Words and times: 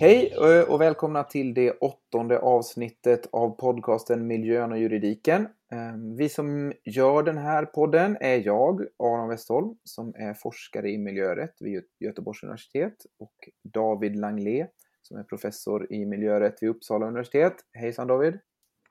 Hej 0.00 0.32
eh, 0.32 0.70
och 0.70 0.80
välkomna 0.80 1.24
till 1.24 1.54
det 1.54 1.70
åttonde 1.70 2.38
avsnittet 2.38 3.28
av 3.32 3.50
podcasten 3.50 4.26
Miljön 4.26 4.72
och 4.72 4.78
juridiken. 4.78 5.48
Ehm, 5.72 6.16
vi 6.16 6.28
som 6.28 6.72
gör 6.84 7.22
den 7.22 7.38
här 7.38 7.64
podden 7.64 8.16
är 8.20 8.46
jag, 8.46 8.80
Aron 8.98 9.28
Westholm, 9.28 9.76
som 9.84 10.14
är 10.14 10.34
forskare 10.34 10.90
i 10.90 10.98
miljörätt 10.98 11.54
vid 11.60 11.84
Göteborgs 12.00 12.42
universitet 12.42 12.94
och 13.18 13.34
David 13.64 14.16
Langlé 14.16 14.66
som 15.08 15.16
är 15.16 15.22
professor 15.22 15.92
i 15.92 16.06
miljörätt 16.06 16.62
vid 16.62 16.70
Uppsala 16.70 17.06
universitet. 17.06 17.54
Hejsan 17.72 18.06
David! 18.06 18.38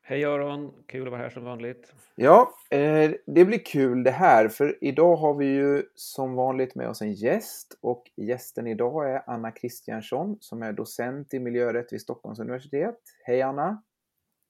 Hej 0.09 0.25
Aron, 0.25 0.73
kul 0.85 1.07
att 1.07 1.11
vara 1.11 1.21
här 1.21 1.29
som 1.29 1.43
vanligt. 1.43 1.93
Ja, 2.15 2.53
eh, 2.69 3.11
det 3.25 3.45
blir 3.45 3.65
kul 3.65 4.03
det 4.03 4.11
här 4.11 4.47
för 4.47 4.77
idag 4.81 5.15
har 5.15 5.33
vi 5.33 5.45
ju 5.45 5.83
som 5.95 6.35
vanligt 6.35 6.75
med 6.75 6.89
oss 6.89 7.01
en 7.01 7.13
gäst 7.13 7.77
och 7.81 8.11
gästen 8.15 8.67
idag 8.67 9.11
är 9.11 9.29
Anna 9.29 9.51
Kristiansson 9.51 10.37
som 10.39 10.63
är 10.63 10.73
docent 10.73 11.33
i 11.33 11.39
miljörätt 11.39 11.93
vid 11.93 12.01
Stockholms 12.01 12.39
universitet. 12.39 12.99
Hej 13.23 13.41
Anna! 13.41 13.83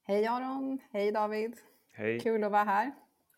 Hej 0.03 0.27
Aron, 0.27 0.79
hej 0.91 1.11
David! 1.11 1.55
Hej! 1.93 2.19
Kul 2.19 2.43
att 2.43 2.51
vara 2.51 2.63
här. 2.63 2.91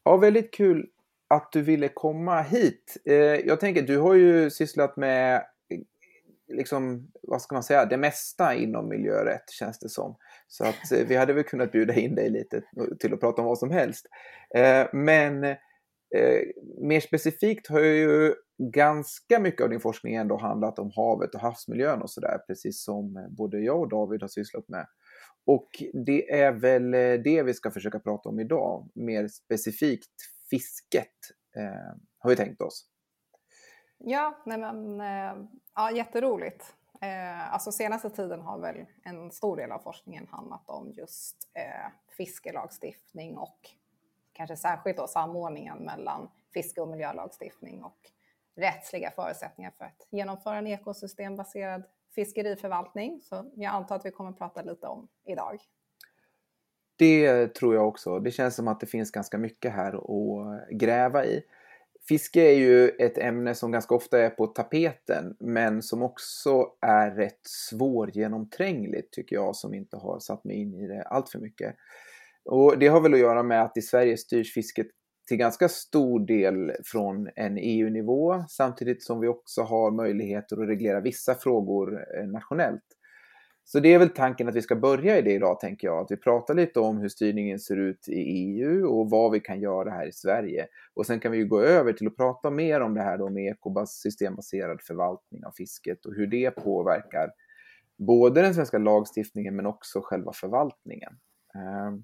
Ja, 0.03 0.17
väldigt 0.17 0.53
kul 0.53 0.89
att 1.27 1.51
du 1.51 1.61
ville 1.61 1.87
komma 1.87 2.41
hit. 2.41 2.97
Eh, 3.05 3.15
jag 3.15 3.59
tänker, 3.59 3.81
du 3.81 3.97
har 3.97 4.13
ju 4.13 4.49
sysslat 4.49 4.97
med 4.97 5.45
liksom, 6.49 7.11
vad 7.21 7.41
ska 7.41 7.55
man 7.55 7.63
säga, 7.63 7.85
det 7.85 7.97
mesta 7.97 8.55
inom 8.55 8.89
miljörätt 8.89 9.49
känns 9.49 9.79
det 9.79 9.89
som. 9.89 10.15
Så 10.51 10.65
att 10.65 10.91
eh, 10.91 11.07
vi 11.07 11.15
hade 11.15 11.33
väl 11.33 11.43
kunnat 11.43 11.71
bjuda 11.71 11.93
in 11.93 12.15
dig 12.15 12.29
lite 12.29 12.61
till 12.99 13.13
att 13.13 13.19
prata 13.19 13.41
om 13.41 13.47
vad 13.47 13.57
som 13.57 13.71
helst. 13.71 14.05
Eh, 14.55 14.87
men 14.93 15.43
eh, 15.43 16.41
mer 16.81 16.99
specifikt 16.99 17.67
har 17.67 17.79
ju 17.79 18.33
ganska 18.73 19.39
mycket 19.39 19.61
av 19.61 19.69
din 19.69 19.79
forskning 19.79 20.15
ändå 20.15 20.37
handlat 20.37 20.79
om 20.79 20.91
havet 20.95 21.35
och 21.35 21.41
havsmiljön 21.41 22.01
och 22.01 22.09
sådär, 22.09 22.37
precis 22.47 22.83
som 22.83 23.27
både 23.37 23.59
jag 23.59 23.79
och 23.79 23.89
David 23.89 24.21
har 24.21 24.27
sysslat 24.27 24.69
med. 24.69 24.85
Och 25.45 25.69
det 26.05 26.31
är 26.31 26.51
väl 26.51 26.91
det 27.23 27.43
vi 27.43 27.53
ska 27.53 27.71
försöka 27.71 27.99
prata 27.99 28.29
om 28.29 28.39
idag, 28.39 28.89
mer 28.95 29.27
specifikt 29.27 30.11
fisket 30.49 31.15
har 32.19 32.29
vi 32.29 32.35
tänkt 32.35 32.61
oss. 32.61 32.89
Ja, 33.97 34.43
nej 34.45 34.57
men, 34.57 34.99
ja, 35.75 35.91
jätteroligt. 35.91 36.75
Eh, 37.01 37.53
alltså 37.53 37.71
senaste 37.71 38.09
tiden 38.09 38.41
har 38.41 38.59
väl 38.59 38.85
en 39.03 39.31
stor 39.31 39.57
del 39.57 39.71
av 39.71 39.79
forskningen 39.79 40.27
handlat 40.31 40.69
om 40.69 40.91
just 40.97 41.49
eh, 41.53 41.91
fiskelagstiftning 42.17 43.37
och 43.37 43.69
kanske 44.33 44.57
särskilt 44.57 44.97
då 44.97 45.07
samordningen 45.07 45.77
mellan 45.77 46.29
fiske 46.53 46.81
och 46.81 46.87
miljölagstiftning 46.87 47.83
och 47.83 47.97
rättsliga 48.55 49.11
förutsättningar 49.11 49.71
för 49.77 49.85
att 49.85 50.07
genomföra 50.09 50.57
en 50.57 50.67
ekosystembaserad 50.67 51.83
fiskeriförvaltning. 52.15 53.21
Så 53.21 53.51
jag 53.55 53.73
antar 53.73 53.95
att 53.95 54.05
vi 54.05 54.11
kommer 54.11 54.29
att 54.29 54.37
prata 54.37 54.61
lite 54.61 54.87
om 54.87 55.07
idag. 55.25 55.59
Det 56.95 57.47
tror 57.47 57.75
jag 57.75 57.87
också. 57.87 58.19
Det 58.19 58.31
känns 58.31 58.55
som 58.55 58.67
att 58.67 58.79
det 58.79 58.87
finns 58.87 59.11
ganska 59.11 59.37
mycket 59.37 59.73
här 59.73 59.93
att 59.93 60.69
gräva 60.69 61.25
i. 61.25 61.43
Fiske 62.09 62.41
är 62.41 62.55
ju 62.55 62.89
ett 62.89 63.17
ämne 63.17 63.55
som 63.55 63.71
ganska 63.71 63.95
ofta 63.95 64.19
är 64.19 64.29
på 64.29 64.47
tapeten 64.47 65.35
men 65.39 65.81
som 65.81 66.03
också 66.03 66.67
är 66.81 67.11
rätt 67.11 67.39
svårgenomträngligt 67.43 69.13
tycker 69.13 69.35
jag 69.35 69.55
som 69.55 69.73
inte 69.73 69.97
har 69.97 70.19
satt 70.19 70.43
mig 70.43 70.55
in 70.55 70.73
i 70.73 70.87
det 70.87 71.03
allt 71.03 71.29
för 71.29 71.39
mycket. 71.39 71.75
Och 72.45 72.79
det 72.79 72.87
har 72.87 73.01
väl 73.01 73.13
att 73.13 73.19
göra 73.19 73.43
med 73.43 73.61
att 73.61 73.77
i 73.77 73.81
Sverige 73.81 74.17
styrs 74.17 74.53
fisket 74.53 74.87
till 75.27 75.37
ganska 75.37 75.69
stor 75.69 76.19
del 76.19 76.71
från 76.85 77.29
en 77.35 77.57
EU-nivå 77.57 78.43
samtidigt 78.49 79.03
som 79.03 79.19
vi 79.19 79.27
också 79.27 79.61
har 79.61 79.91
möjligheter 79.91 80.61
att 80.61 80.69
reglera 80.69 81.01
vissa 81.01 81.35
frågor 81.35 82.05
eh, 82.17 82.27
nationellt. 82.27 82.85
Så 83.71 83.79
det 83.79 83.93
är 83.93 83.99
väl 83.99 84.09
tanken 84.09 84.47
att 84.47 84.55
vi 84.55 84.61
ska 84.61 84.75
börja 84.75 85.17
i 85.17 85.21
det 85.21 85.33
idag, 85.33 85.59
tänker 85.59 85.87
jag. 85.87 85.99
Att 85.99 86.11
vi 86.11 86.17
pratar 86.17 86.53
lite 86.53 86.79
om 86.79 86.97
hur 86.97 87.09
styrningen 87.09 87.59
ser 87.59 87.77
ut 87.77 88.09
i 88.09 88.19
EU 88.19 88.87
och 88.87 89.09
vad 89.09 89.31
vi 89.31 89.39
kan 89.39 89.61
göra 89.61 89.89
här 89.89 90.07
i 90.07 90.11
Sverige. 90.11 90.67
Och 90.93 91.05
sen 91.05 91.19
kan 91.19 91.31
vi 91.31 91.37
ju 91.37 91.45
gå 91.45 91.61
över 91.61 91.93
till 91.93 92.07
att 92.07 92.17
prata 92.17 92.49
mer 92.49 92.81
om 92.81 92.93
det 92.93 93.01
här 93.01 93.17
då 93.17 93.29
med 93.29 93.51
ekosystembaserad 93.51 94.81
förvaltning 94.81 95.45
av 95.45 95.51
fisket 95.51 96.05
och 96.05 96.13
hur 96.13 96.27
det 96.27 96.51
påverkar 96.51 97.31
både 97.97 98.41
den 98.41 98.53
svenska 98.53 98.77
lagstiftningen 98.77 99.55
men 99.55 99.65
också 99.65 100.01
själva 100.03 100.33
förvaltningen. 100.33 101.13
Ehm, 101.55 102.03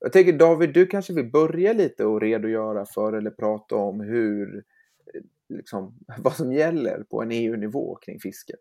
jag 0.00 0.12
tänker 0.12 0.32
David, 0.32 0.72
du 0.72 0.86
kanske 0.86 1.12
vill 1.12 1.30
börja 1.30 1.72
lite 1.72 2.04
och 2.04 2.20
redogöra 2.20 2.86
för 2.86 3.12
eller 3.12 3.30
prata 3.30 3.76
om 3.76 4.00
hur, 4.00 4.64
liksom, 5.48 5.98
vad 6.18 6.32
som 6.32 6.52
gäller 6.52 7.02
på 7.02 7.22
en 7.22 7.30
EU-nivå 7.30 7.98
kring 8.02 8.20
fisket. 8.20 8.60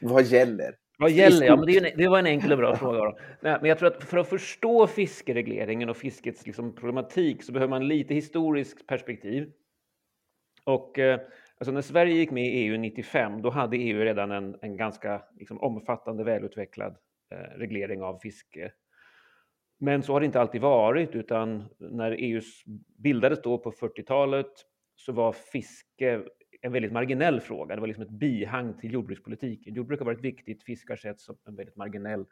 Vad 0.00 0.24
gäller? 0.24 0.76
Vad 0.98 1.10
gäller? 1.10 1.46
Ja, 1.46 1.56
men 1.56 1.66
det, 1.66 1.90
en, 1.90 1.98
det, 1.98 2.08
var 2.08 2.18
en 2.18 2.26
enkel 2.26 2.52
och 2.52 2.58
bra 2.58 2.76
fråga. 2.76 3.14
Nej, 3.40 3.58
men 3.60 3.68
jag 3.68 3.78
tror 3.78 3.88
att 3.88 4.04
för 4.04 4.18
att 4.18 4.28
förstå 4.28 4.86
fiskeregleringen 4.86 5.88
och 5.88 5.96
fiskets 5.96 6.46
liksom, 6.46 6.74
problematik 6.74 7.42
så 7.42 7.52
behöver 7.52 7.70
man 7.70 7.88
lite 7.88 8.14
historiskt 8.14 8.86
perspektiv. 8.86 9.52
Och 10.64 10.98
eh, 10.98 11.20
alltså 11.58 11.72
när 11.72 11.82
Sverige 11.82 12.14
gick 12.14 12.30
med 12.30 12.46
i 12.46 12.50
EU 12.50 12.78
95, 12.78 13.42
då 13.42 13.50
hade 13.50 13.76
EU 13.76 14.00
redan 14.00 14.30
en, 14.30 14.56
en 14.62 14.76
ganska 14.76 15.22
liksom, 15.38 15.60
omfattande, 15.60 16.24
välutvecklad 16.24 16.96
eh, 17.32 17.58
reglering 17.58 18.02
av 18.02 18.18
fiske. 18.18 18.72
Men 19.78 20.02
så 20.02 20.12
har 20.12 20.20
det 20.20 20.26
inte 20.26 20.40
alltid 20.40 20.60
varit, 20.60 21.14
utan 21.14 21.64
när 21.78 22.16
EU 22.18 22.40
bildades 22.98 23.42
då 23.42 23.58
på 23.58 23.72
40-talet 23.72 24.52
så 24.94 25.12
var 25.12 25.32
fiske 25.32 26.22
en 26.66 26.72
väldigt 26.72 26.92
marginell 26.92 27.40
fråga. 27.40 27.74
Det 27.74 27.80
var 27.80 27.88
liksom 27.88 28.02
ett 28.02 28.10
bihang 28.10 28.74
till 28.80 28.92
jordbrukspolitiken. 28.92 29.74
Jordbruk 29.74 29.98
har 30.00 30.06
varit 30.06 30.24
viktigt, 30.24 30.62
fisk 30.62 30.88
har 30.88 30.96
setts 30.96 31.24
som 31.24 31.36
en 31.44 31.56
väldigt 31.56 31.76
marginell 31.76 32.24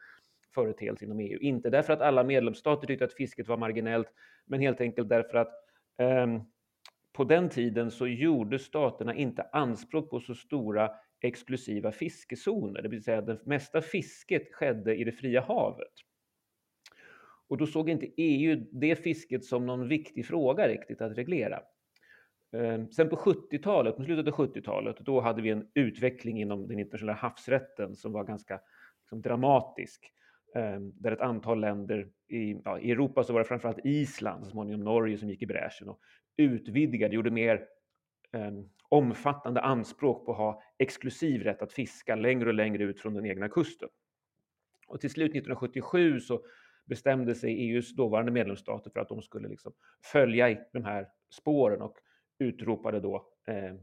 företeelse 0.54 1.04
inom 1.04 1.20
EU. 1.20 1.38
Inte 1.38 1.70
därför 1.70 1.92
att 1.92 2.00
alla 2.00 2.24
medlemsstater 2.24 2.86
tyckte 2.86 3.04
att 3.04 3.12
fisket 3.12 3.48
var 3.48 3.56
marginellt, 3.56 4.08
men 4.46 4.60
helt 4.60 4.80
enkelt 4.80 5.08
därför 5.08 5.38
att 5.38 5.52
um, 5.98 6.42
på 7.12 7.24
den 7.24 7.48
tiden 7.48 7.90
så 7.90 8.06
gjorde 8.06 8.58
staterna 8.58 9.14
inte 9.14 9.42
anspråk 9.42 10.10
på 10.10 10.20
så 10.20 10.34
stora 10.34 10.90
exklusiva 11.20 11.92
fiskezoner, 11.92 12.82
det 12.82 12.88
vill 12.88 13.04
säga 13.04 13.18
att 13.18 13.26
det 13.26 13.46
mesta 13.46 13.80
fisket 13.80 14.54
skedde 14.54 14.96
i 14.96 15.04
det 15.04 15.12
fria 15.12 15.40
havet. 15.40 15.92
Och 17.48 17.56
då 17.56 17.66
såg 17.66 17.90
inte 17.90 18.06
EU 18.16 18.66
det 18.72 18.96
fisket 18.96 19.44
som 19.44 19.66
någon 19.66 19.88
viktig 19.88 20.26
fråga 20.26 20.68
riktigt 20.68 21.00
att 21.00 21.18
reglera. 21.18 21.60
Ehm, 22.54 22.92
sen 22.92 23.08
på 23.08 23.16
70-talet, 23.16 23.96
på 23.96 24.04
slutet 24.04 24.34
av 24.34 24.46
70-talet, 24.46 24.98
då 24.98 25.20
hade 25.20 25.42
vi 25.42 25.50
en 25.50 25.68
utveckling 25.74 26.40
inom 26.40 26.68
den 26.68 26.78
internationella 26.78 27.18
havsrätten 27.18 27.96
som 27.96 28.12
var 28.12 28.24
ganska 28.24 28.60
liksom, 29.02 29.22
dramatisk. 29.22 30.12
Ehm, 30.54 30.92
där 30.94 31.12
ett 31.12 31.20
antal 31.20 31.60
länder, 31.60 32.08
i, 32.28 32.60
ja, 32.64 32.78
i 32.78 32.90
Europa 32.90 33.24
så 33.24 33.32
var 33.32 33.40
det 33.40 33.46
framförallt 33.46 33.84
Island, 33.84 34.44
så 34.44 34.50
småningom 34.50 34.84
Norge 34.84 35.18
som 35.18 35.28
gick 35.28 35.42
i 35.42 35.46
bräschen 35.46 35.88
och 35.88 36.00
utvidgade, 36.36 37.14
gjorde 37.14 37.30
mer 37.30 37.66
um, 38.32 38.70
omfattande 38.88 39.60
anspråk 39.60 40.26
på 40.26 40.32
att 40.32 40.38
ha 40.38 40.62
exklusiv 40.78 41.42
rätt 41.42 41.62
att 41.62 41.72
fiska 41.72 42.14
längre 42.14 42.48
och 42.48 42.54
längre 42.54 42.84
ut 42.84 43.00
från 43.00 43.14
den 43.14 43.26
egna 43.26 43.48
kusten. 43.48 43.88
Och 44.88 45.00
till 45.00 45.10
slut 45.10 45.30
1977 45.30 46.20
så 46.20 46.44
bestämde 46.84 47.34
sig 47.34 47.70
EUs 47.70 47.96
dåvarande 47.96 48.32
medlemsstater 48.32 48.90
för 48.90 49.00
att 49.00 49.08
de 49.08 49.22
skulle 49.22 49.48
liksom 49.48 49.72
följa 50.12 50.50
i 50.50 50.58
de 50.72 50.84
här 50.84 51.08
spåren 51.30 51.82
och 51.82 51.98
utropade 52.38 53.00
då 53.00 53.26
eh, 53.46 53.74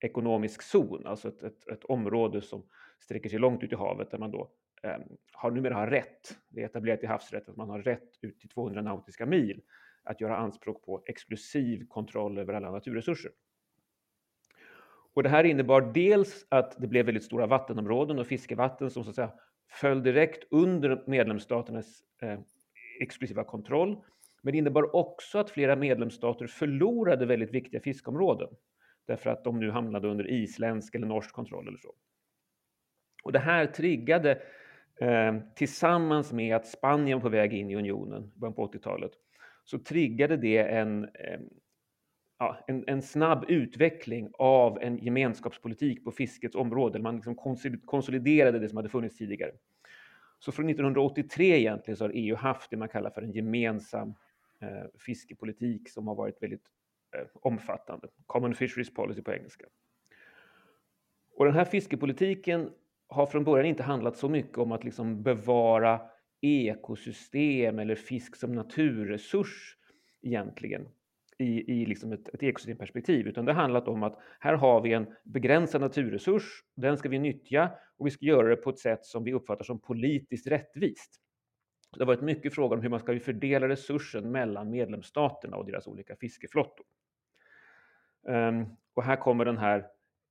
ekonomisk 0.00 0.62
zon, 0.62 1.06
alltså 1.06 1.28
ett, 1.28 1.42
ett, 1.42 1.68
ett, 1.68 1.84
område 1.84 2.42
som 2.42 2.66
sträcker 3.00 3.28
sig 3.28 3.38
långt 3.38 3.62
ut 3.62 3.72
i 3.72 3.74
havet 3.74 4.10
där 4.10 4.18
man 4.18 4.30
då 4.30 4.50
eh, 4.82 4.98
har 5.32 5.50
numera 5.50 5.74
har 5.74 5.86
rätt, 5.86 6.38
det 6.48 6.60
är 6.60 6.66
etablerat 6.66 7.02
i 7.02 7.06
havsrätt, 7.06 7.48
att 7.48 7.56
man 7.56 7.70
har 7.70 7.82
rätt 7.82 8.18
ut 8.20 8.40
till 8.40 8.48
200 8.48 8.82
nautiska 8.82 9.26
mil 9.26 9.62
att 10.02 10.20
göra 10.20 10.36
anspråk 10.36 10.84
på 10.84 11.02
exklusiv 11.06 11.86
kontroll 11.88 12.38
över 12.38 12.54
alla 12.54 12.70
naturresurser. 12.70 13.30
Och 15.14 15.22
det 15.22 15.28
här 15.28 15.44
innebar 15.44 15.80
dels 15.80 16.46
att 16.48 16.80
det 16.80 16.86
blev 16.86 17.06
väldigt 17.06 17.24
stora 17.24 17.46
vattenområden 17.46 18.18
och 18.18 18.26
fiskevatten 18.26 18.90
som 18.90 19.04
så 19.04 19.10
att 19.10 19.16
säga 19.16 19.32
föll 19.70 20.02
direkt 20.02 20.44
under 20.50 21.04
medlemsstaternas 21.06 22.02
eh, 22.22 22.40
exklusiva 23.00 23.44
kontroll 23.44 24.04
men 24.42 24.52
det 24.52 24.58
innebar 24.58 24.96
också 24.96 25.38
att 25.38 25.50
flera 25.50 25.76
medlemsstater 25.76 26.46
förlorade 26.46 27.26
väldigt 27.26 27.54
viktiga 27.54 27.80
fiskområden 27.80 28.48
därför 29.08 29.30
att 29.30 29.44
de 29.44 29.60
nu 29.60 29.70
hamnade 29.70 30.08
under 30.08 30.30
isländsk 30.30 30.94
eller 30.94 31.06
norsk 31.06 31.32
kontroll 31.32 31.68
eller 31.68 31.78
så. 31.78 31.94
Och 33.24 33.32
det 33.32 33.38
här 33.38 33.66
triggade 33.66 34.42
eh, 35.00 35.36
tillsammans 35.54 36.32
med 36.32 36.56
att 36.56 36.66
Spanien 36.66 37.18
var 37.18 37.22
på 37.22 37.28
väg 37.28 37.52
in 37.52 37.70
i 37.70 37.76
unionen 37.76 38.32
i 38.36 38.38
början 38.38 38.54
på 38.54 38.66
80-talet 38.66 39.12
så 39.64 39.78
triggade 39.78 40.36
det 40.36 40.58
en, 40.58 41.04
eh, 41.04 41.40
ja, 42.38 42.64
en, 42.66 42.84
en, 42.86 43.02
snabb 43.02 43.44
utveckling 43.48 44.30
av 44.38 44.78
en 44.82 44.98
gemenskapspolitik 44.98 46.04
på 46.04 46.10
fiskets 46.10 46.54
område. 46.54 46.98
Man 46.98 47.14
liksom 47.14 47.34
konsoliderade 47.86 48.58
det 48.58 48.68
som 48.68 48.76
hade 48.76 48.88
funnits 48.88 49.16
tidigare. 49.16 49.52
Så 50.38 50.52
från 50.52 50.68
1983 50.68 51.58
egentligen 51.58 51.96
så 51.96 52.04
har 52.04 52.12
EU 52.14 52.36
haft 52.36 52.70
det 52.70 52.76
man 52.76 52.88
kallar 52.88 53.10
för 53.10 53.22
en 53.22 53.32
gemensam 53.32 54.14
Eh, 54.60 54.86
fiskepolitik 54.98 55.88
som 55.88 56.08
har 56.08 56.14
varit 56.14 56.42
väldigt 56.42 56.64
eh, 57.16 57.26
omfattande. 57.34 58.08
Common 58.26 58.54
Fisheries 58.54 58.94
Policy 58.94 59.22
på 59.22 59.32
engelska. 59.32 59.66
Och 61.34 61.44
den 61.44 61.54
här 61.54 61.64
fiskepolitiken 61.64 62.70
har 63.08 63.26
från 63.26 63.44
början 63.44 63.66
inte 63.66 63.82
handlat 63.82 64.16
så 64.16 64.28
mycket 64.28 64.58
om 64.58 64.72
att 64.72 64.84
liksom 64.84 65.22
bevara 65.22 66.00
ekosystem 66.40 67.78
eller 67.78 67.94
fisk 67.94 68.36
som 68.36 68.52
naturresurs 68.52 69.76
egentligen 70.22 70.88
i, 71.38 71.72
i 71.72 71.86
liksom 71.86 72.12
ett, 72.12 72.28
ett 72.28 72.42
ekosystemperspektiv, 72.42 73.26
utan 73.26 73.44
det 73.44 73.52
har 73.52 73.60
handlat 73.60 73.88
om 73.88 74.02
att 74.02 74.18
här 74.40 74.54
har 74.54 74.80
vi 74.80 74.92
en 74.92 75.06
begränsad 75.24 75.80
naturresurs, 75.80 76.64
den 76.76 76.96
ska 76.96 77.08
vi 77.08 77.18
nyttja 77.18 77.70
och 77.98 78.06
vi 78.06 78.10
ska 78.10 78.26
göra 78.26 78.48
det 78.48 78.56
på 78.56 78.70
ett 78.70 78.78
sätt 78.78 79.04
som 79.04 79.24
vi 79.24 79.32
uppfattar 79.32 79.64
som 79.64 79.80
politiskt 79.80 80.46
rättvist. 80.46 81.20
Det 81.92 82.00
har 82.00 82.06
varit 82.06 82.22
mycket 82.22 82.54
frågan 82.54 82.78
om 82.78 82.82
hur 82.82 82.90
man 82.90 83.00
ska 83.00 83.20
fördela 83.20 83.68
resursen 83.68 84.32
mellan 84.32 84.70
medlemsstaterna 84.70 85.56
och 85.56 85.66
deras 85.66 85.86
olika 85.86 86.16
fiskeflottor. 86.16 86.86
Ehm, 88.28 88.66
och 88.94 89.02
här 89.02 89.16
kommer 89.16 89.44
den 89.44 89.58
här 89.58 89.86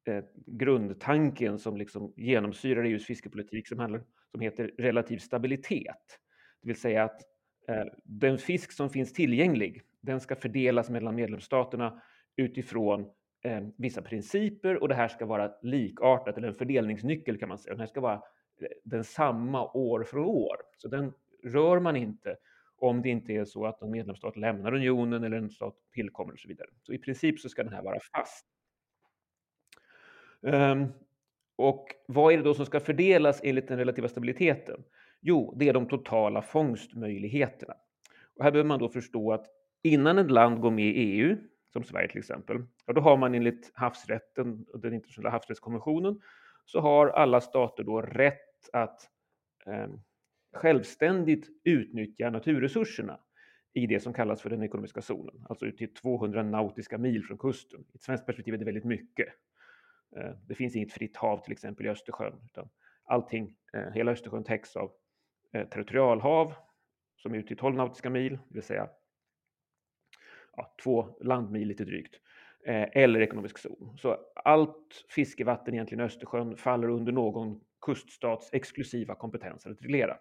eh, 0.05 0.23
grundtanken 0.45 1.59
som 1.59 1.77
liksom 1.77 2.13
genomsyrar 2.15 2.83
EUs 2.83 3.05
fiskepolitik 3.05 3.67
som, 3.67 3.79
handlar, 3.79 4.03
som 4.31 4.41
heter 4.41 4.71
relativ 4.77 5.17
stabilitet. 5.17 6.19
Det 6.61 6.67
vill 6.67 6.79
säga 6.79 7.03
att 7.03 7.21
eh, 7.67 7.85
den 8.03 8.37
fisk 8.37 8.71
som 8.71 8.89
finns 8.89 9.13
tillgänglig, 9.13 9.81
den 10.01 10.19
ska 10.19 10.35
fördelas 10.35 10.89
mellan 10.89 11.15
medlemsstaterna 11.15 12.01
utifrån 12.35 13.01
eh, 13.43 13.61
vissa 13.77 14.01
principer 14.01 14.81
och 14.81 14.87
det 14.87 14.95
här 14.95 15.07
ska 15.07 15.25
vara 15.25 15.51
likartat, 15.61 16.37
eller 16.37 16.47
en 16.47 16.55
fördelningsnyckel 16.55 17.37
kan 17.39 17.49
man 17.49 17.57
säga. 17.57 17.73
Den 17.73 17.79
här 17.79 17.87
ska 17.87 18.01
vara 18.01 18.21
eh, 18.61 18.67
densamma 18.83 19.71
år 19.71 20.03
från 20.03 20.25
år. 20.25 20.57
Så 20.77 20.87
den 20.87 21.13
rör 21.43 21.79
man 21.79 21.95
inte 21.95 22.37
om 22.77 23.01
det 23.01 23.09
inte 23.09 23.33
är 23.33 23.45
så 23.45 23.65
att 23.65 23.81
en 23.81 23.91
medlemsstat 23.91 24.37
lämnar 24.37 24.73
unionen 24.73 25.23
eller 25.23 25.37
en 25.37 25.49
stat 25.49 25.75
tillkommer 25.93 26.33
och 26.33 26.39
så 26.39 26.47
vidare. 26.47 26.67
Så 26.81 26.93
i 26.93 26.97
princip 26.97 27.39
så 27.39 27.49
ska 27.49 27.63
den 27.63 27.73
här 27.73 27.83
vara 27.83 27.99
fast. 28.13 28.45
Um, 30.41 30.87
och 31.55 31.87
vad 32.07 32.33
är 32.33 32.37
det 32.37 32.43
då 32.43 32.53
som 32.53 32.65
ska 32.65 32.79
fördelas 32.79 33.41
enligt 33.43 33.67
den 33.67 33.77
relativa 33.77 34.07
stabiliteten? 34.07 34.83
Jo, 35.21 35.53
det 35.57 35.69
är 35.69 35.73
de 35.73 35.87
totala 35.87 36.41
fångstmöjligheterna. 36.41 37.73
Och 38.35 38.43
här 38.43 38.51
behöver 38.51 38.67
man 38.67 38.79
då 38.79 38.89
förstå 38.89 39.33
att 39.33 39.45
innan 39.83 40.17
ett 40.17 40.31
land 40.31 40.61
går 40.61 40.71
med 40.71 40.85
i 40.85 40.91
EU, 40.91 41.37
som 41.73 41.83
Sverige 41.83 42.09
till 42.09 42.19
exempel, 42.19 42.65
ja, 42.85 42.93
då 42.93 43.01
har 43.01 43.17
man 43.17 43.35
enligt 43.35 43.71
havsrätten 43.73 44.65
och 44.73 44.79
den 44.79 44.93
internationella 44.93 45.29
havsrättskonventionen, 45.29 46.21
så 46.65 46.79
har 46.79 47.07
alla 47.07 47.41
stater 47.41 47.83
då 47.83 48.01
rätt 48.01 48.69
att 48.73 49.09
eh, 49.65 49.87
självständigt 50.57 51.47
utnyttja 51.63 52.29
naturresurserna 52.29 53.19
i 53.73 53.87
det 53.87 53.99
som 53.99 54.13
kallas 54.13 54.41
för 54.41 54.49
den 54.49 54.63
ekonomiska 54.63 55.01
zonen, 55.01 55.45
alltså 55.49 55.65
ut 55.65 55.77
till 55.77 55.93
200 55.93 56.43
nautiska 56.43 56.97
mil 56.97 57.23
från 57.23 57.37
kusten. 57.37 57.85
I 57.93 57.95
ett 57.95 58.01
svenskt 58.01 58.25
perspektiv 58.25 58.53
är 58.53 58.57
det 58.57 58.65
väldigt 58.65 58.83
mycket. 58.83 59.27
Eh, 60.17 60.31
det 60.47 60.55
finns 60.55 60.75
inget 60.75 60.93
fritt 60.93 61.17
hav 61.17 61.43
till 61.43 61.51
exempel 61.51 61.85
i 61.85 61.89
Östersjön, 61.89 62.41
utan 62.45 62.69
allting, 63.03 63.55
eh, 63.73 63.91
hela 63.93 64.11
Östersjön 64.11 64.43
täcks 64.43 64.75
av 64.75 64.91
eh, 65.53 65.67
territorialhav 65.67 66.53
som 67.15 67.33
är 67.33 67.37
ut 67.37 67.47
till 67.47 67.57
12 67.57 67.75
nautiska 67.75 68.09
mil, 68.09 68.33
det 68.33 68.53
vill 68.53 68.63
säga 68.63 68.89
ja, 70.55 70.75
två 70.83 71.17
landmil 71.21 71.67
lite 71.67 71.85
drygt, 71.85 72.15
eller 72.91 73.21
ekonomisk 73.21 73.57
zon. 73.57 73.97
Så 73.97 74.17
allt 74.35 75.05
fiskevatten 75.09 75.73
egentligen 75.73 76.01
i 76.01 76.03
Östersjön 76.03 76.57
faller 76.57 76.89
under 76.89 77.11
någon 77.11 77.61
kuststats 77.81 78.49
exklusiva 78.53 79.15
kompetens 79.15 79.65
att 79.65 79.81
reglera. 79.81 80.17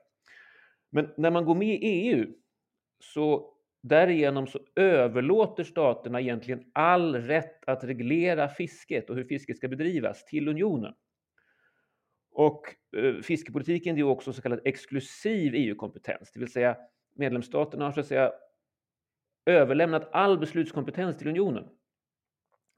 Men 0.97 1.11
när 1.17 1.31
man 1.31 1.45
går 1.45 1.55
med 1.55 1.69
i 1.69 1.87
EU 1.87 2.27
så 3.01 3.55
därigenom 3.83 4.47
så 4.47 4.59
överlåter 4.77 5.65
staterna 5.65 6.21
egentligen 6.21 6.65
all 6.73 7.15
rätt 7.15 7.65
att 7.69 7.85
reglera 7.85 8.49
fisket 8.49 9.11
och 9.11 9.17
hur 9.17 9.25
fisket 9.25 9.57
ska 9.57 9.69
bedrivas 9.69 10.25
till 10.25 10.49
unionen. 10.49 10.95
Och 12.31 12.63
eh, 12.97 13.15
fiskepolitiken 13.23 13.99
är 13.99 14.03
också 14.03 14.33
så 14.33 14.43
kallad 14.43 14.61
exklusiv 14.65 15.55
EU-kompetens, 15.55 16.33
det 16.33 16.41
vill 16.41 16.53
säga 16.53 16.77
medlemsstaterna 17.15 17.85
har 17.85 17.93
så 17.93 18.01
att 18.01 18.07
säga 18.07 18.33
överlämnat 19.47 20.09
all 20.13 20.39
beslutskompetens 20.39 21.17
till 21.17 21.29
unionen. 21.29 21.69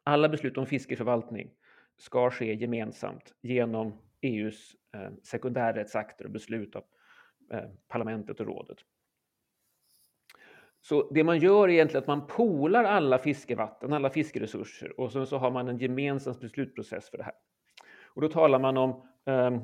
Alla 0.05 0.29
beslut 0.29 0.59
om 0.59 0.67
fiskeförvaltning 0.67 1.51
ska 1.97 2.31
ske 2.31 2.55
gemensamt 2.55 3.35
genom 3.43 3.93
EUs 4.21 4.77
eh, 4.95 5.11
sekundärrättsakter 5.23 6.25
och 6.25 6.31
beslut 6.31 6.77
av 6.77 6.85
Eh, 7.51 7.65
parlamentet 7.89 8.41
och 8.41 8.47
rådet. 8.47 8.79
Så 10.81 11.11
det 11.11 11.25
man 11.25 11.39
gör 11.39 11.69
är 11.69 11.73
egentligen 11.73 12.03
att 12.03 12.07
man 12.07 12.27
polar 12.27 12.85
alla 12.85 13.19
fiskevatten, 13.19 13.93
alla 13.93 14.11
fiskeresurser 14.11 15.01
och 15.01 15.13
sen 15.13 15.27
så 15.27 15.39
har 15.39 15.51
man 15.51 15.69
en 15.69 15.79
gemensam 15.79 16.35
beslutsprocess 16.41 17.11
för 17.11 17.19
det 17.19 17.25
här. 17.25 17.35
Och 18.15 18.23
då 18.23 18.29
talar 18.29 18.59
man 18.59 18.77
om 18.77 18.91
eh, 19.27 19.59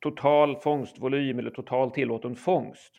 total 0.00 0.56
fångstvolym 0.56 1.38
eller 1.38 1.50
total 1.50 1.90
tillåten 1.90 2.36
fångst. 2.36 2.94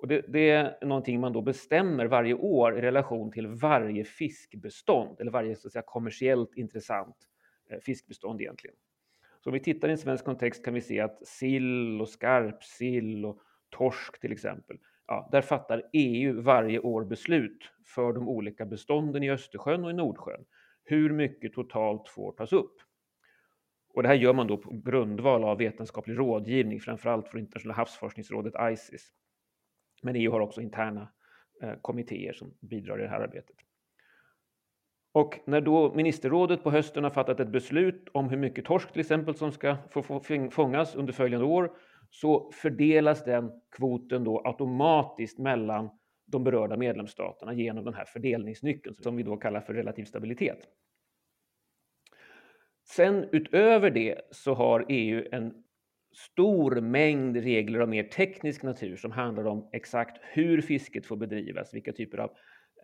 Och 0.00 0.08
det, 0.08 0.24
det, 0.28 0.50
är 0.50 0.86
någonting 0.86 1.20
man 1.20 1.32
då 1.32 1.42
bestämmer 1.42 2.06
varje 2.06 2.34
år 2.34 2.78
i 2.78 2.80
relation 2.80 3.30
till 3.30 3.46
varje 3.46 4.04
fiskbestånd 4.04 5.20
eller 5.20 5.30
varje 5.30 5.56
så 5.56 5.68
att 5.68 5.72
säga, 5.72 5.82
kommersiellt 5.86 6.54
intressant 6.54 7.16
eh, 7.70 7.78
fiskbestånd 7.78 8.40
egentligen. 8.40 8.76
Så 9.40 9.50
om 9.50 9.54
vi 9.54 9.60
tittar 9.60 9.88
i 9.88 9.92
en 9.92 9.98
svensk 9.98 10.24
kontext 10.24 10.64
kan 10.64 10.74
vi 10.74 10.80
se 10.80 11.00
att 11.00 11.26
sill 11.26 12.00
och 12.00 12.08
skarpsill 12.08 13.24
och 13.24 13.40
torsk 13.70 14.20
till 14.20 14.32
exempel. 14.32 14.78
Ja, 15.06 15.28
där 15.32 15.42
fattar 15.42 15.82
EU 15.92 16.40
varje 16.40 16.78
år 16.78 17.04
beslut 17.04 17.70
för 17.94 18.12
de 18.12 18.28
olika 18.28 18.66
bestånden 18.66 19.22
i 19.22 19.30
Östersjön 19.30 19.84
och 19.84 19.90
i 19.90 19.94
Nordsjön. 19.94 20.44
Hur 20.84 21.12
mycket 21.12 21.52
totalt 21.52 22.08
får 22.08 22.32
tas 22.32 22.52
upp? 22.52 22.74
Och 23.94 24.02
det 24.02 24.08
här 24.08 24.16
gör 24.16 24.34
man 24.34 24.46
då 24.46 24.56
på 24.56 24.80
grundval 24.84 25.44
av 25.44 25.58
vetenskaplig 25.58 26.18
rådgivning, 26.18 26.80
framförallt 26.80 27.28
från 27.28 27.40
Internationella 27.40 27.76
havsforskningsrådet 27.76 28.54
ICES. 28.72 29.02
Men 30.02 30.16
EU 30.16 30.32
har 30.32 30.40
också 30.40 30.60
interna 30.60 31.12
eh, 31.62 31.74
kommittéer 31.82 32.32
som 32.32 32.54
bidrar 32.60 32.98
i 32.98 33.02
det 33.02 33.08
här 33.08 33.20
arbetet. 33.20 33.56
Och 35.12 35.40
när 35.46 35.60
då 35.60 35.94
ministerrådet 35.94 36.62
på 36.62 36.70
hösten 36.70 37.04
har 37.04 37.10
fattat 37.10 37.40
ett 37.40 37.48
beslut 37.48 38.08
om 38.12 38.28
hur 38.28 38.36
mycket 38.36 38.64
torsk 38.64 38.92
till 38.92 39.00
exempel 39.00 39.34
som 39.34 39.52
ska 39.52 39.76
få 39.90 40.20
fångas 40.50 40.94
under 40.94 41.12
följande 41.12 41.46
år 41.46 41.70
så 42.10 42.50
fördelas 42.52 43.24
den 43.24 43.50
kvoten 43.76 44.24
då 44.24 44.42
automatiskt 44.44 45.38
mellan 45.38 45.90
de 46.26 46.44
berörda 46.44 46.76
medlemsstaterna 46.76 47.54
genom 47.54 47.84
den 47.84 47.94
här 47.94 48.04
fördelningsnyckeln 48.04 48.96
som 49.00 49.16
vi 49.16 49.22
då 49.22 49.36
kallar 49.36 49.60
för 49.60 49.74
relativ 49.74 50.04
stabilitet. 50.04 50.68
Sen 52.88 53.28
utöver 53.32 53.90
det 53.90 54.20
så 54.30 54.54
har 54.54 54.86
EU 54.88 55.24
en 55.32 55.64
stor 56.14 56.80
mängd 56.80 57.36
regler 57.36 57.80
av 57.80 57.88
mer 57.88 58.04
teknisk 58.04 58.62
natur 58.62 58.96
som 58.96 59.12
handlar 59.12 59.46
om 59.46 59.68
exakt 59.72 60.18
hur 60.22 60.60
fisket 60.60 61.06
får 61.06 61.16
bedrivas, 61.16 61.74
vilka 61.74 61.92
typer 61.92 62.18
av 62.18 62.30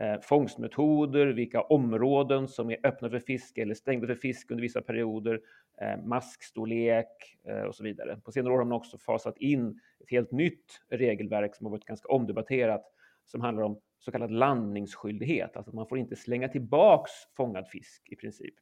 eh, 0.00 0.20
fångstmetoder, 0.20 1.26
vilka 1.26 1.62
områden 1.62 2.48
som 2.48 2.70
är 2.70 2.86
öppna 2.86 3.10
för 3.10 3.18
fiske 3.18 3.62
eller 3.62 3.74
stängda 3.74 4.06
för 4.06 4.14
fisk 4.14 4.50
under 4.50 4.62
vissa 4.62 4.82
perioder, 4.82 5.40
eh, 5.80 6.04
maskstorlek 6.04 7.38
eh, 7.48 7.62
och 7.62 7.74
så 7.74 7.84
vidare. 7.84 8.20
På 8.24 8.32
senare 8.32 8.52
år 8.54 8.58
har 8.58 8.64
man 8.64 8.76
också 8.76 8.98
fasat 8.98 9.38
in 9.38 9.80
ett 10.00 10.10
helt 10.10 10.30
nytt 10.30 10.80
regelverk 10.90 11.54
som 11.54 11.66
har 11.66 11.70
varit 11.70 11.84
ganska 11.84 12.08
omdebatterat 12.08 12.84
som 13.24 13.40
handlar 13.40 13.62
om 13.64 13.80
så 13.98 14.12
kallad 14.12 14.30
landningsskyldighet, 14.30 15.56
alltså 15.56 15.70
att 15.70 15.74
man 15.74 15.86
får 15.86 15.98
inte 15.98 16.16
slänga 16.16 16.48
tillbaks 16.48 17.12
fångad 17.36 17.68
fisk 17.68 18.08
i 18.10 18.16
princip. 18.16 18.54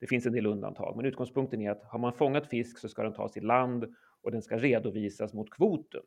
Det 0.00 0.06
finns 0.06 0.26
en 0.26 0.32
del 0.32 0.46
undantag, 0.46 0.96
men 0.96 1.06
utgångspunkten 1.06 1.60
är 1.60 1.70
att 1.70 1.84
har 1.84 1.98
man 1.98 2.12
fångat 2.12 2.46
fisk 2.46 2.78
så 2.78 2.88
ska 2.88 3.02
den 3.02 3.12
tas 3.12 3.36
i 3.36 3.40
land 3.40 3.94
och 4.22 4.30
den 4.30 4.42
ska 4.42 4.56
redovisas 4.56 5.34
mot 5.34 5.50
kvoten. 5.50 6.02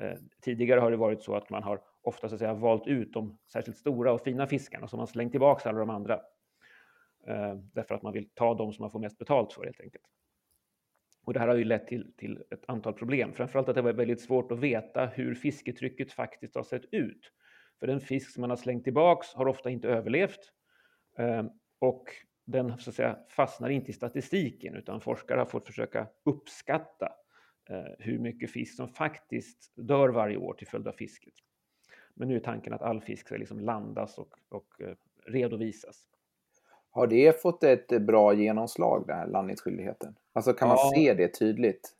Eh, 0.00 0.18
tidigare 0.40 0.80
har 0.80 0.90
det 0.90 0.96
varit 0.96 1.22
så 1.22 1.36
att 1.36 1.50
man 1.50 1.62
har 1.62 1.80
ofta 2.04 2.28
så 2.28 2.34
att 2.34 2.38
säga, 2.38 2.54
valt 2.54 2.86
ut 2.86 3.12
de 3.12 3.38
särskilt 3.52 3.76
stora 3.76 4.12
och 4.12 4.20
fina 4.20 4.46
fiskarna 4.46 4.80
som 4.80 4.88
så 4.88 4.96
man 4.96 5.06
slängt 5.06 5.32
tillbaka 5.32 5.68
alla 5.68 5.78
de 5.78 5.90
andra. 5.90 6.14
Eh, 7.26 7.54
därför 7.54 7.94
att 7.94 8.02
man 8.02 8.12
vill 8.12 8.28
ta 8.34 8.54
de 8.54 8.72
som 8.72 8.82
man 8.82 8.90
får 8.90 8.98
mest 8.98 9.18
betalt 9.18 9.52
för 9.52 9.64
helt 9.64 9.80
enkelt. 9.80 10.04
Och 11.24 11.32
det 11.32 11.40
här 11.40 11.48
har 11.48 11.54
ju 11.54 11.64
lett 11.64 11.86
till, 11.86 12.12
till 12.16 12.42
ett 12.50 12.64
antal 12.68 12.92
problem, 12.92 13.32
framförallt 13.32 13.68
att 13.68 13.74
det 13.74 13.82
var 13.82 13.92
väldigt 13.92 14.20
svårt 14.20 14.52
att 14.52 14.58
veta 14.58 15.06
hur 15.06 15.34
fisketrycket 15.34 16.12
faktiskt 16.12 16.54
har 16.54 16.62
sett 16.62 16.84
ut. 16.90 17.32
För 17.80 17.86
den 17.86 18.00
fisk 18.00 18.30
som 18.30 18.40
man 18.40 18.50
har 18.50 18.56
slängt 18.56 18.84
tillbaks 18.84 19.34
har 19.34 19.46
ofta 19.46 19.70
inte 19.70 19.88
överlevt 19.88 20.52
eh, 21.18 21.44
och 21.78 22.04
den 22.44 22.78
så 22.78 22.90
att 22.90 22.96
säga, 22.96 23.18
fastnar 23.28 23.68
inte 23.68 23.90
i 23.90 23.94
statistiken 23.94 24.74
utan 24.74 25.00
forskare 25.00 25.38
har 25.38 25.46
fått 25.46 25.66
försöka 25.66 26.08
uppskatta 26.24 27.12
eh, 27.70 27.92
hur 27.98 28.18
mycket 28.18 28.50
fisk 28.50 28.76
som 28.76 28.88
faktiskt 28.88 29.72
dör 29.76 30.08
varje 30.08 30.36
år 30.36 30.54
till 30.54 30.66
följd 30.66 30.88
av 30.88 30.92
fisket. 30.92 31.34
Men 32.14 32.28
nu 32.28 32.36
är 32.36 32.40
tanken 32.40 32.72
att 32.72 32.82
all 32.82 33.00
fisk 33.00 33.26
ska 33.26 33.36
liksom 33.36 33.60
landas 33.60 34.18
och, 34.18 34.34
och 34.48 34.80
eh, 34.80 34.94
redovisas. 35.26 36.06
Har 36.90 37.06
det 37.06 37.42
fått 37.42 37.64
ett 37.64 38.02
bra 38.02 38.34
genomslag, 38.34 39.04
den 39.06 39.16
här 39.16 39.26
landningsskyldigheten? 39.26 40.14
Alltså 40.32 40.52
kan 40.52 40.68
man 40.68 40.76
ja, 40.80 40.92
se 40.94 41.14
det 41.14 41.28
tydligt? 41.28 41.92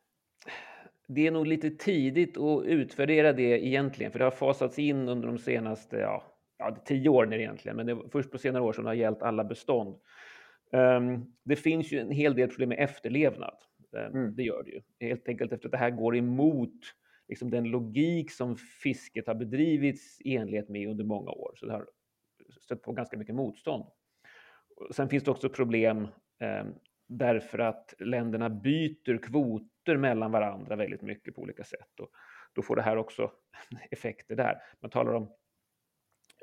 Det 1.06 1.26
är 1.26 1.30
nog 1.30 1.46
lite 1.46 1.70
tidigt 1.70 2.36
att 2.38 2.64
utvärdera 2.64 3.32
det 3.32 3.66
egentligen, 3.66 4.12
för 4.12 4.18
det 4.18 4.24
har 4.24 4.30
fasats 4.30 4.78
in 4.78 5.08
under 5.08 5.28
de 5.28 5.38
senaste 5.38 5.96
ja, 5.96 6.22
ja, 6.58 6.76
tio 6.84 7.08
åren 7.08 7.32
egentligen, 7.32 7.76
men 7.76 7.86
det 7.86 7.92
är 7.92 8.08
först 8.12 8.30
på 8.30 8.38
senare 8.38 8.62
år 8.62 8.72
som 8.72 8.84
det 8.84 8.90
har 8.90 8.94
gällt 8.94 9.22
alla 9.22 9.44
bestånd. 9.44 9.96
Um, 10.72 11.32
det 11.44 11.56
finns 11.56 11.92
ju 11.92 11.98
en 11.98 12.10
hel 12.10 12.34
del 12.34 12.48
problem 12.48 12.68
med 12.68 12.78
efterlevnad. 12.78 13.56
Mm. 13.96 14.34
Det 14.34 14.42
gör 14.42 14.62
det 14.62 14.70
ju. 14.70 14.80
Helt 15.00 15.28
enkelt 15.28 15.52
efter 15.52 15.68
att 15.68 15.72
det 15.72 15.78
här 15.78 15.90
går 15.90 16.16
emot 16.16 16.80
liksom 17.28 17.50
den 17.50 17.64
logik 17.64 18.30
som 18.30 18.56
fisket 18.56 19.26
har 19.26 19.34
bedrivits 19.34 20.20
i 20.20 20.36
enlighet 20.36 20.68
med 20.68 20.88
under 20.88 21.04
många 21.04 21.30
år. 21.30 21.52
Så 21.56 21.66
det 21.66 21.72
har 21.72 21.86
stött 22.60 22.82
på 22.82 22.92
ganska 22.92 23.18
mycket 23.18 23.34
motstånd. 23.34 23.84
Sen 24.90 25.08
finns 25.08 25.24
det 25.24 25.30
också 25.30 25.48
problem 25.48 26.08
eh, 26.40 26.64
därför 27.08 27.58
att 27.58 27.94
länderna 27.98 28.50
byter 28.50 29.18
kvoter 29.18 29.96
mellan 29.96 30.32
varandra 30.32 30.76
väldigt 30.76 31.02
mycket 31.02 31.34
på 31.34 31.42
olika 31.42 31.64
sätt. 31.64 32.00
Och 32.00 32.10
då 32.52 32.62
får 32.62 32.76
det 32.76 32.82
här 32.82 32.96
också 32.96 33.30
effekter 33.90 34.36
där. 34.36 34.62
Man 34.80 34.90
talar 34.90 35.12
om 35.14 35.32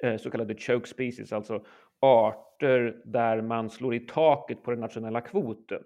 eh, 0.04 0.18
så 0.18 0.32
kallade 0.32 0.56
choke 0.56 0.88
species, 0.88 1.34
alltså 1.34 1.66
arter 2.00 3.02
där 3.06 3.42
man 3.42 3.70
slår 3.70 3.96
i 3.96 4.00
taket 4.00 4.64
på 4.64 4.72
den 4.72 4.80
nationella 4.80 5.22
kvoten. 5.22 5.84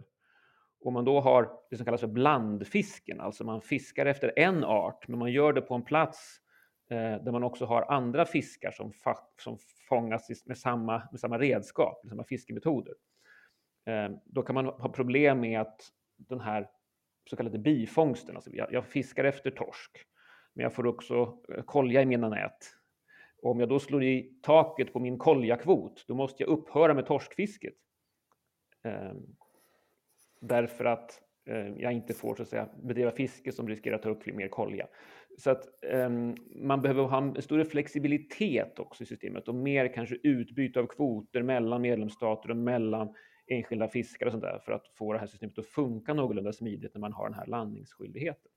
Om 0.85 0.93
man 0.93 1.05
då 1.05 1.19
har 1.19 1.51
det 1.69 1.77
som 1.77 1.85
kallas 1.85 2.01
för 2.01 2.07
blandfisken, 2.07 3.21
alltså 3.21 3.43
man 3.43 3.61
fiskar 3.61 4.05
efter 4.05 4.39
en 4.39 4.63
art, 4.63 5.07
men 5.07 5.19
man 5.19 5.31
gör 5.31 5.53
det 5.53 5.61
på 5.61 5.75
en 5.75 5.83
plats 5.83 6.39
eh, 6.89 7.23
där 7.23 7.31
man 7.31 7.43
också 7.43 7.65
har 7.65 7.91
andra 7.91 8.25
fiskar 8.25 8.71
som, 8.71 8.93
som 9.41 9.57
fångas 9.89 10.45
med 10.45 10.57
samma, 10.57 11.03
med 11.11 11.19
samma 11.19 11.39
redskap, 11.39 12.03
med 12.03 12.09
samma 12.09 12.23
fiskemetoder. 12.23 12.93
Eh, 13.85 14.09
då 14.25 14.41
kan 14.41 14.53
man 14.53 14.65
ha 14.65 14.89
problem 14.89 15.39
med 15.39 15.61
att 15.61 15.81
den 16.17 16.39
här 16.39 16.69
så 17.29 17.35
kallade 17.35 17.59
bifångsten, 17.59 18.35
alltså 18.35 18.51
jag, 18.53 18.73
jag 18.73 18.85
fiskar 18.85 19.23
efter 19.23 19.51
torsk, 19.51 19.97
men 20.53 20.63
jag 20.63 20.73
får 20.73 20.87
också 20.87 21.37
eh, 21.55 21.63
kolja 21.63 22.01
i 22.01 22.05
mina 22.05 22.29
nät. 22.29 22.57
Och 23.41 23.51
om 23.51 23.59
jag 23.59 23.69
då 23.69 23.79
slår 23.79 24.03
i 24.03 24.39
taket 24.41 24.93
på 24.93 24.99
min 24.99 25.17
koljakvot, 25.17 26.05
då 26.07 26.15
måste 26.15 26.43
jag 26.43 26.49
upphöra 26.49 26.93
med 26.93 27.05
torskfisket. 27.05 27.75
Eh, 28.83 29.13
därför 30.47 30.85
att 30.85 31.21
eh, 31.45 31.67
jag 31.77 31.93
inte 31.93 32.13
får 32.13 32.35
så 32.35 32.43
att 32.43 32.49
säga, 32.49 32.69
bedriva 32.83 33.11
fiske 33.11 33.51
som 33.51 33.67
riskerar 33.67 33.95
att 33.95 34.03
ta 34.03 34.09
upp 34.09 34.25
mer 34.25 34.47
kolja. 34.47 34.87
Så 35.37 35.49
att 35.49 35.83
eh, 35.83 36.09
man 36.55 36.81
behöver 36.81 37.03
ha 37.03 37.17
en 37.17 37.41
större 37.41 37.65
flexibilitet 37.65 38.79
också 38.79 39.03
i 39.03 39.05
systemet 39.05 39.47
och 39.47 39.55
mer 39.55 39.93
kanske 39.93 40.15
utbyte 40.23 40.79
av 40.79 40.87
kvoter 40.87 41.41
mellan 41.41 41.81
medlemsstater 41.81 42.49
och 42.49 42.57
mellan 42.57 43.13
enskilda 43.47 43.87
fiskare 43.87 44.27
och 44.27 44.31
sånt 44.31 44.43
där 44.43 44.59
för 44.65 44.71
att 44.71 44.87
få 44.97 45.13
det 45.13 45.19
här 45.19 45.27
systemet 45.27 45.59
att 45.59 45.65
funka 45.65 46.13
någorlunda 46.13 46.53
smidigt 46.53 46.93
när 46.93 47.01
man 47.01 47.13
har 47.13 47.29
den 47.29 47.39
här 47.39 47.45
landningsskyldigheten. 47.45 48.51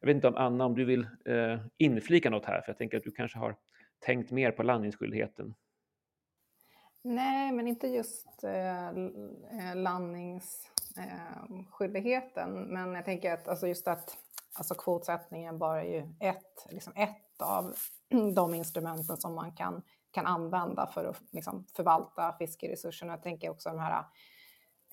Jag 0.00 0.06
vet 0.06 0.14
inte 0.14 0.28
om 0.28 0.36
Anna, 0.36 0.64
om 0.64 0.74
du 0.74 0.84
vill 0.84 1.06
eh, 1.24 1.60
inflika 1.78 2.30
något 2.30 2.44
här, 2.44 2.60
för 2.60 2.70
jag 2.70 2.78
tänker 2.78 2.96
att 2.96 3.04
du 3.04 3.12
kanske 3.12 3.38
har 3.38 3.56
tänkt 3.98 4.30
mer 4.30 4.50
på 4.50 4.62
landningsskyldigheten. 4.62 5.54
Nej, 7.02 7.52
men 7.52 7.68
inte 7.68 7.88
just 7.88 8.44
eh, 8.44 8.88
eh 8.88 9.74
eh 10.98 12.46
men 12.46 12.94
jag 12.94 13.04
tänker 13.04 13.32
att 13.32 13.48
alltså 13.48 13.68
just 13.68 13.88
att 13.88 14.16
alltså 14.58 14.74
kvotsättningen 14.74 15.58
bara 15.58 15.82
är 15.82 15.90
ju 15.90 16.14
ett, 16.20 16.66
liksom 16.70 16.92
ett 16.96 17.42
av 17.42 17.74
de 18.34 18.54
instrumenten 18.54 19.16
som 19.16 19.34
man 19.34 19.52
kan, 19.52 19.82
kan 20.10 20.26
använda 20.26 20.86
för 20.86 21.04
att 21.04 21.22
liksom 21.30 21.66
förvalta 21.76 22.34
fiskeresurserna. 22.38 23.12
Jag 23.12 23.22
tänker 23.22 23.50
också 23.50 23.68
de 23.68 23.78
här 23.78 24.04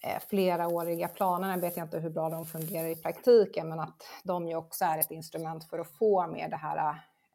eh, 0.04 1.08
planerna, 1.08 1.54
jag 1.54 1.62
vet 1.62 1.78
inte 1.78 2.00
hur 2.00 2.10
bra 2.10 2.30
de 2.30 2.46
fungerar 2.46 2.88
i 2.88 2.96
praktiken, 2.96 3.70
men 3.70 3.80
att 3.80 4.04
de 4.24 4.48
ju 4.48 4.56
också 4.56 4.86
är 4.86 5.00
ett 5.00 5.12
instrument 5.12 5.70
för 5.70 5.80
att 5.80 5.98
få 5.98 6.28
med 6.28 6.50
det 6.50 6.58
här 6.58 6.78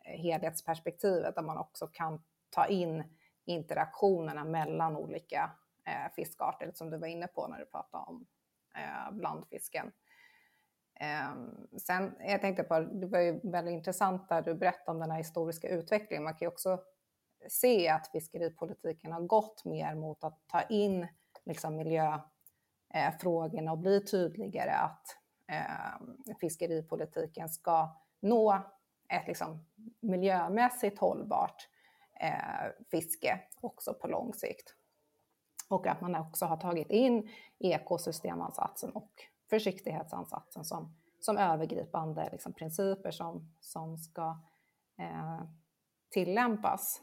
eh, 0.05 0.21
helhetsperspektivet 0.21 1.35
där 1.35 1.43
man 1.43 1.59
också 1.59 1.87
kan 1.87 2.23
ta 2.51 2.67
in 2.67 3.05
interaktionerna 3.45 4.45
mellan 4.45 4.97
olika 4.97 5.51
eh, 5.87 6.13
fiskarter, 6.17 6.73
som 6.75 6.91
du 6.91 6.99
var 6.99 7.07
inne 7.07 7.27
på 7.27 7.47
när 7.47 7.59
du 7.59 7.67
pratade 7.67 8.05
om. 8.05 8.27
Eh, 8.75 8.81
bland 8.81 9.21
blandfisken. 9.21 9.93
Ehm, 11.01 11.69
sen, 11.79 12.17
jag 12.21 12.41
tänkte 12.41 12.63
på, 12.63 12.81
det 12.81 13.07
var 13.07 13.21
ju 13.21 13.41
väldigt 13.43 13.73
intressant 13.73 14.29
där 14.29 14.43
du 14.43 14.55
berättade 14.55 14.91
om 14.91 15.01
den 15.01 15.11
här 15.11 15.19
historiska 15.19 15.69
utvecklingen. 15.69 16.25
Man 16.25 16.35
kan 16.35 16.47
ju 16.47 16.49
också 16.49 16.81
se 17.49 17.89
att 17.89 18.09
fiskeripolitiken 18.09 19.13
har 19.13 19.21
gått 19.21 19.65
mer 19.65 19.95
mot 19.95 20.25
att 20.25 20.39
ta 20.47 20.63
in 20.63 21.09
liksom, 21.45 21.77
miljöfrågorna 21.77 23.71
eh, 23.71 23.73
och 23.73 23.79
bli 23.79 24.05
tydligare 24.05 24.71
att 24.71 25.07
eh, 25.49 26.35
fiskeripolitiken 26.41 27.49
ska 27.49 27.97
nå 28.21 28.63
ett 29.09 29.27
liksom, 29.27 29.65
miljömässigt 30.01 30.99
hållbart 30.99 31.69
eh, 32.21 32.87
fiske 32.91 33.41
också 33.61 33.95
på 33.95 34.07
lång 34.07 34.35
sikt. 34.35 34.77
Och 35.69 35.87
att 35.87 36.01
man 36.01 36.15
också 36.15 36.47
har 36.47 36.57
tagit 36.57 36.91
in 36.91 37.29
ekosystemansatsen 37.59 38.91
och 38.91 39.11
försiktighetsansatsen 39.51 40.65
som, 40.65 40.97
som 41.21 41.37
övergripande 41.37 42.29
liksom, 42.33 42.53
principer 42.53 43.11
som, 43.11 43.55
som 43.61 43.99
ska 43.99 44.41
eh, 44.99 45.43
tillämpas. 46.11 47.03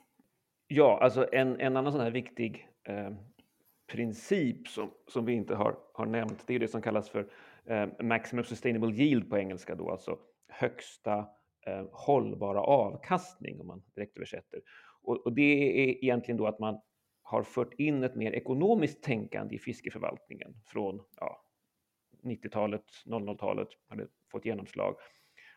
Ja, 0.68 1.00
alltså 1.02 1.28
en, 1.34 1.60
en 1.60 1.78
annan 1.78 1.92
sån 1.92 2.02
här 2.02 2.12
viktig 2.12 2.70
eh, 2.84 3.12
princip 3.88 4.68
som, 4.68 4.92
som 5.08 5.26
vi 5.26 5.34
inte 5.34 5.56
har, 5.56 5.78
har 5.94 6.06
nämnt, 6.06 6.44
det 6.48 6.56
är 6.56 6.60
det 6.60 6.68
som 6.68 6.82
kallas 6.82 7.10
för 7.10 7.28
eh, 7.66 7.88
maximum 8.00 8.46
sustainable 8.46 8.92
yield 8.92 9.30
på 9.30 9.38
engelska 9.38 9.76
då, 9.76 9.92
alltså 9.92 10.18
högsta 10.48 11.18
eh, 11.68 11.86
hållbara 11.92 12.62
avkastning 12.62 13.62
om 13.62 13.68
man 13.68 13.84
direkt 13.96 14.18
översätter. 14.18 14.62
Och, 15.02 15.26
och, 15.26 15.34
det 15.34 15.42
är 15.42 16.04
egentligen 16.04 16.38
då 16.38 16.48
att 16.48 16.60
man 16.60 16.82
har 17.26 17.44
fört 17.44 17.74
in 17.74 18.04
ett 18.04 18.16
mer 18.16 18.32
ekonomiskt 18.32 19.04
tänkande 19.04 19.56
i 19.56 19.60
fiskeförvaltningen 19.60 20.54
från 20.66 21.04
ja, 21.20 21.42
90-talet, 22.24 22.84
00-talet, 23.06 23.68
hade 23.88 24.08
fått 24.32 24.46
genomslag. 24.46 24.96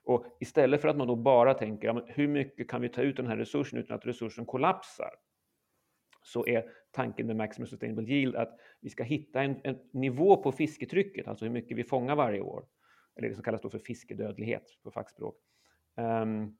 Och 0.04 0.36
istället 0.40 0.80
för 0.80 0.88
att 0.88 0.96
man 0.96 1.06
då 1.06 1.16
bara 1.16 1.54
tänker 1.54 1.88
ja, 1.88 2.04
hur 2.06 2.28
mycket 2.28 2.70
kan 2.70 2.80
vi 2.80 2.88
ta 2.88 3.02
ut 3.02 3.16
den 3.16 3.26
här 3.26 3.36
resursen 3.36 3.78
utan 3.78 3.96
att 3.96 4.06
resursen 4.06 4.46
kollapsar, 4.46 5.10
så 6.22 6.46
är 6.46 6.70
tanken 6.90 7.26
med 7.26 7.36
Maximum 7.36 7.66
Sustainable 7.66 8.04
Yield 8.04 8.36
att 8.36 8.58
vi 8.80 8.90
ska 8.90 9.02
hitta 9.02 9.42
en, 9.42 9.60
en 9.64 9.78
nivå 9.92 10.42
på 10.42 10.52
fisketrycket, 10.52 11.28
alltså 11.28 11.44
hur 11.44 11.52
mycket 11.52 11.76
vi 11.76 11.84
fångar 11.84 12.16
varje 12.16 12.40
år, 12.40 12.64
eller 13.16 13.28
det 13.28 13.34
som 13.34 13.44
kallas 13.44 13.62
då 13.62 13.70
för 13.70 13.78
fiskedödlighet 13.78 14.64
på 14.82 14.90
fackspråk. 14.90 15.36
Um, 15.96 16.56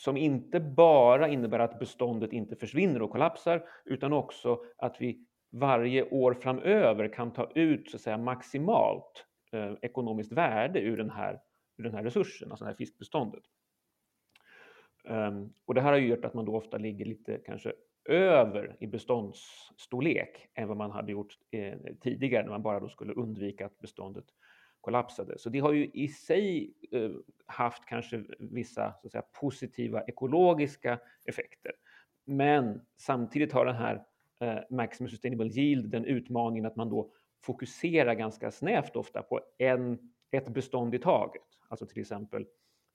som 0.00 0.16
inte 0.16 0.60
bara 0.60 1.28
innebär 1.28 1.58
att 1.58 1.78
beståndet 1.78 2.32
inte 2.32 2.56
försvinner 2.56 3.02
och 3.02 3.10
kollapsar, 3.10 3.68
utan 3.84 4.12
också 4.12 4.60
att 4.76 5.00
vi 5.00 5.24
varje 5.52 6.10
år 6.10 6.34
framöver 6.34 7.08
kan 7.08 7.32
ta 7.32 7.50
ut 7.54 7.90
så 7.90 7.96
att 7.96 8.00
säga, 8.00 8.18
maximalt 8.18 9.26
eh, 9.52 9.72
ekonomiskt 9.82 10.32
värde 10.32 10.80
ur 10.80 10.96
den, 10.96 11.10
här, 11.10 11.40
ur 11.76 11.84
den 11.84 11.94
här 11.94 12.02
resursen, 12.02 12.50
alltså 12.50 12.64
det 12.64 12.70
här 12.70 12.76
fiskbeståndet. 12.76 13.42
Um, 15.04 15.52
och 15.66 15.74
det 15.74 15.80
här 15.80 15.92
har 15.92 15.98
gjort 15.98 16.24
att 16.24 16.34
man 16.34 16.44
då 16.44 16.56
ofta 16.56 16.78
ligger 16.78 17.04
lite 17.04 17.40
kanske 17.46 17.72
över 18.08 18.76
i 18.80 18.86
beståndsstorlek 18.86 20.48
än 20.54 20.68
vad 20.68 20.76
man 20.76 20.90
hade 20.90 21.12
gjort 21.12 21.38
eh, 21.50 21.78
tidigare 22.00 22.42
när 22.42 22.50
man 22.50 22.62
bara 22.62 22.80
då 22.80 22.88
skulle 22.88 23.12
undvika 23.12 23.66
att 23.66 23.78
beståndet 23.78 24.24
kollapsade. 24.80 25.38
Så 25.38 25.50
det 25.50 25.58
har 25.58 25.72
ju 25.72 25.90
i 25.94 26.08
sig 26.08 26.74
eh, 26.92 27.10
haft 27.46 27.86
kanske 27.86 28.24
vissa 28.38 28.94
så 29.00 29.06
att 29.06 29.12
säga, 29.12 29.24
positiva 29.40 30.02
ekologiska 30.02 30.98
effekter. 31.24 31.72
Men 32.24 32.80
samtidigt 32.96 33.52
har 33.52 33.66
den 33.66 33.76
här 33.76 34.04
eh, 34.40 34.58
Maximum 34.70 35.10
Sustainable 35.10 35.48
Yield 35.48 35.90
den 35.90 36.04
utmaningen 36.04 36.66
att 36.66 36.76
man 36.76 36.90
då 36.90 37.12
fokuserar 37.42 38.14
ganska 38.14 38.50
snävt 38.50 38.96
ofta 38.96 39.22
på 39.22 39.40
en, 39.58 39.98
ett 40.30 40.48
bestånd 40.48 40.94
i 40.94 40.98
taget. 40.98 41.42
Alltså 41.68 41.86
till 41.86 42.00
exempel 42.00 42.46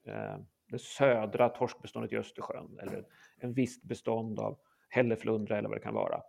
eh, 0.08 0.38
det 0.68 0.80
södra 0.80 1.50
torskbeståndet 1.50 2.13
i 2.13 2.18
Östersjön 2.18 2.80
eller 2.82 3.06
en 3.38 3.54
visst 3.54 3.84
bestånd 3.84 4.39
av 4.39 4.58
hälleflundra 4.89 5.58
eller 5.58 5.70
vad 5.70 5.77
det 5.77 5.84
kan 5.84 5.94
vara. 5.94 6.22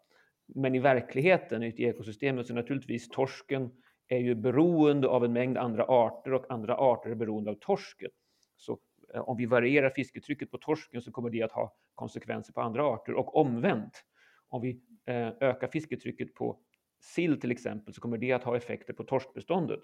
Men 0.46 0.74
i 0.74 0.78
verkligheten, 0.78 1.62
ute 1.62 1.82
i 1.82 1.84
ekosystemet, 1.84 2.46
så 2.46 2.52
är 2.52 2.54
naturligtvis 2.54 3.08
torsken 3.08 3.70
är 4.08 4.18
ju 4.18 4.34
beroende 4.34 5.08
av 5.08 5.24
en 5.24 5.32
mängd 5.32 5.58
andra 5.58 5.84
arter 5.84 6.32
och 6.32 6.50
andra 6.50 6.76
arter 6.76 7.10
är 7.10 7.14
beroende 7.14 7.50
av 7.50 7.54
torsken. 7.54 8.10
Så 8.56 8.78
eh, 9.14 9.20
om 9.20 9.36
vi 9.36 9.46
varierar 9.46 9.90
fisketrycket 9.90 10.50
på 10.50 10.58
torsken 10.58 11.02
så 11.02 11.12
kommer 11.12 11.30
det 11.30 11.42
att 11.42 11.52
ha 11.52 11.74
konsekvenser 11.94 12.52
på 12.52 12.60
andra 12.60 12.84
arter 12.84 13.14
och 13.14 13.36
omvänt. 13.36 14.04
Om 14.48 14.62
vi 14.62 14.80
eh, 15.06 15.28
ökar 15.40 15.68
fisketrycket 15.68 16.34
på 16.34 16.58
sill 17.00 17.40
till 17.40 17.50
exempel 17.50 17.94
så 17.94 18.00
kommer 18.00 18.18
det 18.18 18.32
att 18.32 18.44
ha 18.44 18.56
effekter 18.56 18.92
på 18.92 19.04
torskbeståndet. 19.04 19.80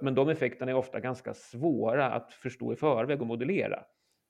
Men 0.00 0.14
de 0.14 0.28
effekterna 0.28 0.70
är 0.70 0.76
ofta 0.76 1.00
ganska 1.00 1.34
svåra 1.34 2.10
att 2.10 2.32
förstå 2.32 2.72
i 2.72 2.76
förväg 2.76 3.20
och 3.20 3.26
modellera. 3.26 3.84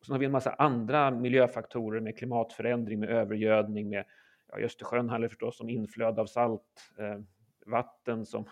Sen 0.06 0.12
har 0.12 0.18
vi 0.18 0.26
en 0.26 0.32
massa 0.32 0.54
andra 0.54 1.10
miljöfaktorer 1.10 2.00
med 2.00 2.18
klimatförändring, 2.18 3.00
med 3.00 3.08
övergödning, 3.08 3.88
med 3.88 4.04
ja, 4.48 4.58
Östersjön 4.58 5.08
handlar 5.08 5.28
förstås 5.28 5.60
om 5.60 5.68
inflöde 5.68 6.20
av 6.20 6.26
saltvatten 6.26 8.18
eh, 8.18 8.22
som 8.22 8.44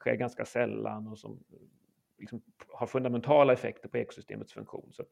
sker 0.00 0.14
ganska 0.14 0.44
sällan 0.44 1.08
och 1.08 1.18
som 1.18 1.44
liksom 2.18 2.42
har 2.68 2.86
fundamentala 2.86 3.52
effekter 3.52 3.88
på 3.88 3.98
ekosystemets 3.98 4.52
funktion. 4.52 4.92
Så 4.92 5.04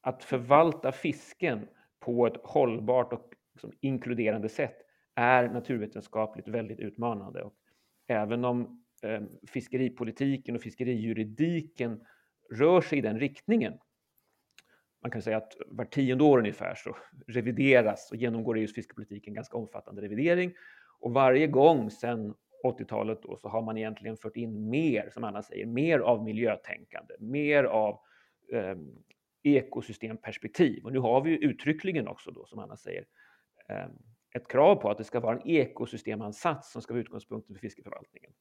att 0.00 0.24
förvalta 0.24 0.92
fisken 0.92 1.68
på 2.00 2.26
ett 2.26 2.36
hållbart 2.42 3.12
och 3.12 3.34
liksom 3.52 3.72
inkluderande 3.80 4.48
sätt 4.48 4.76
är 5.14 5.48
naturvetenskapligt 5.48 6.48
väldigt 6.48 6.80
utmanande. 6.80 7.42
Och 7.42 7.54
även 8.06 8.44
om 8.44 8.84
eh, 9.02 9.22
fiskeripolitiken 9.46 10.56
och 10.56 10.62
fiskerijuridiken 10.62 12.04
rör 12.50 12.80
sig 12.80 12.98
i 12.98 13.02
den 13.02 13.18
riktningen. 13.18 13.78
Man 15.02 15.10
kan 15.10 15.22
säga 15.22 15.36
att 15.36 15.56
var 15.66 15.84
tionde 15.84 16.24
år 16.24 16.38
ungefär 16.38 16.74
så 16.74 16.96
revideras 17.26 18.10
och 18.10 18.16
genomgår 18.16 18.58
EUs 18.58 18.74
fiskepolitik 18.74 19.28
en 19.28 19.34
ganska 19.34 19.56
omfattande 19.56 20.02
revidering. 20.02 20.54
Och 21.00 21.12
varje 21.12 21.46
gång 21.46 21.90
sedan 21.90 22.34
80-talet 22.68 23.22
då, 23.22 23.36
så 23.36 23.48
har 23.48 23.62
man 23.62 23.76
egentligen 23.76 24.16
fört 24.16 24.36
in 24.36 24.70
mer, 24.70 25.10
som 25.10 25.24
Anna 25.24 25.42
säger, 25.42 25.66
mer 25.66 25.98
av 25.98 26.24
miljötänkande, 26.24 27.14
mer 27.18 27.64
av 27.64 28.00
eh, 28.52 28.76
ekosystemperspektiv. 29.42 30.84
Och 30.84 30.92
nu 30.92 30.98
har 30.98 31.20
vi 31.20 31.30
ju 31.30 31.36
uttryckligen 31.36 32.08
också 32.08 32.30
då, 32.30 32.46
som 32.46 32.58
Anna 32.58 32.76
säger, 32.76 33.04
eh, 33.68 33.86
ett 34.34 34.48
krav 34.48 34.76
på 34.76 34.90
att 34.90 34.98
det 34.98 35.04
ska 35.04 35.20
vara 35.20 35.36
en 35.36 35.48
ekosystemansats 35.48 36.72
som 36.72 36.82
ska 36.82 36.94
vara 36.94 37.00
utgångspunkten 37.00 37.54
för 37.54 37.60
fiskeförvaltningen. 37.60 38.32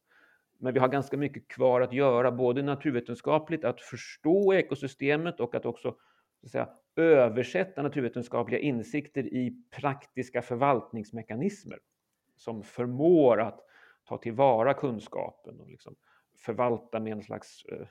Men 0.59 0.73
vi 0.73 0.79
har 0.79 0.87
ganska 0.87 1.17
mycket 1.17 1.47
kvar 1.47 1.81
att 1.81 1.93
göra, 1.93 2.31
både 2.31 2.61
naturvetenskapligt, 2.61 3.65
att 3.65 3.81
förstå 3.81 4.53
ekosystemet 4.53 5.39
och 5.39 5.55
att 5.55 5.65
också 5.65 5.95
så 6.41 6.47
att 6.47 6.51
säga, 6.51 6.69
översätta 6.95 7.81
naturvetenskapliga 7.81 8.59
insikter 8.59 9.33
i 9.33 9.63
praktiska 9.71 10.41
förvaltningsmekanismer 10.41 11.79
som 12.35 12.63
förmår 12.63 13.41
att 13.41 13.59
ta 14.05 14.17
tillvara 14.17 14.73
kunskapen 14.73 15.59
och 15.59 15.69
liksom 15.69 15.95
förvalta 16.45 16.99
med 16.99 17.13
en 17.13 17.23
slags 17.23 17.65
eh, 17.65 17.87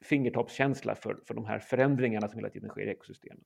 fingertoppskänsla 0.00 0.94
för, 0.94 1.18
för 1.26 1.34
de 1.34 1.44
här 1.44 1.58
förändringarna 1.58 2.28
som 2.28 2.38
hela 2.38 2.50
tiden 2.50 2.68
sker 2.68 2.86
i 2.86 2.90
ekosystemet. 2.90 3.44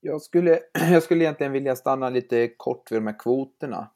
Jag 0.00 0.22
skulle, 0.22 0.60
jag 0.90 1.02
skulle 1.02 1.24
egentligen 1.24 1.52
vilja 1.52 1.76
stanna 1.76 2.10
lite 2.10 2.48
kort 2.56 2.92
vid 2.92 2.96
de 2.96 3.06
här 3.06 3.18
kvoterna. 3.18 3.90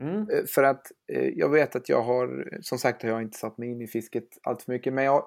Mm. 0.00 0.20
Eh, 0.20 0.44
för 0.54 0.62
att 0.62 0.92
eh, 1.12 1.28
jag 1.28 1.48
vet 1.48 1.76
att 1.76 1.88
jag 1.88 2.02
har, 2.02 2.58
som 2.60 2.78
sagt 2.78 3.02
har 3.02 3.10
jag 3.10 3.22
inte 3.22 3.38
satt 3.38 3.58
mig 3.58 3.70
in 3.70 3.82
i 3.82 3.86
fisket 3.86 4.28
allt 4.42 4.62
för 4.62 4.72
mycket, 4.72 4.92
men 4.92 5.04
jag 5.04 5.24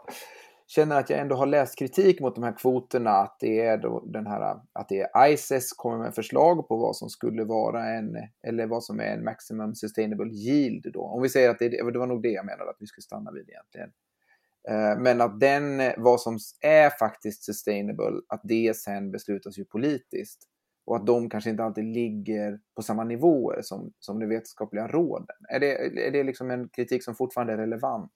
känner 0.67 0.99
att 0.99 1.09
jag 1.09 1.19
ändå 1.19 1.35
har 1.35 1.45
läst 1.45 1.79
kritik 1.79 2.19
mot 2.21 2.35
de 2.35 2.43
här 2.43 2.57
kvoterna, 2.57 3.11
att 3.11 3.37
det 3.39 3.59
är 3.59 3.77
då 3.77 4.05
den 4.05 4.27
här, 4.27 4.59
att 4.73 4.89
det 4.89 5.01
är 5.01 5.27
ICES 5.27 5.73
kommer 5.73 5.97
med 5.97 6.15
förslag 6.15 6.67
på 6.67 6.77
vad 6.77 6.95
som 6.95 7.09
skulle 7.09 7.43
vara 7.43 7.89
en, 7.89 8.17
eller 8.47 8.67
vad 8.67 8.83
som 8.83 8.99
är 8.99 9.05
en 9.05 9.23
maximum 9.23 9.75
sustainable 9.75 10.33
yield 10.33 10.85
då. 10.93 11.01
Om 11.01 11.21
vi 11.21 11.29
säger 11.29 11.49
att 11.49 11.59
det, 11.59 11.69
det 11.69 11.99
var 11.99 12.07
nog 12.07 12.21
det 12.21 12.31
jag 12.31 12.45
menade 12.45 12.69
att 12.69 12.77
vi 12.79 12.87
skulle 12.87 13.03
stanna 13.03 13.31
vid 13.31 13.49
egentligen. 13.49 13.91
Eh, 14.69 14.99
men 14.99 15.21
att 15.21 15.39
den, 15.39 15.81
vad 15.97 16.21
som 16.21 16.37
är 16.61 16.89
faktiskt 16.89 17.43
sustainable, 17.43 18.21
att 18.27 18.41
det 18.43 18.77
sen 18.77 19.11
beslutas 19.11 19.57
ju 19.57 19.65
politiskt. 19.65 20.47
Och 20.85 20.95
att 20.95 21.07
de 21.07 21.29
kanske 21.29 21.49
inte 21.49 21.63
alltid 21.63 21.85
ligger 21.85 22.59
på 22.75 22.81
samma 22.81 23.03
nivåer 23.03 23.61
som, 23.61 23.93
som 23.99 24.19
de 24.19 24.25
vetenskapliga 24.25 24.87
råden. 24.87 25.35
Är 25.49 25.59
det, 25.59 26.05
är 26.07 26.11
det 26.11 26.23
liksom 26.23 26.51
en 26.51 26.69
kritik 26.69 27.03
som 27.03 27.15
fortfarande 27.15 27.53
är 27.53 27.57
relevant? 27.57 28.11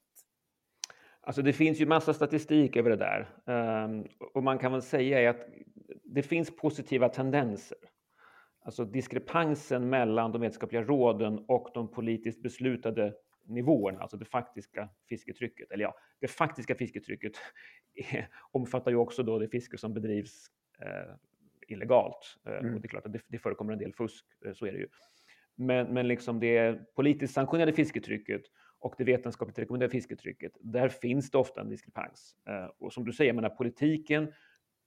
Alltså 1.22 1.42
det 1.42 1.52
finns 1.52 1.80
ju 1.80 1.86
massa 1.86 2.14
statistik 2.14 2.76
över 2.76 2.90
det 2.90 2.96
där. 2.96 3.28
Um, 3.84 4.06
och 4.34 4.42
man 4.42 4.58
kan 4.58 4.72
väl 4.72 4.82
säga 4.82 5.30
att 5.30 5.46
det 6.04 6.22
finns 6.22 6.56
positiva 6.56 7.08
tendenser. 7.08 7.78
Alltså 8.64 8.84
diskrepansen 8.84 9.88
mellan 9.88 10.32
de 10.32 10.40
vetenskapliga 10.40 10.82
råden 10.82 11.44
och 11.48 11.70
de 11.74 11.90
politiskt 11.90 12.42
beslutade 12.42 13.14
nivåerna, 13.46 14.00
alltså 14.00 14.16
det 14.16 14.24
faktiska 14.24 14.88
fisketrycket. 15.08 15.70
Eller 15.70 15.84
ja, 15.84 15.94
det 16.20 16.28
faktiska 16.28 16.74
fisketrycket 16.74 17.32
omfattar 18.50 18.90
ju 18.90 18.96
också 18.96 19.22
då 19.22 19.38
det 19.38 19.48
fiske 19.48 19.78
som 19.78 19.94
bedrivs 19.94 20.46
eh, 20.82 21.14
illegalt. 21.68 22.36
Eh, 22.46 22.58
mm. 22.58 22.74
Och 22.74 22.80
det 22.80 22.86
är 22.86 22.88
klart 22.88 23.06
att 23.06 23.12
det, 23.12 23.20
det 23.28 23.38
förekommer 23.38 23.72
en 23.72 23.78
del 23.78 23.94
fusk, 23.94 24.24
eh, 24.44 24.52
så 24.52 24.66
är 24.66 24.72
det 24.72 24.78
ju. 24.78 24.88
Men, 25.54 25.94
men 25.94 26.08
liksom 26.08 26.40
det 26.40 26.94
politiskt 26.94 27.34
sanktionerade 27.34 27.72
fisketrycket 27.72 28.42
och 28.80 28.94
det 28.98 29.04
vetenskapligt 29.04 29.58
rekommenderade 29.58 29.92
fisketrycket, 29.92 30.52
där 30.60 30.88
finns 30.88 31.30
det 31.30 31.38
ofta 31.38 31.60
en 31.60 31.68
diskrepans. 31.68 32.36
Eh, 32.48 32.70
och 32.78 32.92
som 32.92 33.04
du 33.04 33.12
säger, 33.12 33.32
menar, 33.32 33.48
politiken 33.48 34.32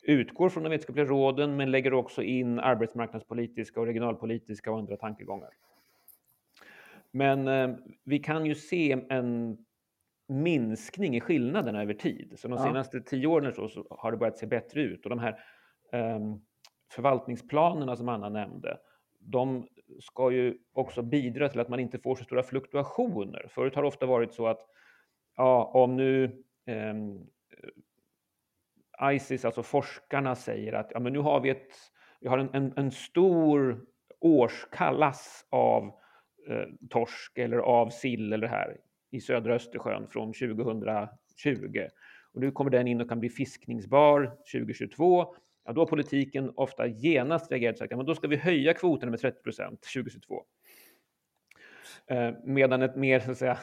utgår 0.04 0.50
från 0.50 0.64
de 0.64 0.70
vetenskapliga 0.70 1.06
råden 1.06 1.56
men 1.56 1.72
lägger 1.72 1.94
också 1.94 2.24
in 2.24 2.60
arbetsmarknadspolitiska 2.60 3.80
och 3.80 3.86
regionalpolitiska 3.86 4.72
och 4.72 4.78
andra 4.78 4.98
tankegångar. 4.98 5.50
Men 7.12 7.48
eh, 7.48 7.76
vi 8.04 8.20
kan 8.20 8.46
ju 8.46 8.56
se 8.56 9.06
en 9.10 9.58
minskning 10.28 11.16
i 11.16 11.22
skillnaderna 11.22 11.82
över 11.82 11.94
tid. 11.94 12.34
Så 12.38 12.48
de 12.48 12.58
senaste 12.58 12.98
ja. 12.98 13.04
tio 13.06 13.28
åren 13.28 13.54
så, 13.54 13.68
så, 13.70 13.88
har 13.90 14.12
det 14.12 14.18
börjat 14.18 14.38
se 14.38 14.48
bättre 14.48 14.82
ut. 14.82 15.04
Och 15.04 15.10
de 15.10 15.20
här 15.20 15.40
eh, 15.92 16.20
förvaltningsplanerna 16.92 17.96
som 17.96 18.10
Anna 18.10 18.30
nämnde, 18.30 18.78
de 19.26 19.68
ska 20.00 20.32
ju 20.32 20.58
också 20.74 21.02
bidra 21.02 21.50
till 21.50 21.60
att 21.60 21.70
man 21.70 21.80
inte 21.80 22.00
får 22.00 22.16
så 22.16 22.24
stora 22.24 22.44
fluktuationer. 22.44 23.46
Förut 23.50 23.76
har 23.76 23.82
det 23.82 23.88
ofta 23.88 24.06
varit 24.06 24.34
så 24.34 24.48
att 24.48 24.62
ja, 25.36 25.72
om 25.74 25.96
nu 25.96 26.44
ehm, 26.66 27.28
eh, 29.02 29.16
ICES, 29.16 29.46
alltså 29.46 29.64
forskarna, 29.64 30.36
säger 30.36 30.74
att 30.74 30.92
ja, 30.94 31.00
men 31.00 31.14
nu 31.14 31.20
har 31.20 31.40
vi, 31.40 31.50
ett, 31.50 31.72
vi 32.20 32.28
har 32.28 32.38
en, 32.38 32.50
en, 32.54 32.74
en 32.78 32.92
stor 32.92 33.86
årskallass 34.20 35.46
av 35.50 35.84
eh, 36.50 36.68
torsk 36.90 37.38
eller 37.38 37.58
av 37.58 37.90
sill 37.90 38.34
eller 38.34 38.48
här 38.48 38.78
i 39.12 39.22
södra 39.22 39.56
Östersjön 39.56 40.08
från 40.08 40.34
2020. 40.34 41.88
Och 42.34 42.42
nu 42.42 42.52
kommer 42.52 42.72
den 42.72 42.88
in 42.88 43.02
och 43.02 43.10
kan 43.10 43.20
bli 43.20 43.30
fiskningsbar 43.30 44.38
2022 44.52 45.36
ja, 45.66 45.74
då 45.74 45.82
har 45.82 45.86
politiken 45.86 46.52
ofta 46.56 46.88
genast 46.88 47.52
reagerat 47.52 47.74
och 47.74 47.80
sagt 47.80 47.94
att 47.94 48.08
då 48.08 48.16
ska 48.16 48.28
vi 48.28 48.36
höja 48.36 48.74
kvoterna 48.74 49.10
med 49.10 49.20
30 49.20 49.44
procent 49.44 49.82
2022. 49.94 50.44
Eh, 52.08 52.32
medan 52.44 52.82
ett 52.82 52.96
mer 52.96 53.20
så 53.20 53.32
att 53.32 53.38
säga, 53.38 53.58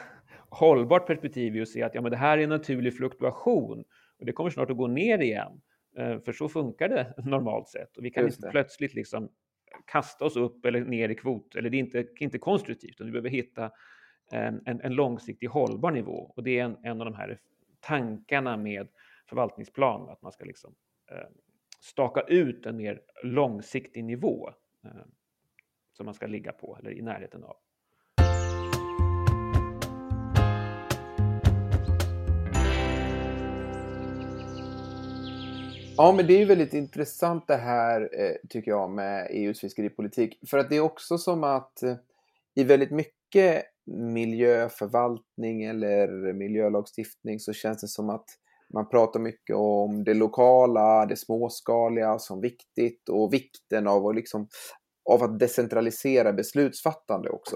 hållbart 0.49 1.07
perspektiv 1.07 1.55
är 1.55 1.61
att 1.61 1.69
se 1.69 1.83
att 1.83 1.95
ja, 1.95 2.01
men 2.01 2.11
det 2.11 2.17
här 2.17 2.37
är 2.37 2.43
en 2.43 2.49
naturlig 2.49 2.97
fluktuation 2.97 3.83
och 4.19 4.25
det 4.25 4.31
kommer 4.31 4.49
snart 4.49 4.69
att 4.69 4.77
gå 4.77 4.87
ner 4.87 5.19
igen. 5.19 5.61
Eh, 5.97 6.19
för 6.19 6.31
så 6.31 6.49
funkar 6.49 6.89
det 6.89 7.13
normalt 7.25 7.67
sett 7.67 7.97
och 7.97 8.05
vi 8.05 8.09
kan 8.09 8.25
inte 8.25 8.49
plötsligt 8.51 8.93
liksom 8.93 9.29
kasta 9.85 10.25
oss 10.25 10.35
upp 10.35 10.65
eller 10.65 10.81
ner 10.81 11.09
i 11.09 11.15
kvot, 11.15 11.55
eller 11.55 11.69
det 11.69 11.77
är 11.77 11.79
inte, 11.79 12.07
inte 12.19 12.39
konstruktivt, 12.39 12.91
utan 12.91 13.05
vi 13.05 13.11
behöver 13.11 13.29
hitta 13.29 13.71
en, 14.31 14.61
en, 14.65 14.81
en 14.81 14.93
långsiktig 14.93 15.47
hållbar 15.47 15.91
nivå. 15.91 16.33
Och 16.35 16.43
det 16.43 16.59
är 16.59 16.63
en, 16.63 16.77
en 16.83 17.01
av 17.01 17.05
de 17.05 17.13
här 17.13 17.39
tankarna 17.79 18.57
med 18.57 18.87
förvaltningsplan, 19.29 20.09
att 20.09 20.21
man 20.21 20.31
ska 20.31 20.45
liksom, 20.45 20.75
eh, 21.11 21.27
staka 21.81 22.21
ut 22.21 22.65
en 22.65 22.77
mer 22.77 23.01
långsiktig 23.23 24.03
nivå 24.03 24.49
eh, 24.83 24.91
som 25.93 26.05
man 26.05 26.13
ska 26.13 26.27
ligga 26.27 26.51
på 26.51 26.77
eller 26.79 26.91
i 26.91 27.01
närheten 27.01 27.43
av. 27.43 27.55
Ja, 35.97 36.13
men 36.15 36.27
det 36.27 36.33
är 36.33 36.39
ju 36.39 36.45
väldigt 36.45 36.73
intressant 36.73 37.47
det 37.47 37.55
här 37.55 38.01
eh, 38.01 38.35
tycker 38.49 38.71
jag 38.71 38.89
med 38.91 39.27
EUs 39.29 39.59
fiskeripolitik. 39.59 40.39
För 40.49 40.57
att 40.57 40.69
det 40.69 40.75
är 40.75 40.81
också 40.81 41.17
som 41.17 41.43
att 41.43 41.83
eh, 41.83 41.95
i 42.55 42.63
väldigt 42.63 42.91
mycket 42.91 43.63
miljöförvaltning 43.85 45.63
eller 45.63 46.33
miljölagstiftning 46.33 47.39
så 47.39 47.53
känns 47.53 47.81
det 47.81 47.87
som 47.87 48.09
att 48.09 48.25
man 48.73 48.89
pratar 48.89 49.19
mycket 49.19 49.55
om 49.55 50.03
det 50.03 50.13
lokala, 50.13 51.05
det 51.05 51.15
småskaliga 51.15 52.19
som 52.19 52.41
viktigt 52.41 53.09
och 53.09 53.33
vikten 53.33 53.87
av 53.87 54.07
att, 54.07 54.15
liksom, 54.15 54.47
av 55.09 55.23
att 55.23 55.39
decentralisera 55.39 56.33
beslutsfattande 56.33 57.29
också 57.29 57.55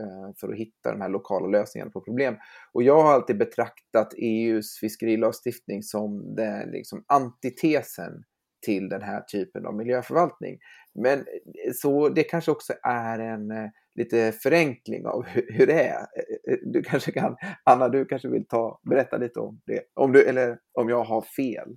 eh, 0.00 0.34
för 0.40 0.52
att 0.52 0.58
hitta 0.58 0.92
de 0.92 1.00
här 1.00 1.08
lokala 1.08 1.46
lösningarna 1.46 1.90
på 1.90 2.00
problem. 2.00 2.36
Och 2.72 2.82
jag 2.82 3.02
har 3.02 3.12
alltid 3.12 3.38
betraktat 3.38 4.14
EUs 4.16 4.78
fiskerilagstiftning 4.80 5.82
som 5.82 6.34
den 6.34 6.70
liksom, 6.70 7.04
antitesen 7.06 8.24
till 8.66 8.88
den 8.88 9.02
här 9.02 9.20
typen 9.20 9.66
av 9.66 9.74
miljöförvaltning. 9.74 10.58
Men 10.94 11.18
eh, 11.18 11.72
så 11.74 12.08
det 12.08 12.22
kanske 12.22 12.50
också 12.50 12.72
är 12.82 13.18
en 13.18 13.50
eh, 13.50 13.70
lite 13.94 14.32
förenkling 14.32 15.06
av 15.06 15.26
hur, 15.26 15.66
det 15.66 15.82
är. 15.82 16.00
Eh, 16.00 16.58
du 16.62 16.82
kanske 16.82 17.12
kan, 17.12 17.36
Anna, 17.64 17.88
du 17.88 18.04
kanske 18.04 18.28
vill 18.28 18.46
ta, 18.46 18.80
berätta 18.90 19.16
lite 19.16 19.40
om 19.40 19.60
det, 19.66 19.82
om 19.94 20.12
du, 20.12 20.28
eller 20.28 20.58
om 20.72 20.88
jag 20.88 21.04
har 21.04 21.22
fel. 21.22 21.68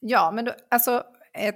Ja, 0.00 0.30
men 0.34 0.44
då, 0.44 0.52
alltså, 0.70 1.04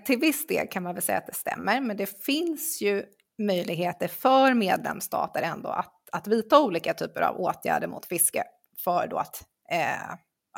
till 0.07 0.18
viss 0.18 0.46
del 0.46 0.66
kan 0.68 0.83
man 0.83 0.94
väl 0.94 1.02
säga 1.02 1.18
att 1.18 1.26
det 1.26 1.35
stämmer, 1.35 1.81
men 1.81 1.96
det 1.96 2.24
finns 2.24 2.83
ju 2.83 3.04
möjligheter 3.38 4.09
för 4.09 4.54
medlemsstater 4.54 5.42
ändå 5.42 5.68
att, 5.68 5.94
att 6.12 6.26
vidta 6.26 6.62
olika 6.62 6.94
typer 6.94 7.20
av 7.20 7.40
åtgärder 7.40 7.87
mot 7.87 8.07
fiske 8.07 8.44
för 8.85 9.07
då 9.11 9.16
att, 9.16 9.42
eh, 9.70 10.11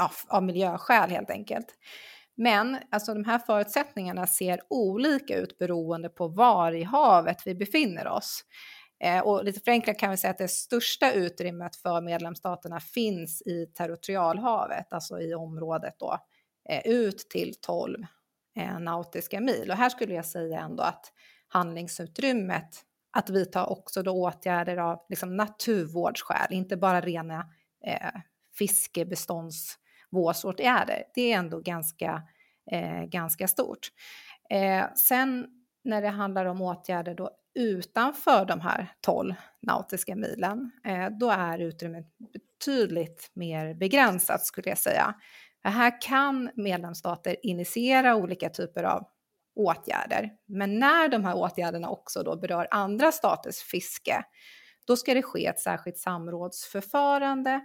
av, 0.05 0.13
av 0.29 0.43
miljöskäl 0.43 1.11
helt 1.11 1.31
enkelt. 1.31 1.67
Men 2.43 2.79
alltså, 2.91 3.15
de 3.15 3.25
här 3.25 3.39
förutsättningarna 3.39 4.27
ser 4.27 4.61
olika 4.71 5.37
ut 5.37 5.59
beroende 5.59 6.09
på 6.09 6.29
var 6.29 6.73
i 6.73 6.83
havet 6.83 7.43
vi 7.45 7.55
befinner 7.55 8.09
oss. 8.09 8.45
Eh, 9.05 9.21
och 9.21 9.45
lite 9.45 9.61
förenklat 9.61 9.99
kan 9.99 10.11
vi 10.11 10.17
säga 10.17 10.31
att 10.31 10.39
det 10.39 10.49
största 10.49 11.13
utrymmet 11.13 11.77
för 11.77 12.01
medlemsstaterna 12.01 12.81
finns 12.81 13.43
i 13.43 13.67
territorialhavet, 13.67 14.93
alltså 14.93 15.21
i 15.21 15.35
området 15.35 15.95
då 15.99 16.19
eh, 16.71 16.87
ut 16.87 17.19
till 17.19 17.55
12 17.61 18.05
eh, 18.57 18.79
nautiska 18.79 19.41
mil. 19.41 19.71
Och 19.71 19.77
här 19.77 19.89
skulle 19.89 20.15
jag 20.15 20.27
säga 20.27 20.61
ändå 20.61 20.83
att 20.83 21.13
handlingsutrymmet 21.49 22.85
att 23.13 23.31
vidta 23.31 23.67
också 23.67 24.03
då 24.03 24.13
åtgärder 24.13 24.77
av 24.77 24.99
liksom 25.09 25.37
naturvårdsskäl, 25.37 26.53
inte 26.53 26.77
bara 26.77 27.01
rena 27.01 27.47
eh, 27.87 28.21
fiskebeståndsvårsåtgärder. 30.11 31.05
Det 31.15 31.33
är 31.33 31.39
ändå 31.39 31.61
ganska, 31.61 32.23
eh, 32.71 33.05
ganska 33.05 33.49
stort. 33.49 33.89
Eh, 34.51 34.85
sen 34.95 35.47
när 35.85 36.03
det 36.03 36.09
handlar 36.09 36.45
om 36.47 36.63
åtgärder 36.63 37.15
då 37.15 37.31
utanför 37.55 38.45
de 38.45 38.61
här 38.61 38.93
12 39.01 39.35
nautiska 39.63 40.17
milen, 40.17 40.71
eh, 40.85 41.09
då 41.21 41.31
är 41.31 41.59
utrymmet 41.59 42.07
betydligt 42.19 43.31
mer 43.35 43.75
begränsat 43.75 44.45
skulle 44.47 44.69
jag 44.69 44.79
säga. 44.79 45.15
Här 45.63 46.01
kan 46.01 46.51
medlemsstater 46.55 47.37
initiera 47.47 48.17
olika 48.17 48.49
typer 48.49 48.85
av 48.85 49.09
åtgärder, 49.57 50.31
men 50.47 50.79
när 50.79 51.09
de 51.09 51.25
här 51.25 51.37
åtgärderna 51.37 51.89
också 51.89 52.23
då 52.23 52.37
berör 52.37 52.69
andra 52.71 53.13
staters 53.13 53.59
fiske, 53.59 54.25
då 54.87 54.97
ska 54.97 55.15
det 55.15 55.23
ske 55.23 55.47
ett 55.47 55.61
särskilt 55.61 55.99
samrådsförfarande 55.99 57.61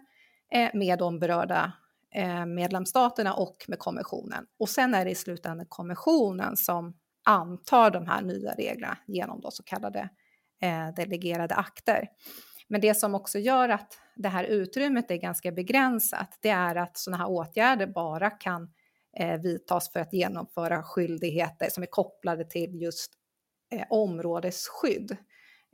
eh, 0.54 0.70
med 0.74 1.00
de 1.00 1.20
berörda 1.20 1.74
Eh, 2.16 2.46
medlemsstaterna 2.46 3.34
och 3.34 3.66
med 3.68 3.80
kommissionen. 3.80 4.46
Och 4.60 4.70
sen 4.70 4.94
är 4.94 5.06
det 5.06 5.12
i 5.12 5.16
slutändan 5.16 5.66
kommissionen 5.70 6.58
som 6.58 6.98
antar 7.26 7.92
de 7.92 8.08
här 8.08 8.22
nya 8.22 8.52
reglerna 8.52 8.98
genom 9.08 9.42
då 9.42 9.52
så 9.52 9.64
kallade 9.64 10.10
eh, 10.62 10.94
delegerade 10.96 11.56
akter. 11.56 12.08
Men 12.68 12.82
det 12.82 12.96
som 12.96 13.16
också 13.16 13.40
gör 13.40 13.70
att 13.70 14.00
det 14.16 14.30
här 14.30 14.44
utrymmet 14.44 15.12
är 15.12 15.16
ganska 15.16 15.52
begränsat, 15.52 16.38
det 16.42 16.50
är 16.50 16.76
att 16.76 16.98
sådana 16.98 17.24
här 17.24 17.30
åtgärder 17.30 17.88
bara 17.88 18.30
kan 18.30 18.74
eh, 19.20 19.42
vidtas 19.42 19.92
för 19.92 20.00
att 20.00 20.14
genomföra 20.14 20.84
skyldigheter 20.84 21.70
som 21.70 21.84
är 21.84 21.88
kopplade 21.88 22.46
till 22.46 22.82
just 22.82 23.14
eh, 23.72 23.86
områdesskydd. 23.90 25.18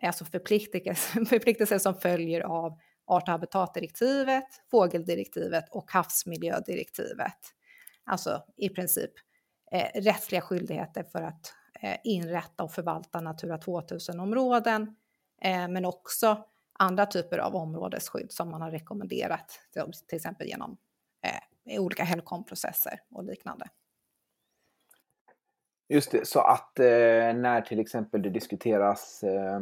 Alltså 0.01 0.25
förpliktelser, 0.25 1.25
förpliktelser 1.29 1.79
som 1.79 1.95
följer 1.95 2.41
av 2.41 2.77
art 3.11 3.23
och 3.23 3.31
habitatdirektivet, 3.31 4.47
fågeldirektivet 4.71 5.69
och 5.69 5.91
havsmiljödirektivet. 5.91 7.37
Alltså 8.03 8.43
i 8.57 8.69
princip 8.69 9.11
eh, 9.71 10.01
rättsliga 10.01 10.41
skyldigheter 10.41 11.03
för 11.03 11.21
att 11.21 11.53
eh, 11.81 11.97
inrätta 12.03 12.63
och 12.63 12.71
förvalta 12.71 13.21
Natura 13.21 13.57
2000-områden, 13.57 14.95
eh, 15.41 15.67
men 15.67 15.85
också 15.85 16.45
andra 16.79 17.05
typer 17.05 17.37
av 17.37 17.55
områdesskydd 17.55 18.31
som 18.31 18.49
man 18.49 18.61
har 18.61 18.71
rekommenderat, 18.71 19.59
till 20.07 20.15
exempel 20.15 20.47
genom 20.47 20.77
eh, 21.21 21.81
olika 21.81 22.03
HELCOM-processer 22.03 22.99
och 23.11 23.23
liknande. 23.23 23.67
Just 25.89 26.11
det, 26.11 26.27
så 26.27 26.39
att 26.39 26.79
eh, 26.79 26.85
när 27.33 27.61
till 27.61 27.79
exempel 27.79 28.21
det 28.21 28.29
diskuteras, 28.29 29.23
eh, 29.23 29.59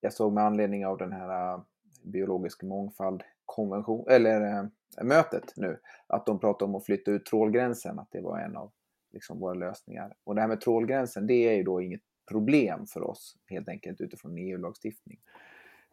jag 0.00 0.12
såg 0.12 0.32
med 0.32 0.44
anledning 0.44 0.86
av 0.86 0.98
den 0.98 1.12
här 1.12 1.60
biologisk 2.06 2.62
mångfald 2.62 3.22
konvention, 3.44 4.08
eller 4.10 4.58
äh, 4.58 4.64
mötet 5.04 5.52
nu, 5.56 5.78
att 6.06 6.26
de 6.26 6.40
pratar 6.40 6.66
om 6.66 6.74
att 6.74 6.84
flytta 6.84 7.10
ut 7.10 7.26
trålgränsen, 7.26 7.98
att 7.98 8.08
det 8.10 8.20
var 8.20 8.38
en 8.38 8.56
av 8.56 8.72
liksom, 9.12 9.40
våra 9.40 9.54
lösningar. 9.54 10.14
Och 10.24 10.34
det 10.34 10.40
här 10.40 10.48
med 10.48 10.60
trålgränsen, 10.60 11.26
det 11.26 11.34
är 11.34 11.54
ju 11.54 11.62
då 11.62 11.80
inget 11.80 12.02
problem 12.30 12.86
för 12.86 13.02
oss, 13.02 13.36
helt 13.46 13.68
enkelt 13.68 14.00
utifrån 14.00 14.38
EU-lagstiftning. 14.38 15.18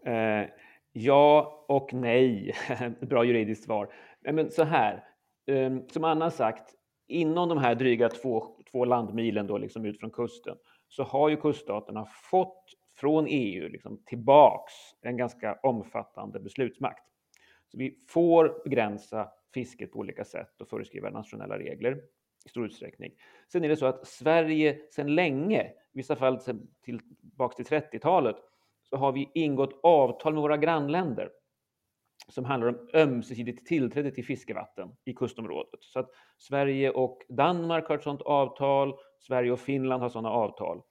Eh, 0.06 0.50
ja 0.92 1.66
och 1.68 1.94
nej. 1.94 2.56
Bra 3.02 3.24
juridiskt 3.24 3.64
svar. 3.64 3.94
men 4.22 4.52
så 4.52 4.64
här, 4.64 5.04
eh, 5.46 5.78
som 5.88 6.04
Anna 6.04 6.32
sagt, 6.32 6.74
inom 7.08 7.50
de 7.50 7.58
här 7.58 7.76
dryga 7.76 8.10
två, 8.10 8.48
två 8.72 8.86
landmilen 8.86 9.48
då, 9.48 9.58
liksom 9.58 9.86
ut 9.86 10.00
från 10.00 10.12
kusten 10.12 10.56
så 10.88 11.04
har 11.04 11.30
ju 11.30 11.38
kuststaterna 11.38 12.06
fått 12.32 12.64
från 12.96 13.26
EU 13.30 13.70
liksom, 13.70 14.04
tillbaks 14.06 14.74
en 15.02 15.18
ganska 15.18 15.60
omfattande 15.64 16.40
beslutsmakt. 16.40 17.04
Så 17.68 17.78
vi 17.78 18.04
får 18.08 18.62
begränsa 18.64 19.32
fisket 19.54 19.92
på 19.92 20.00
olika 20.00 20.26
sätt 20.26 20.62
och 20.62 20.68
föreskriva 20.68 21.10
nationella 21.10 21.60
regler 21.60 22.02
i 22.46 22.50
stor 22.50 22.66
utsträckning. 22.66 23.12
Sen 23.52 23.64
är 23.64 23.70
det 23.70 23.76
så 23.76 23.86
att 23.86 24.08
Sverige 24.08 24.80
sedan 24.92 25.16
länge, 25.16 25.64
i 25.64 25.74
vissa 25.94 26.16
fall 26.16 26.40
tillbaka 26.84 27.64
till 27.64 27.66
30-talet, 27.66 28.36
så 28.82 28.98
har 28.98 29.12
vi 29.12 29.32
ingått 29.34 29.80
avtal 29.84 30.34
med 30.34 30.42
våra 30.42 30.58
grannländer 30.58 31.30
som 32.28 32.46
handlar 32.46 32.70
om 32.70 32.90
ömsesidigt 32.94 33.68
tillträde 33.68 34.12
till 34.12 34.26
fiskevatten 34.26 34.96
i 35.06 35.14
kustområdet. 35.14 35.84
Så 35.84 36.00
att 36.00 36.10
Sverige 36.38 36.90
och 36.90 37.22
Danmark 37.30 37.88
har 37.88 37.96
ett 37.96 38.04
sådant 38.04 38.22
avtal, 38.22 38.94
Sverige 39.20 39.52
och 39.52 39.60
Finland 39.60 40.02
har 40.02 40.10
sådana 40.10 40.30
avtal. 40.30 40.82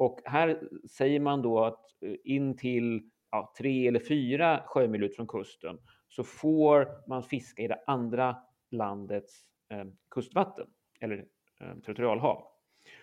Och 0.00 0.20
här 0.24 0.60
säger 0.90 1.20
man 1.20 1.42
då 1.42 1.64
att 1.64 2.02
eh, 2.02 2.14
in 2.24 2.56
till 2.56 3.02
ja, 3.30 3.52
tre 3.58 3.88
eller 3.88 4.00
fyra 4.00 4.62
sjömil 4.66 5.02
ut 5.02 5.16
från 5.16 5.26
kusten 5.26 5.78
så 6.08 6.24
får 6.24 7.08
man 7.08 7.22
fiska 7.22 7.62
i 7.62 7.68
det 7.68 7.80
andra 7.86 8.36
landets 8.70 9.42
eh, 9.70 9.84
kustvatten 10.10 10.66
eller 11.00 11.26
eh, 11.60 11.74
territorialhav. 11.84 12.44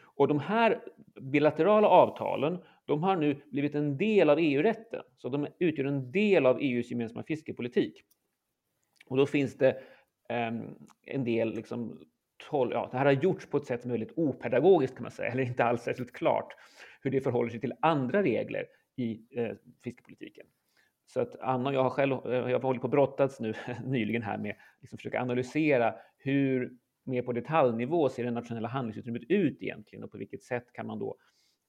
Och 0.02 0.28
de 0.28 0.40
här 0.40 0.84
bilaterala 1.22 1.88
avtalen, 1.88 2.58
de 2.86 3.04
har 3.04 3.16
nu 3.16 3.42
blivit 3.52 3.76
en 3.76 3.98
del 3.98 4.30
av 4.30 4.38
EU-rätten, 4.40 5.04
så 5.18 5.30
de 5.30 5.48
utgör 5.60 5.86
en 5.86 6.12
del 6.12 6.46
av 6.46 6.58
EUs 6.62 6.92
gemensamma 6.92 7.24
fiskepolitik. 7.24 8.04
Och 9.06 9.18
då 9.18 9.26
finns 9.26 9.58
det 9.58 9.70
eh, 10.30 10.54
en 11.06 11.24
del 11.24 11.54
liksom, 11.54 12.00
ja, 12.52 12.90
det 12.92 12.98
här 12.98 13.06
har 13.06 13.12
gjorts 13.12 13.46
på 13.46 13.58
ett 13.58 13.66
sätt 13.66 13.82
som 13.82 13.92
är 13.92 13.94
väldigt 13.94 14.18
opedagogiskt 14.18 14.96
kan 14.96 15.04
man 15.04 15.12
säga, 15.12 15.32
eller 15.32 15.44
inte 15.44 15.64
alls 15.64 15.82
särskilt 15.82 16.12
klart 16.12 16.54
hur 17.02 17.12
det 17.12 17.22
förhåller 17.22 17.50
sig 17.50 17.60
till 17.60 17.74
andra 17.82 18.24
regler 18.24 18.66
i 18.96 19.22
eh, 19.32 19.56
fiskepolitiken. 19.84 20.46
Så 21.06 21.22
att 21.22 21.40
Anna 21.40 21.70
och 21.70 21.76
jag 21.76 21.84
har 21.84 21.90
själv, 21.90 22.14
eh, 22.14 22.32
jag 22.32 22.60
har 22.60 22.62
hållit 22.62 22.82
på 22.82 22.88
brottats 22.88 23.40
nu 23.40 23.54
nyligen 23.86 24.22
här 24.22 24.38
med 24.38 24.52
att 24.52 24.82
liksom 24.82 24.98
försöka 24.98 25.22
analysera 25.22 25.96
hur 26.18 26.78
mer 27.04 27.22
på 27.22 27.34
detaljnivå 27.34 28.10
ser 28.10 28.24
det 28.24 28.32
nationella 28.32 28.68
handlingsutrymmet 28.68 29.24
ut 29.30 29.62
egentligen 29.62 30.04
och 30.04 30.12
på 30.12 30.18
vilket 30.18 30.44
sätt 30.44 30.74
kan 30.74 30.88
man 30.88 31.00
då 31.00 31.18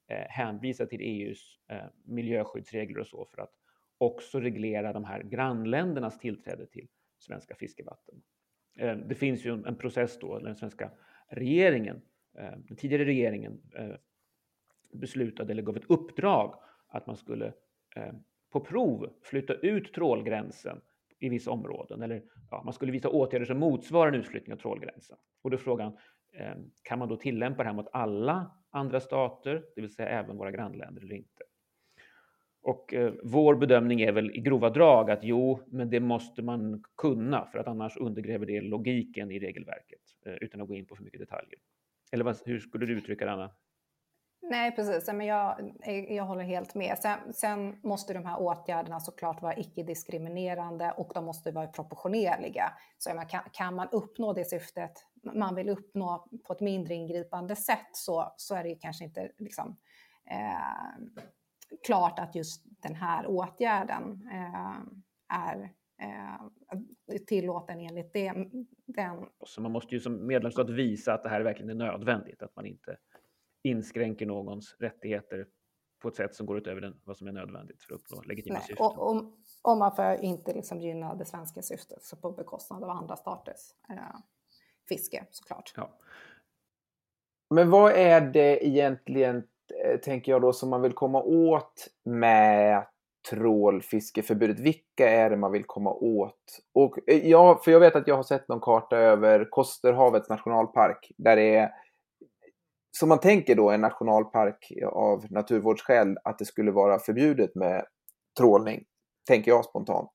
eh, 0.08 0.26
hänvisa 0.28 0.86
till 0.86 1.00
EUs 1.00 1.58
eh, 1.68 1.84
miljöskyddsregler 2.04 2.98
och 2.98 3.06
så 3.06 3.26
för 3.34 3.42
att 3.42 3.52
också 3.98 4.40
reglera 4.40 4.92
de 4.92 5.04
här 5.04 5.22
grannländernas 5.22 6.18
tillträde 6.18 6.66
till 6.66 6.88
svenska 7.18 7.54
fiskevatten. 7.54 8.22
Eh, 8.78 8.96
det 8.96 9.14
finns 9.14 9.44
ju 9.44 9.52
en, 9.52 9.76
process 9.76 10.18
då, 10.18 10.38
den 10.38 10.56
svenska 10.56 10.90
regeringen, 11.28 12.02
eh, 12.38 12.50
den 12.50 12.76
tidigare 12.76 13.04
regeringen 13.04 13.60
eh, 13.74 13.94
beslutade 14.92 15.52
eller 15.52 15.62
gav 15.62 15.76
ett 15.76 15.90
uppdrag 15.90 16.54
att 16.88 17.06
man 17.06 17.16
skulle 17.16 17.52
på 18.52 18.60
prov 18.60 19.12
flytta 19.22 19.54
ut 19.54 19.94
trålgränsen 19.94 20.80
i 21.18 21.28
vissa 21.28 21.50
områden. 21.50 22.02
Eller 22.02 22.22
ja, 22.50 22.62
man 22.64 22.72
skulle 22.72 22.92
visa 22.92 23.08
åtgärder 23.08 23.46
som 23.46 23.58
motsvarar 23.58 24.12
en 24.12 24.20
utflyttning 24.20 24.52
av 24.52 24.58
trålgränsen. 24.58 25.16
Och 25.42 25.50
då 25.50 25.56
är 25.56 25.60
frågan, 25.60 25.96
kan 26.82 26.98
man 26.98 27.08
då 27.08 27.16
tillämpa 27.16 27.62
det 27.62 27.68
här 27.68 27.76
mot 27.76 27.88
alla 27.92 28.50
andra 28.70 29.00
stater, 29.00 29.64
det 29.74 29.80
vill 29.80 29.94
säga 29.94 30.08
även 30.08 30.36
våra 30.36 30.50
grannländer 30.50 31.02
eller 31.02 31.14
inte? 31.14 31.42
Och 32.62 32.94
eh, 32.94 33.12
vår 33.22 33.54
bedömning 33.54 34.00
är 34.00 34.12
väl 34.12 34.30
i 34.30 34.40
grova 34.40 34.70
drag 34.70 35.10
att 35.10 35.24
jo, 35.24 35.60
men 35.66 35.90
det 35.90 36.00
måste 36.00 36.42
man 36.42 36.84
kunna 36.96 37.46
för 37.46 37.58
att 37.58 37.66
annars 37.68 37.96
undergräver 37.96 38.46
det 38.46 38.60
logiken 38.60 39.30
i 39.30 39.38
regelverket 39.38 40.00
eh, 40.26 40.32
utan 40.32 40.60
att 40.60 40.68
gå 40.68 40.74
in 40.74 40.86
på 40.86 40.96
för 40.96 41.04
mycket 41.04 41.20
detaljer. 41.20 41.58
Eller 42.12 42.24
vad, 42.24 42.36
hur 42.44 42.60
skulle 42.60 42.86
du 42.86 42.92
uttrycka 42.92 43.24
det, 43.24 43.32
Anna? 43.32 43.50
Nej, 44.42 44.76
precis. 44.76 45.06
Men 45.06 45.26
jag, 45.26 45.60
eh, 45.82 46.14
jag 46.14 46.24
håller 46.24 46.44
helt 46.44 46.74
med. 46.74 46.98
Sen, 46.98 47.32
sen 47.32 47.76
måste 47.82 48.12
de 48.12 48.24
här 48.24 48.40
åtgärderna 48.40 49.00
såklart 49.00 49.42
vara 49.42 49.56
icke-diskriminerande 49.56 50.92
och 50.96 51.10
de 51.14 51.24
måste 51.24 51.50
vara 51.50 51.66
proportionerliga. 51.66 52.72
Så 52.98 53.10
menar, 53.10 53.28
kan, 53.28 53.42
kan 53.52 53.74
man 53.74 53.88
uppnå 53.92 54.32
det 54.32 54.44
syftet 54.44 54.92
man 55.22 55.54
vill 55.54 55.68
uppnå 55.68 56.28
på 56.46 56.52
ett 56.52 56.60
mindre 56.60 56.94
ingripande 56.94 57.56
sätt 57.56 57.88
så, 57.92 58.32
så 58.36 58.54
är 58.54 58.64
det 58.64 58.74
kanske 58.74 59.04
inte 59.04 59.32
liksom, 59.38 59.76
eh, 60.30 61.22
klart 61.86 62.18
att 62.18 62.34
just 62.34 62.64
den 62.82 62.94
här 62.94 63.26
åtgärden 63.26 64.28
eh, 64.32 64.80
är 65.28 65.72
eh, 66.02 67.18
tillåten 67.26 67.80
enligt 67.80 68.12
det, 68.12 68.32
den. 68.86 69.28
Så 69.46 69.60
man 69.60 69.72
måste 69.72 69.94
ju 69.94 70.00
som 70.00 70.26
medlemsstat 70.26 70.70
visa 70.70 71.14
att 71.14 71.22
det 71.22 71.28
här 71.28 71.40
verkligen 71.40 71.70
är 71.70 71.74
nödvändigt, 71.74 72.42
att 72.42 72.56
man 72.56 72.66
inte 72.66 72.96
inskränker 73.62 74.26
någons 74.26 74.76
rättigheter 74.78 75.46
på 76.02 76.08
ett 76.08 76.16
sätt 76.16 76.34
som 76.34 76.46
går 76.46 76.58
utöver 76.58 76.80
den, 76.80 77.00
vad 77.04 77.16
som 77.16 77.26
är 77.28 77.32
nödvändigt 77.32 77.82
för 77.82 77.94
att 77.94 78.00
uppnå 78.00 78.22
legitima 78.22 78.60
syften. 78.60 78.86
Och, 78.86 78.98
och, 78.98 79.32
och 79.62 79.76
man 79.78 79.96
får 79.96 80.14
inte 80.14 80.54
liksom 80.54 80.80
gynna 80.80 81.14
det 81.14 81.24
svenska 81.24 81.62
syftet 81.62 82.02
så 82.02 82.16
på 82.16 82.32
bekostnad 82.32 82.84
av 82.84 82.90
andra 82.90 83.16
staters 83.16 83.60
eh, 83.90 84.18
fiske 84.88 85.26
såklart. 85.30 85.72
Ja. 85.76 85.98
Men 87.50 87.70
vad 87.70 87.92
är 87.92 88.20
det 88.20 88.66
egentligen, 88.66 89.48
Eh, 89.84 89.96
tänker 89.96 90.32
jag 90.32 90.42
då, 90.42 90.52
som 90.52 90.70
man 90.70 90.82
vill 90.82 90.92
komma 90.92 91.22
åt 91.22 91.86
med 92.04 92.86
trålfiskeförbudet? 93.30 94.60
Vilka 94.60 95.10
är 95.10 95.30
det 95.30 95.36
man 95.36 95.52
vill 95.52 95.64
komma 95.64 95.92
åt? 95.92 96.60
Och 96.74 96.98
eh, 97.06 97.28
ja, 97.28 97.60
för 97.64 97.70
jag 97.70 97.80
vet 97.80 97.96
att 97.96 98.08
jag 98.08 98.16
har 98.16 98.22
sett 98.22 98.48
någon 98.48 98.60
karta 98.60 98.96
över 98.96 99.50
Kosterhavets 99.50 100.28
nationalpark 100.28 101.10
där 101.18 101.36
det 101.36 101.56
är 101.56 101.70
som 102.90 103.08
man 103.08 103.20
tänker 103.20 103.54
då 103.54 103.70
en 103.70 103.80
nationalpark 103.80 104.72
av 104.92 105.24
naturvårdsskäl 105.30 106.16
att 106.24 106.38
det 106.38 106.44
skulle 106.44 106.70
vara 106.70 106.98
förbjudet 106.98 107.54
med 107.54 107.84
trålning, 108.38 108.84
tänker 109.28 109.50
jag 109.50 109.64
spontant. 109.64 110.10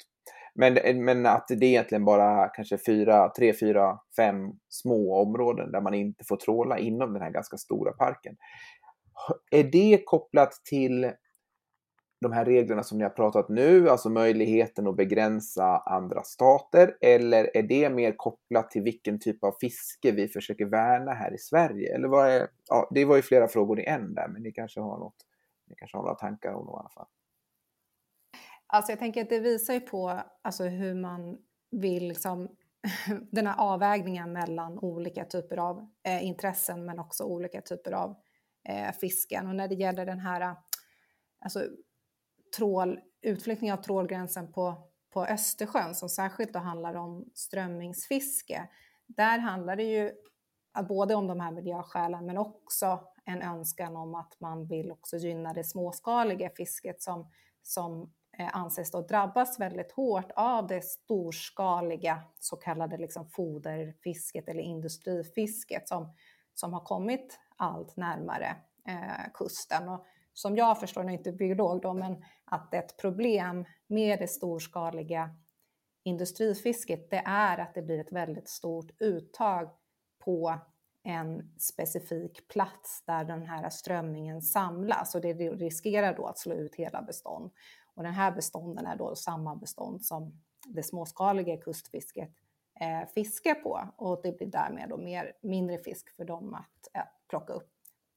Men, 0.55 0.77
eh, 0.77 0.95
men 0.95 1.25
att 1.25 1.47
det 1.47 1.65
är 1.65 1.69
egentligen 1.69 2.05
bara 2.05 2.47
kanske 2.47 2.77
fyra, 2.77 3.29
tre, 3.29 3.53
fyra, 3.53 3.99
fem 4.17 4.51
små 4.69 5.21
områden 5.21 5.71
där 5.71 5.81
man 5.81 5.93
inte 5.93 6.23
får 6.27 6.37
tråla 6.37 6.77
inom 6.77 7.13
den 7.13 7.21
här 7.21 7.31
ganska 7.31 7.57
stora 7.57 7.91
parken. 7.91 8.35
Är 9.51 9.63
det 9.63 10.03
kopplat 10.05 10.61
till 10.65 11.11
de 12.23 12.31
här 12.31 12.45
reglerna 12.45 12.83
som 12.83 12.97
ni 12.97 13.03
har 13.03 13.11
pratat 13.11 13.49
nu, 13.49 13.89
alltså 13.89 14.09
möjligheten 14.09 14.87
att 14.87 14.95
begränsa 14.95 15.77
andra 15.77 16.23
stater, 16.23 16.97
eller 17.01 17.57
är 17.57 17.63
det 17.63 17.89
mer 17.89 18.13
kopplat 18.17 18.71
till 18.71 18.81
vilken 18.81 19.19
typ 19.19 19.43
av 19.43 19.55
fiske 19.61 20.11
vi 20.11 20.27
försöker 20.27 20.65
värna 20.65 21.11
här 21.11 21.33
i 21.33 21.37
Sverige? 21.37 21.95
Eller 21.95 22.07
vad 22.07 22.29
är, 22.29 22.47
ja, 22.69 22.89
det 22.91 23.05
var 23.05 23.15
ju 23.15 23.21
flera 23.21 23.47
frågor 23.47 23.79
i 23.79 23.85
en 23.85 24.13
där, 24.13 24.27
men 24.27 24.43
ni 24.43 24.51
kanske 24.51 24.79
har 24.79 24.99
något, 24.99 25.15
ni 25.67 25.75
kanske 25.75 25.97
har 25.97 26.03
några 26.03 26.15
tankar 26.15 26.53
om 26.53 26.65
det 26.65 26.71
i 26.71 26.75
alla 26.75 26.89
fall. 26.89 27.07
Alltså 28.67 28.91
jag 28.91 28.99
tänker 28.99 29.21
att 29.21 29.29
det 29.29 29.39
visar 29.39 29.73
ju 29.73 29.79
på 29.79 30.21
alltså 30.41 30.63
hur 30.63 30.93
man 30.93 31.37
vill 31.71 32.07
liksom 32.07 32.49
den 33.31 33.47
här 33.47 33.55
avvägningen 33.57 34.33
mellan 34.33 34.79
olika 34.79 35.25
typer 35.25 35.57
av 35.57 35.89
eh, 36.03 36.25
intressen 36.25 36.85
men 36.85 36.99
också 36.99 37.23
olika 37.23 37.61
typer 37.61 37.91
av 37.91 38.15
eh, 38.63 38.91
fisken. 38.91 39.47
Och 39.47 39.55
när 39.55 39.67
det 39.67 39.75
gäller 39.75 40.05
den 40.05 40.19
här 40.19 40.55
alltså, 41.39 41.67
trål, 42.57 42.99
utflyttning 43.21 43.73
av 43.73 43.77
trålgränsen 43.77 44.51
på, 44.51 44.75
på 45.09 45.25
Östersjön 45.25 45.95
som 45.95 46.09
särskilt 46.09 46.53
då 46.53 46.59
handlar 46.59 46.95
om 46.95 47.31
strömmingsfiske. 47.33 48.69
Där 49.07 49.39
handlar 49.39 49.75
det 49.75 49.83
ju 49.83 50.11
både 50.87 51.15
om 51.15 51.27
de 51.27 51.39
här 51.39 51.51
miljöskälen 51.51 52.25
men 52.25 52.37
också 52.37 52.99
en 53.25 53.41
önskan 53.41 53.95
om 53.95 54.15
att 54.15 54.39
man 54.39 54.67
vill 54.67 54.91
också 54.91 55.17
gynna 55.17 55.53
det 55.53 55.63
småskaliga 55.63 56.49
fisket 56.49 57.01
som, 57.01 57.29
som 57.61 58.13
eh, 58.37 58.55
anses 58.55 58.91
då 58.91 59.01
drabbas 59.01 59.59
väldigt 59.59 59.91
hårt 59.91 60.31
av 60.35 60.67
det 60.67 60.81
storskaliga 60.81 62.23
så 62.39 62.55
kallade 62.55 62.97
liksom 62.97 63.29
foderfisket 63.29 64.49
eller 64.49 64.61
industrifisket 64.61 65.87
som, 65.87 66.13
som 66.53 66.73
har 66.73 66.85
kommit 66.85 67.39
allt 67.57 67.97
närmare 67.97 68.55
eh, 68.87 69.31
kusten. 69.33 69.89
Och 69.89 70.05
som 70.33 70.55
jag 70.55 70.79
förstår, 70.79 71.03
nu 71.03 71.11
är 71.11 71.17
inte 71.17 71.31
biolog 71.31 71.81
då, 71.81 71.93
men 71.93 72.23
att 72.45 72.73
ett 72.73 72.97
problem 72.97 73.65
med 73.87 74.19
det 74.19 74.27
storskaliga 74.27 75.35
industrifisket, 76.03 77.09
det 77.09 77.23
är 77.25 77.57
att 77.57 77.73
det 77.73 77.81
blir 77.81 77.99
ett 77.99 78.11
väldigt 78.11 78.49
stort 78.49 78.91
uttag 78.99 79.69
på 80.25 80.59
en 81.03 81.53
specifik 81.59 82.47
plats 82.47 83.03
där 83.05 83.23
den 83.23 83.45
här 83.45 83.69
strömmingen 83.69 84.41
samlas 84.41 85.15
och 85.15 85.21
det 85.21 85.33
riskerar 85.33 86.15
då 86.15 86.25
att 86.25 86.37
slå 86.37 86.53
ut 86.53 86.75
hela 86.75 87.01
bestånd. 87.01 87.51
Och 87.95 88.03
den 88.03 88.13
här 88.13 88.31
bestånden 88.31 88.85
är 88.85 88.95
då 88.95 89.15
samma 89.15 89.55
bestånd 89.55 90.05
som 90.05 90.41
det 90.67 90.83
småskaliga 90.83 91.57
kustfisket 91.57 92.29
eh, 92.79 93.09
fiskar 93.13 93.53
på 93.53 93.87
och 93.95 94.21
det 94.23 94.37
blir 94.37 94.47
därmed 94.47 94.89
då 94.89 94.97
mer, 94.97 95.33
mindre 95.41 95.77
fisk 95.77 96.15
för 96.15 96.25
dem 96.25 96.53
att 96.53 96.69
plocka 97.33 97.53
upp. 97.53 97.69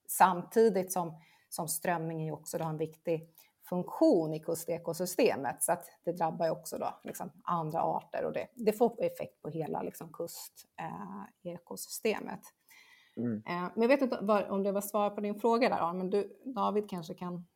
Samtidigt 0.08 0.92
som 0.92 1.18
som 1.48 1.68
strömmingen 1.68 2.34
också 2.34 2.58
har 2.58 2.70
en 2.70 2.78
viktig 2.78 3.28
funktion 3.68 4.34
i 4.34 4.40
kustekosystemet 4.40 5.62
så 5.62 5.72
att 5.72 5.84
det 6.04 6.12
drabbar 6.12 6.46
ju 6.46 6.52
också 6.52 6.78
då 6.78 7.00
liksom 7.04 7.32
andra 7.44 7.80
arter 7.80 8.24
och 8.24 8.32
det, 8.32 8.46
det 8.54 8.72
får 8.72 9.04
effekt 9.04 9.42
på 9.42 9.48
hela 9.48 9.82
liksom 9.82 10.12
kustekosystemet. 10.12 12.40
Eh, 13.16 13.24
mm. 13.24 13.42
eh, 13.46 13.70
men 13.74 13.82
jag 13.82 13.88
vet 13.88 14.02
inte 14.02 14.46
om 14.48 14.62
det 14.62 14.72
var 14.72 14.80
svar 14.80 15.10
på 15.10 15.20
din 15.20 15.34
fråga 15.34 15.68
där, 15.68 15.92
men 15.92 16.10
du, 16.10 16.40
David 16.44 16.90
kanske 16.90 17.14
kan 17.14 17.46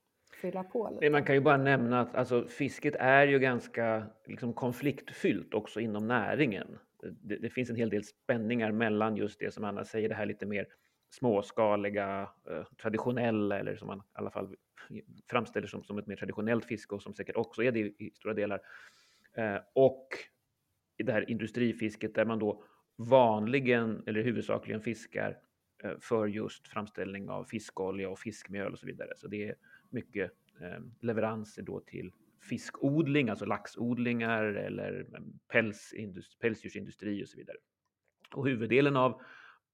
fylla 0.40 0.64
på 0.64 0.90
lite. 0.90 1.10
Man 1.10 1.24
kan 1.24 1.34
ju 1.34 1.40
bara 1.40 1.56
nämna 1.56 2.00
att 2.00 2.14
alltså, 2.14 2.46
fisket 2.48 2.94
är 2.94 3.26
ju 3.26 3.38
ganska 3.38 4.06
liksom, 4.26 4.52
konfliktfyllt 4.52 5.54
också 5.54 5.80
inom 5.80 6.08
näringen. 6.08 6.78
Det, 7.22 7.36
det, 7.36 7.50
finns 7.50 7.70
en 7.70 7.76
hel 7.76 7.90
del 7.90 8.04
spänningar 8.04 8.72
mellan 8.72 9.16
just 9.16 9.40
det 9.40 9.54
som 9.54 9.64
Anna 9.64 9.84
säger, 9.84 10.08
det 10.08 10.14
här 10.14 10.26
lite 10.26 10.46
mer 10.46 10.66
småskaliga, 11.10 12.28
eh, 12.50 12.64
traditionella 12.82 13.58
eller 13.58 13.76
som 13.76 13.86
man 13.86 13.98
i 13.98 14.02
alla 14.12 14.30
fall 14.30 14.56
framställer 15.30 15.66
som, 15.66 15.84
som 15.84 15.98
ett 15.98 16.06
mer 16.06 16.16
traditionellt 16.16 16.64
fiske 16.64 16.94
och 16.94 17.02
som 17.02 17.14
säkert 17.14 17.36
också 17.36 17.62
är 17.62 17.72
det 17.72 17.80
i, 17.80 17.94
i 17.98 18.10
stora 18.10 18.34
delar. 18.34 18.60
Eh, 19.36 19.58
och 19.72 20.08
i 20.96 21.02
det 21.02 21.12
här 21.12 21.30
industrifisket 21.30 22.14
där 22.14 22.24
man 22.24 22.38
då 22.38 22.64
vanligen 22.96 24.02
eller 24.06 24.22
huvudsakligen 24.22 24.80
fiskar 24.80 25.38
eh, 25.82 25.92
för 26.00 26.26
just 26.26 26.68
framställning 26.68 27.30
av 27.30 27.44
fiskolja 27.44 28.10
och 28.10 28.18
fiskmjöl 28.18 28.72
och 28.72 28.78
så 28.78 28.86
vidare. 28.86 29.12
Så 29.16 29.28
det 29.28 29.48
är 29.48 29.54
mycket 29.90 30.32
leveranser 31.00 31.62
då 31.62 31.80
till 31.80 32.12
fiskodling, 32.40 33.28
alltså 33.28 33.44
laxodlingar 33.44 34.44
eller 34.44 35.06
eh, 35.14 35.20
pälsdjursindustri 36.40 37.24
och 37.24 37.28
så 37.28 37.36
vidare. 37.36 37.56
Och 38.34 38.46
huvuddelen 38.46 38.96
av 38.96 39.22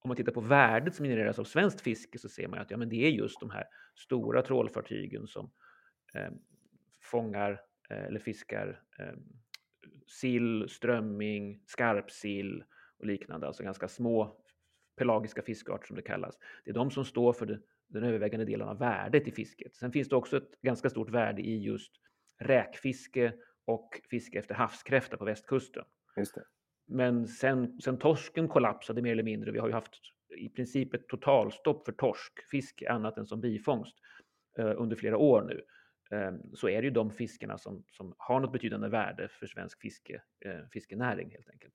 om 0.07 0.09
man 0.09 0.17
tittar 0.17 0.33
på 0.33 0.41
värdet 0.41 0.95
som 0.95 1.05
genereras 1.07 1.39
av 1.39 1.45
svenskt 1.45 1.81
fiske 1.81 2.19
så 2.19 2.29
ser 2.29 2.49
man 2.49 2.59
att 2.59 2.71
ja, 2.71 2.77
men 2.77 2.89
det 2.89 2.97
är 2.97 3.11
just 3.11 3.41
de 3.41 3.51
här 3.51 3.65
stora 3.95 4.43
trålfartygen 4.43 5.27
som 5.27 5.51
eh, 6.15 6.31
fångar 7.01 7.61
eh, 7.91 8.05
eller 8.05 8.21
fiskar 8.21 8.83
eh, 8.99 9.15
sill, 10.07 10.69
strömming, 10.69 11.61
skarpsill 11.67 12.65
och 12.99 13.07
liknande, 13.07 13.47
alltså 13.47 13.63
ganska 13.63 13.89
små 13.89 14.37
pelagiska 14.97 15.43
fiskarter 15.43 15.87
som 15.87 15.97
det 15.97 16.03
kallas. 16.03 16.39
Det 16.65 16.71
är 16.71 16.75
de 16.75 16.91
som 16.91 17.05
står 17.05 17.33
för 17.33 17.47
det, 17.47 17.61
den 17.87 18.05
övervägande 18.05 18.47
delen 18.47 18.69
av 18.69 18.79
värdet 18.79 19.29
i 19.29 19.31
fisket. 19.31 19.75
Sen 19.75 19.93
finns 19.93 20.09
det 20.09 20.17
också 20.17 20.37
ett 20.37 20.61
ganska 20.63 20.91
stort 20.91 21.11
värde 21.11 21.43
i 21.43 21.59
just 21.59 21.93
räkfiske 22.39 23.33
och 23.65 24.01
fiske 24.11 24.39
efter 24.39 24.55
havskräfta 24.55 25.17
på 25.17 25.25
västkusten. 25.25 25.85
Men 26.87 27.29
sen, 27.29 27.81
sen 27.81 27.99
torsken 27.99 28.49
kollapsade 28.49 29.03
mer 29.03 29.13
eller 29.13 29.23
mindre, 29.23 29.51
vi 29.51 29.59
har 29.59 29.69
ju 29.69 29.75
haft 29.75 30.01
i 30.39 30.49
princip 30.49 30.95
ett 30.95 31.09
totalstopp 31.09 31.85
för 31.85 31.93
torskfisk 31.93 32.83
annat 32.83 33.19
än 33.19 33.27
som 33.27 33.41
bifångst 33.41 33.97
eh, 34.59 34.73
under 34.77 34.97
flera 34.97 35.17
år 35.17 35.43
nu. 35.43 35.63
Eh, 36.17 36.33
så 36.55 36.69
är 36.69 36.83
det 36.83 36.85
ju 36.85 36.91
de 36.91 37.11
fiskarna 37.11 37.59
som, 37.59 37.85
som 37.91 38.15
har 38.19 38.41
något 38.41 38.53
betydande 38.53 38.89
värde 38.89 39.29
för 39.29 39.47
svensk 39.47 39.81
fiske, 39.81 40.23
eh, 40.45 40.69
fiskenäring 40.73 41.31
helt 41.31 41.51
enkelt. 41.51 41.75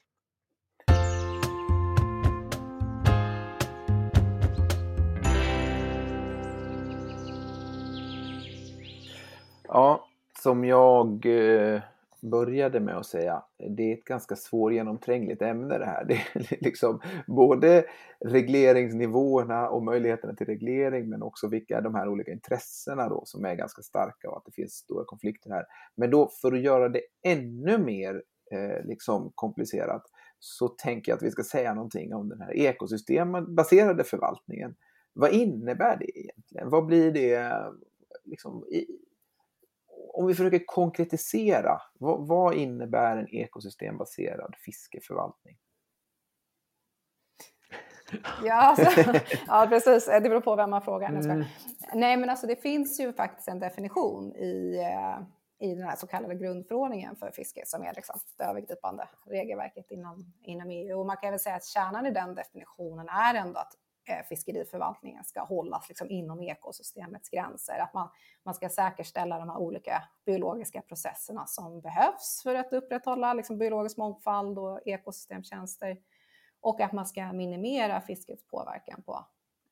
Ja, 9.64 10.08
som 10.40 10.66
jag 10.66 11.26
eh, 11.26 11.82
började 12.22 12.80
med 12.80 12.98
att 12.98 13.06
säga, 13.06 13.44
det 13.78 13.92
är 13.92 13.98
ett 13.98 14.04
ganska 14.04 14.36
svårgenomträngligt 14.36 15.42
ämne 15.42 15.78
det 15.78 15.86
här. 15.86 16.06
Det 16.08 16.14
är 16.14 16.64
liksom 16.64 17.02
både 17.28 17.86
regleringsnivåerna 18.26 19.70
och 19.70 19.84
möjligheterna 19.84 20.36
till 20.36 20.48
reglering 20.48 21.10
men 21.10 21.24
också 21.24 21.48
vilka 21.48 21.78
är 21.78 21.82
de 21.82 21.96
här 21.96 22.08
olika 22.08 22.32
intressena 22.32 23.10
då 23.10 23.22
som 23.26 23.46
är 23.46 23.56
ganska 23.56 23.82
starka 23.82 24.30
och 24.30 24.38
att 24.38 24.46
det 24.46 24.52
finns 24.52 24.74
stora 24.74 25.06
konflikter 25.06 25.50
här. 25.50 25.66
Men 25.96 26.12
då 26.12 26.30
för 26.42 26.54
att 26.54 26.62
göra 26.62 26.90
det 26.90 27.02
ännu 27.24 27.78
mer 27.78 28.24
eh, 28.52 28.86
liksom 28.86 29.32
komplicerat 29.36 30.04
så 30.40 30.68
tänker 30.68 31.12
jag 31.12 31.18
att 31.18 31.24
vi 31.24 31.32
ska 31.32 31.44
säga 31.44 31.74
någonting 31.74 32.14
om 32.14 32.30
den 32.30 32.42
här 32.42 32.54
ekosystembaserade 32.58 34.04
förvaltningen. 34.04 34.76
Vad 35.14 35.32
innebär 35.32 35.98
det 35.98 36.20
egentligen? 36.20 36.70
Vad 36.70 36.86
blir 36.86 37.12
det 37.12 37.54
liksom, 38.24 38.66
i, 38.72 38.86
om 40.14 40.28
vi 40.28 40.36
försöker 40.36 40.66
konkretisera, 40.66 41.82
vad, 41.94 42.28
vad 42.28 42.54
innebär 42.54 43.18
en 43.18 43.36
ekosystembaserad 43.36 44.56
fiskeförvaltning? 44.66 45.58
Ja, 48.44 48.54
alltså, 48.54 49.14
ja, 49.48 49.66
precis. 49.70 50.06
Det 50.06 50.22
beror 50.22 50.42
på 50.42 50.56
vem 50.56 50.70
man 50.70 50.82
frågar. 50.82 51.10
Mm. 51.10 51.44
Nej, 51.94 52.18
men 52.18 52.30
alltså 52.30 52.48
det 52.48 52.56
finns 52.56 53.00
ju 53.00 53.14
faktiskt 53.14 53.48
en 53.48 53.60
definition 53.60 54.36
i, 54.36 54.78
eh, 54.78 55.68
i 55.70 55.76
den 55.76 55.84
här 55.84 55.96
så 55.96 56.08
kallade 56.08 56.36
grundförordningen 56.36 57.16
för 57.16 57.32
fiske 57.32 57.64
som 57.66 57.84
är 57.84 57.94
liksom 57.94 58.20
det 58.38 58.44
övergripande 58.44 59.08
regelverket 59.26 59.92
inom, 59.92 60.34
inom 60.44 60.70
EU. 60.70 61.00
Och 61.00 61.06
man 61.06 61.18
kan 61.18 61.32
väl 61.32 61.40
säga 61.40 61.56
att 61.56 61.66
kärnan 61.66 62.06
i 62.06 62.12
den 62.12 62.36
definitionen 62.36 63.10
är 63.10 63.36
ändå 63.36 63.60
att 63.60 63.74
Eh, 64.04 64.26
fiskeriförvaltningen 64.26 65.24
ska 65.24 65.44
hållas 65.44 65.90
liksom 65.90 66.10
inom 66.10 66.42
ekosystemets 66.44 67.30
gränser. 67.30 67.80
Att 67.80 67.94
man, 67.94 68.10
man 68.44 68.54
ska 68.54 68.70
säkerställa 68.70 69.40
de 69.40 69.50
här 69.50 69.58
olika 69.58 70.04
biologiska 70.26 70.82
processerna 70.82 71.48
som 71.48 71.82
behövs 71.82 72.42
för 72.44 72.56
att 72.56 72.74
upprätthålla 72.74 73.34
liksom 73.34 73.58
biologisk 73.58 73.98
mångfald 73.98 74.60
och 74.60 74.80
ekosystemtjänster. 74.86 75.98
Och 76.60 76.82
att 76.82 76.92
man 76.92 77.06
ska 77.06 77.34
minimera 77.34 78.02
fiskets 78.02 78.48
påverkan 78.48 79.02
på 79.04 79.26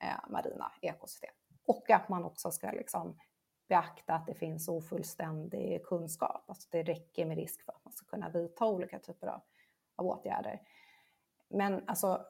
eh, 0.04 0.30
marina 0.30 0.72
ekosystem. 0.82 1.34
Och 1.66 1.90
att 1.90 2.10
man 2.10 2.24
också 2.24 2.52
ska 2.52 2.72
liksom 2.72 3.18
beakta 3.68 4.14
att 4.14 4.28
det 4.28 4.34
finns 4.34 4.68
ofullständig 4.68 5.86
kunskap. 5.86 6.44
Alltså 6.48 6.68
det 6.72 6.84
räcker 6.84 7.26
med 7.26 7.38
risk 7.38 7.62
för 7.66 7.72
att 7.72 7.86
man 7.86 7.94
ska 7.94 8.06
kunna 8.06 8.30
vidta 8.30 8.66
olika 8.66 9.00
typer 9.00 9.28
av, 9.28 9.42
av 9.96 10.06
åtgärder. 10.06 10.62
Men 11.48 11.90
alltså, 11.90 12.26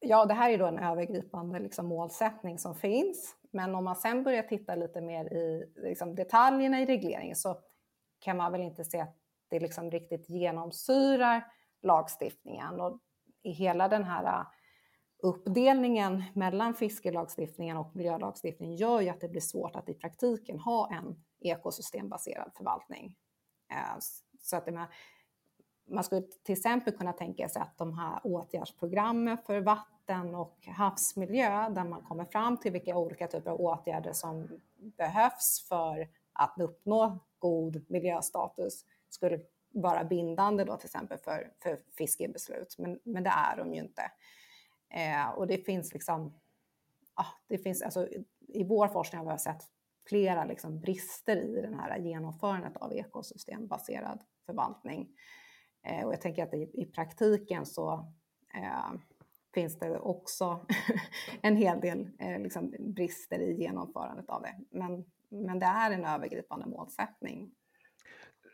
ja, 0.00 0.26
det 0.26 0.34
här 0.34 0.50
är 0.50 0.58
då 0.58 0.66
en 0.66 0.78
övergripande 0.78 1.58
liksom, 1.58 1.86
målsättning 1.86 2.58
som 2.58 2.74
finns. 2.74 3.34
Men 3.50 3.74
om 3.74 3.84
man 3.84 3.96
sen 3.96 4.22
börjar 4.22 4.42
titta 4.42 4.74
lite 4.74 5.00
mer 5.00 5.24
i 5.24 5.72
liksom, 5.76 6.14
detaljerna 6.14 6.80
i 6.80 6.86
regleringen 6.86 7.36
så 7.36 7.58
kan 8.18 8.36
man 8.36 8.52
väl 8.52 8.60
inte 8.60 8.84
se 8.84 9.00
att 9.00 9.16
det 9.50 9.60
liksom 9.60 9.90
riktigt 9.90 10.28
genomsyrar 10.28 11.44
lagstiftningen. 11.82 12.80
Och 12.80 13.00
i 13.42 13.50
hela 13.50 13.88
den 13.88 14.04
här 14.04 14.24
äh, 14.24 14.46
uppdelningen 15.22 16.24
mellan 16.34 16.74
fiskelagstiftningen 16.74 17.76
och 17.76 17.96
miljölagstiftningen 17.96 18.76
gör 18.76 19.00
ju 19.00 19.08
att 19.08 19.20
det 19.20 19.28
blir 19.28 19.40
svårt 19.40 19.76
att 19.76 19.88
i 19.88 19.94
praktiken 19.94 20.58
ha 20.58 20.94
en 20.94 21.24
ekosystembaserad 21.40 22.52
förvaltning. 22.56 23.16
Äh, 23.72 23.98
så 24.40 24.56
att 24.56 24.66
det 24.66 24.88
man 25.88 26.04
skulle 26.04 26.22
till 26.22 26.52
exempel 26.52 26.94
kunna 26.94 27.12
tänka 27.12 27.48
sig 27.48 27.62
att 27.62 27.78
de 27.78 27.98
här 27.98 28.20
åtgärdsprogrammen 28.24 29.38
för 29.38 29.60
vatten 29.60 30.34
och 30.34 30.66
havsmiljö, 30.66 31.68
där 31.68 31.84
man 31.84 32.02
kommer 32.02 32.24
fram 32.24 32.56
till 32.56 32.72
vilka 32.72 32.96
olika 32.96 33.26
typer 33.26 33.50
av 33.50 33.60
åtgärder 33.60 34.12
som 34.12 34.60
behövs 34.76 35.66
för 35.68 36.08
att 36.32 36.54
uppnå 36.60 37.18
god 37.38 37.84
miljöstatus, 37.88 38.84
skulle 39.08 39.40
vara 39.70 40.04
bindande 40.04 40.64
då 40.64 40.76
till 40.76 40.86
exempel 40.86 41.18
för, 41.18 41.52
för 41.62 41.80
fiskebeslut. 41.98 42.78
Men, 42.78 42.98
men 43.02 43.22
det 43.22 43.30
är 43.30 43.56
de 43.56 43.74
ju 43.74 43.80
inte. 43.80 44.10
Eh, 44.88 45.28
och 45.28 45.46
det 45.46 45.58
finns 45.58 45.92
liksom, 45.92 46.40
ah, 47.14 47.26
det 47.46 47.58
finns, 47.58 47.82
alltså, 47.82 48.08
i 48.48 48.64
vår 48.64 48.88
forskning 48.88 49.20
har 49.20 49.32
vi 49.32 49.38
sett 49.38 49.62
flera 50.08 50.44
liksom 50.44 50.80
brister 50.80 51.36
i 51.36 51.60
den 51.60 51.74
här 51.74 51.98
genomförandet 51.98 52.76
av 52.76 52.92
ekosystembaserad 52.92 54.24
förvaltning. 54.46 55.08
Eh, 55.86 56.06
och 56.06 56.12
jag 56.12 56.20
tänker 56.20 56.42
att 56.42 56.54
i, 56.54 56.70
i 56.74 56.84
praktiken 56.86 57.66
så 57.66 57.92
eh, 58.54 58.92
finns 59.54 59.78
det 59.78 59.98
också 59.98 60.66
en 61.42 61.56
hel 61.56 61.80
del 61.80 62.08
eh, 62.18 62.40
liksom 62.40 62.74
brister 62.78 63.38
i 63.38 63.60
genomförandet 63.60 64.30
av 64.30 64.42
det. 64.42 64.54
Men, 64.70 65.04
men 65.28 65.58
det 65.58 65.66
är 65.66 65.90
en 65.90 66.04
övergripande 66.04 66.66
målsättning. 66.66 67.50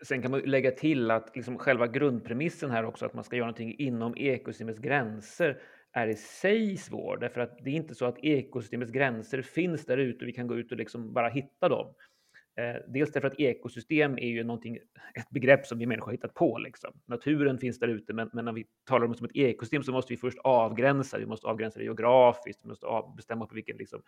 Sen 0.03 0.23
kan 0.23 0.31
man 0.31 0.41
lägga 0.41 0.71
till 0.71 1.11
att 1.11 1.37
liksom 1.37 1.59
själva 1.59 1.87
grundpremissen 1.87 2.71
här 2.71 2.85
också, 2.85 3.07
att 3.07 3.15
man 3.15 3.25
ska 3.25 3.37
göra 3.37 3.47
någonting 3.47 3.75
inom 3.79 4.15
ekosystemets 4.17 4.79
gränser, 4.79 5.61
är 5.93 6.09
i 6.09 6.15
sig 6.15 6.77
svår. 6.77 7.17
Därför 7.17 7.41
att 7.41 7.59
det 7.65 7.71
är 7.71 7.75
inte 7.75 7.95
så 7.95 8.07
att 8.07 8.25
ekosystemets 8.25 8.93
gränser 8.93 9.43
finns 9.43 9.87
där 9.87 9.97
ute 9.97 10.25
och 10.25 10.29
vi 10.29 10.33
kan 10.33 10.47
gå 10.47 10.57
ut 10.57 10.73
och 10.73 10.79
liksom 10.79 11.13
bara 11.13 11.29
hitta 11.29 11.69
dem. 11.69 11.95
Eh, 12.57 12.77
dels 12.89 13.13
därför 13.13 13.29
att 13.29 13.41
ekosystem 13.41 14.19
är 14.19 14.27
ju 14.27 14.45
någonting, 14.45 14.77
ett 15.15 15.31
begrepp 15.31 15.67
som 15.67 15.79
vi 15.79 15.87
människor 15.87 16.07
har 16.07 16.13
hittat 16.13 16.35
på. 16.35 16.59
Liksom. 16.59 17.01
Naturen 17.07 17.59
finns 17.59 17.79
där 17.79 17.89
ute, 17.89 18.13
men, 18.13 18.31
men, 18.33 18.45
när 18.45 18.53
vi 18.53 18.67
talar 18.85 19.07
om 19.07 19.13
det 19.13 19.19
som 19.19 19.27
ett 19.27 19.37
ekosystem 19.37 19.83
så 19.83 19.93
måste 19.93 20.13
vi 20.13 20.17
först 20.17 20.39
avgränsa. 20.39 21.19
Vi 21.19 21.27
måste 21.27 21.47
avgränsa 21.47 21.79
det 21.79 21.85
geografiskt, 21.85 22.61
vi 22.65 22.69
måste 22.69 22.87
av, 22.87 23.17
bestämma 23.17 23.47
på 23.47 23.55
vilken 23.55 23.77
liksom, 23.77 24.03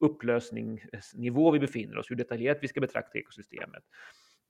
upplösningsnivå 0.00 1.50
vi 1.50 1.58
befinner 1.58 1.98
oss, 1.98 2.10
hur 2.10 2.16
detaljerat 2.16 2.58
vi 2.60 2.68
ska 2.68 2.80
betrakta 2.80 3.18
ekosystemet. 3.18 3.82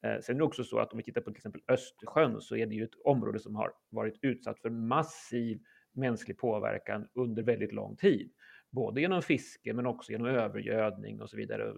Eh, 0.03 0.21
sen 0.21 0.35
är 0.35 0.39
det 0.39 0.45
också 0.45 0.65
så 0.65 0.79
att 0.79 0.93
om 0.93 0.97
vi 0.97 1.03
tittar 1.03 1.21
på 1.21 1.31
till 1.31 1.39
exempel 1.39 1.63
Östersjön 1.69 2.41
så 2.41 2.57
är 2.57 2.67
det 2.67 2.75
ju 2.75 2.85
ett 2.85 3.01
område 3.05 3.39
som 3.39 3.57
har 3.57 3.73
varit 3.91 4.19
utsatt 4.23 4.61
för 4.61 4.71
massiv 4.71 5.61
mänsklig 5.93 6.39
påverkan 6.39 7.09
under 7.15 7.43
väldigt 7.43 7.73
lång 7.73 7.97
tid. 7.97 8.33
Både 8.71 9.01
genom 9.01 9.23
fiske 9.23 9.73
men 9.73 9.87
också 9.87 10.13
genom 10.13 10.27
övergödning 10.27 11.21
och 11.21 11.31
så 11.31 11.37
vidare. 11.37 11.75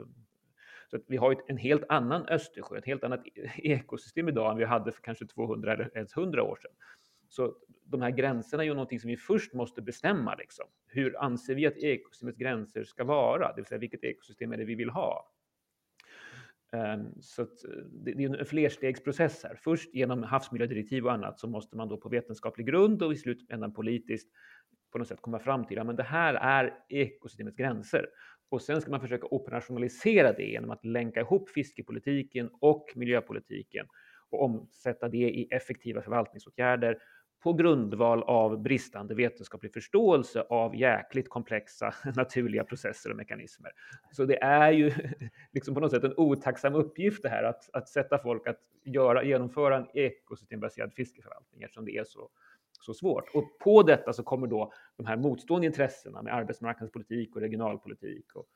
Så 0.90 0.98
vi 1.06 1.16
har 1.16 1.42
en 1.46 1.56
helt 1.56 1.84
annan 1.88 2.28
Östersjö, 2.28 2.78
ett 2.78 2.86
helt 2.86 3.04
annat 3.04 3.26
e-, 3.26 3.50
ekosystem 3.56 4.28
idag 4.28 4.52
än 4.52 4.58
vi 4.58 4.64
hade 4.64 4.92
för 4.92 5.02
kanske 5.02 5.26
200 5.26 5.72
eller 5.72 5.90
ens 5.94 6.16
100 6.16 6.42
år 6.42 6.56
sedan. 6.62 6.72
Så 7.28 7.54
de 7.84 8.02
här 8.02 8.10
gränserna 8.10 8.62
är 8.62 8.66
ju 8.66 8.74
någonting 8.74 9.00
som 9.00 9.08
vi 9.08 9.16
först 9.16 9.54
måste 9.54 9.82
bestämma. 9.82 10.34
Liksom. 10.34 10.66
Hur 10.86 11.22
anser 11.22 11.54
vi 11.54 11.66
att 11.66 11.76
ekosystemets 11.76 12.38
gränser 12.38 12.84
ska 12.84 13.04
vara? 13.04 13.48
Det 13.48 13.56
vill 13.56 13.66
säga 13.66 13.78
vilket 13.78 14.04
ekosystem 14.04 14.52
är 14.52 14.56
det 14.56 14.64
vi 14.64 14.74
vill 14.74 14.90
ha? 14.90 15.32
Ehm, 16.72 17.22
så 17.22 17.46
det 17.92 18.10
är 18.10 18.38
en 18.40 18.46
flerstegsprocess 18.46 19.44
här. 19.44 19.54
Först 19.54 19.94
genom 19.94 20.22
havsmiljödirektiv 20.22 21.06
och 21.06 21.12
annat 21.12 21.40
så 21.40 21.48
måste 21.48 21.76
man 21.76 21.88
då 21.88 21.96
på 21.96 22.08
vetenskaplig 22.08 22.66
grund 22.66 23.02
och 23.02 23.12
i 23.12 23.16
slutändan 23.16 23.72
politiskt 23.72 24.28
på 24.92 24.98
något 24.98 25.08
sätt 25.08 25.20
komma 25.20 25.38
fram 25.38 25.64
till 25.64 25.78
att 25.78 25.96
det 25.96 26.02
här 26.02 26.34
är 26.34 26.74
ekosystemets 26.88 27.56
gränser. 27.56 28.06
Och 28.50 28.62
sen 28.62 28.80
ska 28.80 28.90
man 28.90 29.00
försöka 29.00 29.26
operationalisera 29.26 30.32
det 30.32 30.46
genom 30.46 30.70
att 30.70 30.84
länka 30.84 31.20
ihop 31.20 31.50
fiskepolitiken 31.50 32.50
och 32.60 32.92
miljöpolitiken 32.94 33.86
och 34.30 34.42
omsätta 34.42 35.08
det 35.08 35.18
i 35.18 35.48
effektiva 35.50 36.02
förvaltningsåtgärder 36.02 36.98
på 37.42 37.52
grundval 37.52 38.22
av 38.22 38.62
bristande 38.62 39.14
vetenskaplig 39.14 39.72
förståelse 39.72 40.44
av 40.48 40.76
jäkligt 40.76 41.28
komplexa 41.28 41.94
naturliga 42.16 42.64
processer 42.64 43.10
och 43.10 43.16
mekanismer. 43.16 43.72
Så 44.12 44.24
det 44.24 44.42
är 44.42 44.72
ju 44.72 44.92
liksom 45.52 45.74
på 45.74 45.80
något 45.80 45.90
sätt 45.90 46.04
en 46.04 46.14
otacksam 46.16 46.74
uppgift 46.74 47.22
det 47.22 47.28
här 47.28 47.42
att, 47.42 47.70
att 47.72 47.88
sätta 47.88 48.18
folk 48.18 48.46
att 48.46 48.60
göra, 48.84 49.24
genomföra 49.24 49.76
en 49.76 49.86
ekosystembaserad 49.94 50.94
fiskeförvaltning 50.94 51.62
eftersom 51.62 51.84
det 51.84 51.96
är 51.96 52.04
så, 52.04 52.30
så 52.80 52.94
svårt. 52.94 53.34
Och 53.34 53.58
på 53.58 53.82
detta 53.82 54.12
så 54.12 54.22
kommer 54.22 54.46
då 54.46 54.72
de 54.96 55.06
här 55.06 55.16
motstående 55.16 55.66
intressena 55.66 56.22
med 56.22 56.34
arbetsmarknadspolitik 56.34 57.36
och 57.36 57.40
regionalpolitik 57.40 58.34
och, 58.34 58.46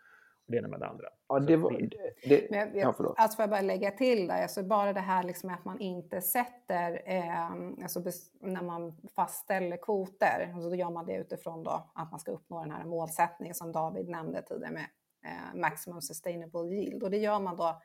det 0.46 0.56
ena 0.56 0.68
med 0.68 0.80
det 0.80 0.86
andra. 0.86 1.08
Ja, 1.28 1.40
det 1.40 1.56
var, 1.56 1.72
det, 1.72 1.88
det, 2.28 2.50
Men 2.50 2.60
jag, 2.60 2.76
ja, 2.76 2.92
förlåt. 2.96 3.14
alltså 3.18 3.36
får 3.36 3.42
jag 3.42 3.50
bara 3.50 3.60
lägga 3.60 3.90
till 3.90 4.26
där, 4.26 4.42
alltså 4.42 4.62
bara 4.62 4.92
det 4.92 5.00
här 5.00 5.22
liksom 5.22 5.50
att 5.50 5.64
man 5.64 5.80
inte 5.80 6.20
sätter, 6.20 7.02
eh, 7.06 7.50
alltså 7.82 8.02
när 8.40 8.62
man 8.62 8.96
fastställer 9.16 9.76
kvoter, 9.76 10.52
alltså 10.54 10.70
då 10.70 10.76
gör 10.76 10.90
man 10.90 11.06
det 11.06 11.16
utifrån 11.16 11.62
då 11.64 11.90
att 11.94 12.10
man 12.10 12.20
ska 12.20 12.32
uppnå 12.32 12.60
den 12.60 12.70
här 12.70 12.84
målsättningen 12.84 13.54
som 13.54 13.72
David 13.72 14.08
nämnde 14.08 14.42
tidigare 14.42 14.72
med 14.72 14.86
eh, 15.24 15.60
maximum 15.60 16.02
sustainable 16.02 16.68
yield 16.68 17.02
och 17.02 17.10
det 17.10 17.18
gör 17.18 17.40
man 17.40 17.56
då 17.56 17.82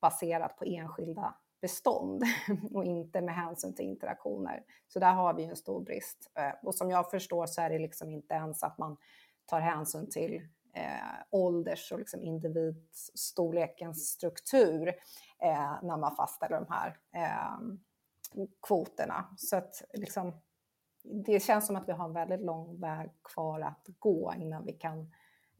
baserat 0.00 0.56
på 0.56 0.64
enskilda 0.64 1.34
bestånd 1.62 2.22
och 2.72 2.84
inte 2.84 3.20
med 3.20 3.34
hänsyn 3.34 3.74
till 3.74 3.84
interaktioner. 3.84 4.64
Så 4.88 4.98
där 4.98 5.12
har 5.12 5.34
vi 5.34 5.44
en 5.44 5.56
stor 5.56 5.80
brist. 5.80 6.30
Eh, 6.34 6.52
och 6.62 6.74
som 6.74 6.90
jag 6.90 7.10
förstår 7.10 7.46
så 7.46 7.60
är 7.60 7.70
det 7.70 7.78
liksom 7.78 8.10
inte 8.10 8.34
ens 8.34 8.62
att 8.62 8.78
man 8.78 8.96
tar 9.46 9.60
hänsyn 9.60 10.10
till 10.10 10.42
eh, 10.74 11.24
ålders 11.30 11.92
och 11.92 11.98
liksom 11.98 12.22
individstorlekens 12.22 14.08
struktur 14.08 14.88
eh, 15.42 15.74
när 15.82 15.96
man 15.96 16.16
fastställer 16.16 16.60
de 16.60 16.66
här 16.72 16.96
eh, 17.14 17.58
kvoterna. 18.66 19.28
Så 19.36 19.56
att 19.56 19.82
liksom, 19.94 20.32
det 21.02 21.40
känns 21.40 21.66
som 21.66 21.76
att 21.76 21.88
vi 21.88 21.92
har 21.92 22.04
en 22.04 22.12
väldigt 22.12 22.40
lång 22.40 22.80
väg 22.80 23.10
kvar 23.34 23.60
att 23.60 23.86
gå 23.98 24.34
innan 24.36 24.64
vi 24.64 24.72
kan 24.72 25.00
eh, 25.00 25.06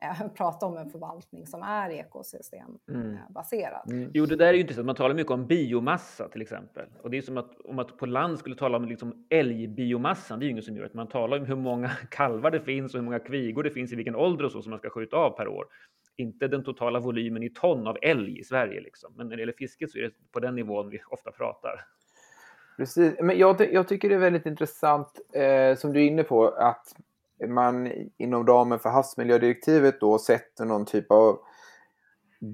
prata 0.35 0.67
om 0.67 0.77
en 0.77 0.91
förvaltning 0.91 1.47
som 1.47 1.63
är 1.63 1.91
ekosystembaserad. 1.91 3.91
Mm. 3.91 4.03
Mm. 4.03 4.11
Jo, 4.15 4.27
det 4.27 4.37
där 4.37 4.47
är 4.47 4.53
ju 4.53 4.61
intressant. 4.61 4.87
Man 4.87 4.95
talar 4.95 5.15
mycket 5.15 5.33
om 5.33 5.47
biomassa 5.47 6.29
till 6.29 6.43
exempel. 6.43 6.87
Och 7.03 7.11
det 7.11 7.19
är 7.19 7.23
som 7.23 7.39
att 7.39 7.61
om 7.65 7.77
man 7.77 7.87
på 7.99 8.07
land 8.07 8.39
skulle 8.39 8.57
tala 8.57 8.77
om 8.77 8.85
liksom 8.85 9.27
älgbiomassan. 9.31 10.39
Det 10.39 10.43
är 10.43 10.47
ju 10.47 10.51
ingen 10.51 10.63
som 10.63 10.77
gör 10.77 10.83
det. 10.83 10.95
Man 10.95 11.09
talar 11.09 11.39
om 11.39 11.47
hur 11.47 11.57
många 11.57 11.89
kalvar 12.11 12.51
det 12.51 12.61
finns 12.61 12.95
och 12.95 13.01
hur 13.01 13.05
många 13.05 13.19
kvigor 13.19 13.63
det 13.63 13.71
finns 13.71 13.93
i 13.93 13.97
vilken 13.97 14.17
ålder 14.17 14.45
och 14.45 14.53
så 14.53 14.63
som 14.63 14.71
man 14.71 14.79
ska 14.79 14.91
skjuta 14.91 15.17
av 15.17 15.31
per 15.31 15.49
år. 15.49 15.67
Inte 16.17 16.49
den 16.49 16.65
totala 16.65 17.01
volymen 17.01 17.43
i 17.43 17.51
ton 17.51 17.87
av 17.87 17.97
älg 18.03 18.39
i 18.39 18.45
Sverige. 18.45 18.81
Liksom. 18.81 19.15
Men 19.17 19.29
när 19.29 19.37
det 19.37 19.43
gäller 19.43 19.55
fisket 19.59 19.91
så 19.91 19.99
är 19.99 20.03
det 20.03 20.13
på 20.33 20.41
den 20.41 20.55
nivån 20.55 20.91
vi 20.91 21.01
ofta 21.11 21.31
pratar. 21.31 21.81
Precis, 22.77 23.15
men 23.21 23.39
jag, 23.39 23.73
jag 23.73 23.89
tycker 23.89 24.09
det 24.09 24.15
är 24.15 24.19
väldigt 24.19 24.47
intressant 24.47 25.21
eh, 25.33 25.77
som 25.77 25.93
du 25.93 26.01
är 26.01 26.07
inne 26.07 26.23
på 26.23 26.49
att 26.49 26.95
man 27.49 27.93
inom 28.19 28.47
ramen 28.47 28.79
för 28.79 28.89
havsmiljödirektivet 28.89 30.01
då 30.01 30.19
sätter 30.19 30.65
någon 30.65 30.85
typ 30.85 31.13
av 31.13 31.39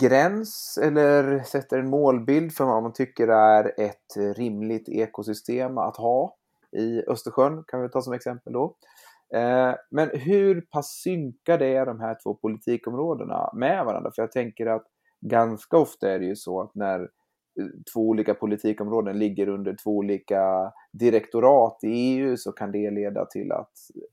gräns 0.00 0.78
eller 0.82 1.42
sätter 1.42 1.78
en 1.78 1.90
målbild 1.90 2.52
för 2.52 2.64
vad 2.64 2.82
man 2.82 2.92
tycker 2.92 3.28
är 3.28 3.80
ett 3.80 4.36
rimligt 4.36 4.88
ekosystem 4.88 5.78
att 5.78 5.96
ha 5.96 6.34
i 6.72 7.02
Östersjön, 7.06 7.64
kan 7.66 7.82
vi 7.82 7.88
ta 7.88 8.02
som 8.02 8.12
exempel 8.12 8.52
då. 8.52 8.76
Eh, 9.34 9.74
men 9.90 10.10
hur 10.12 10.60
pass 10.60 11.00
synkade 11.02 11.66
är 11.66 11.86
de 11.86 12.00
här 12.00 12.16
två 12.22 12.34
politikområdena 12.34 13.50
med 13.54 13.84
varandra? 13.84 14.10
För 14.14 14.22
jag 14.22 14.32
tänker 14.32 14.66
att 14.66 14.86
ganska 15.20 15.76
ofta 15.76 16.10
är 16.10 16.18
det 16.18 16.24
ju 16.24 16.36
så 16.36 16.60
att 16.60 16.74
när 16.74 17.08
två 17.92 18.00
olika 18.00 18.34
politikområden 18.34 19.18
ligger 19.18 19.48
under 19.48 19.76
två 19.82 19.90
olika 19.90 20.72
direktorat 20.92 21.78
i 21.82 21.88
EU 21.88 22.36
så 22.36 22.52
kan 22.52 22.72
det 22.72 22.90
leda 22.90 23.26
till 23.26 23.52
att 23.52 23.72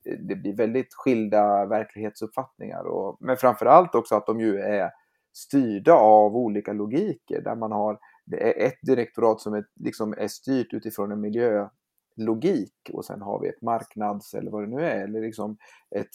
eh, 0.09 0.17
det 0.19 0.35
blir 0.35 0.55
väldigt 0.55 0.93
skilda 0.93 1.65
verklighetsuppfattningar. 1.65 2.83
Och, 2.83 3.17
men 3.19 3.37
framförallt 3.37 3.95
också 3.95 4.15
att 4.15 4.25
de 4.25 4.39
ju 4.39 4.59
är 4.59 4.89
styrda 5.33 5.93
av 5.93 6.35
olika 6.35 6.73
logiker 6.73 7.41
där 7.41 7.55
man 7.55 7.71
har 7.71 7.99
ett 8.57 8.79
direktorat 8.81 9.41
som 9.41 9.53
är, 9.53 9.65
liksom 9.75 10.13
är 10.17 10.27
styrt 10.27 10.73
utifrån 10.73 11.11
en 11.11 11.21
miljölogik 11.21 12.89
och 12.93 13.05
sen 13.05 13.21
har 13.21 13.41
vi 13.41 13.47
ett 13.47 13.61
marknads 13.61 14.33
eller 14.33 14.51
vad 14.51 14.63
det 14.63 14.75
nu 14.75 14.85
är, 14.85 15.03
eller 15.03 15.21
liksom 15.21 15.57
ett, 15.95 16.09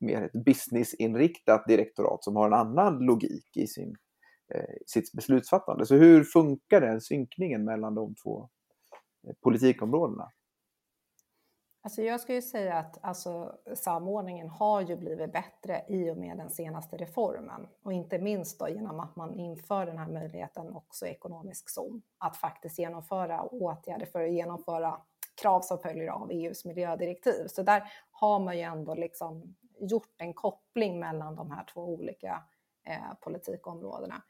mer 0.00 0.22
ett 0.22 0.44
businessinriktat 0.44 1.66
direktorat 1.66 2.24
som 2.24 2.36
har 2.36 2.46
en 2.46 2.52
annan 2.52 2.98
logik 2.98 3.56
i 3.56 3.66
sin 3.66 3.96
Eh, 4.48 4.76
sitt 4.86 5.12
beslutsfattande. 5.12 5.86
Så 5.86 5.94
hur 5.94 6.24
funkar 6.24 6.80
den 6.80 7.00
synkningen 7.00 7.64
mellan 7.64 7.94
de 7.94 8.14
två 8.14 8.48
eh, 9.28 9.34
politikområdena? 9.40 10.32
Alltså 11.84 12.02
jag 12.02 12.20
skulle 12.20 12.42
säga 12.42 12.74
att 12.74 13.04
alltså, 13.04 13.54
samordningen 13.74 14.48
har 14.48 14.80
ju 14.80 14.96
blivit 14.96 15.32
bättre 15.32 15.84
i 15.88 16.10
och 16.10 16.16
med 16.16 16.36
den 16.36 16.50
senaste 16.50 16.96
reformen 16.96 17.68
och 17.82 17.92
inte 17.92 18.18
minst 18.18 18.58
då 18.58 18.68
genom 18.68 19.00
att 19.00 19.16
man 19.16 19.34
inför 19.34 19.86
den 19.86 19.98
här 19.98 20.08
möjligheten 20.08 20.72
också 20.72 21.06
ekonomisk 21.06 21.70
zon 21.70 22.02
att 22.18 22.36
faktiskt 22.36 22.78
genomföra 22.78 23.42
åtgärder 23.42 24.06
för 24.06 24.22
att 24.22 24.32
genomföra 24.32 25.00
krav 25.42 25.60
som 25.60 25.78
följer 25.78 26.08
av 26.08 26.30
EUs 26.30 26.64
miljödirektiv. 26.64 27.46
Så 27.46 27.62
där 27.62 27.82
har 28.10 28.38
man 28.38 28.56
ju 28.56 28.62
ändå 28.62 28.94
liksom 28.94 29.54
gjort 29.80 30.14
en 30.18 30.34
koppling 30.34 31.00
mellan 31.00 31.36
de 31.36 31.50
här 31.50 31.64
två 31.74 31.80
olika 31.80 32.42
eh, 32.84 33.14
politikområdena. 33.20 34.22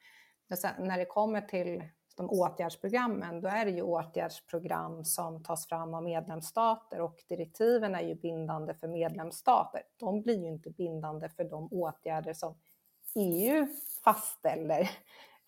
Men 0.49 0.59
sen, 0.59 0.73
när 0.79 0.99
det 0.99 1.05
kommer 1.05 1.41
till 1.41 1.85
de 2.17 2.31
åtgärdsprogrammen, 2.31 3.41
då 3.41 3.49
är 3.49 3.65
det 3.65 3.71
ju 3.71 3.83
åtgärdsprogram 3.83 5.05
som 5.05 5.43
tas 5.43 5.69
fram 5.69 5.95
av 5.95 6.03
medlemsstater 6.03 7.01
och 7.01 7.25
direktiven 7.29 7.95
är 7.95 8.03
ju 8.03 8.15
bindande 8.15 8.75
för 8.75 8.89
medlemsstater. 8.89 9.83
De 9.97 10.23
blir 10.23 10.39
ju 10.39 10.49
inte 10.49 10.71
bindande 10.71 11.29
för 11.29 11.45
de 11.45 11.69
åtgärder 11.73 12.33
som 12.33 12.55
EU 13.15 13.67
fastställer 14.05 14.91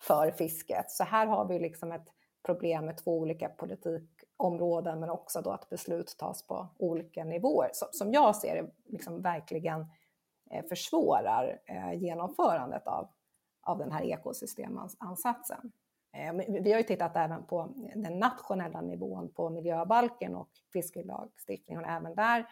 för 0.01 0.31
fisket. 0.31 0.91
Så 0.91 1.03
här 1.03 1.27
har 1.27 1.47
vi 1.47 1.59
liksom 1.59 1.91
ett 1.91 2.07
problem 2.45 2.85
med 2.85 2.97
två 2.97 3.17
olika 3.19 3.49
politikområden 3.49 4.99
men 4.99 5.09
också 5.09 5.41
då 5.41 5.51
att 5.51 5.69
beslut 5.69 6.15
tas 6.17 6.47
på 6.47 6.67
olika 6.77 7.23
nivåer. 7.23 7.69
Så, 7.73 7.85
som 7.91 8.13
jag 8.13 8.35
ser 8.35 8.63
det 8.63 8.69
liksom 8.85 9.21
verkligen 9.21 9.81
eh, 9.81 9.87
Eh, 10.51 10.65
försvårar 10.65 11.59
eh, 11.65 11.93
genomförandet 11.93 12.87
av, 12.87 13.07
av 13.61 13.77
den 13.77 13.91
här 13.91 14.03
ekosystemansatsen. 14.03 15.71
Eh, 16.11 16.33
vi 16.47 16.71
har 16.71 16.79
ju 16.79 16.83
tittat 16.83 17.15
även 17.15 17.43
på 17.43 17.73
den 17.95 18.19
nationella 18.19 18.81
nivån 18.81 19.29
på 19.29 19.49
miljöbalken 19.49 20.35
och 20.35 20.49
fiskelagstiftningen. 20.73 21.85
Även 21.85 22.15
där 22.15 22.45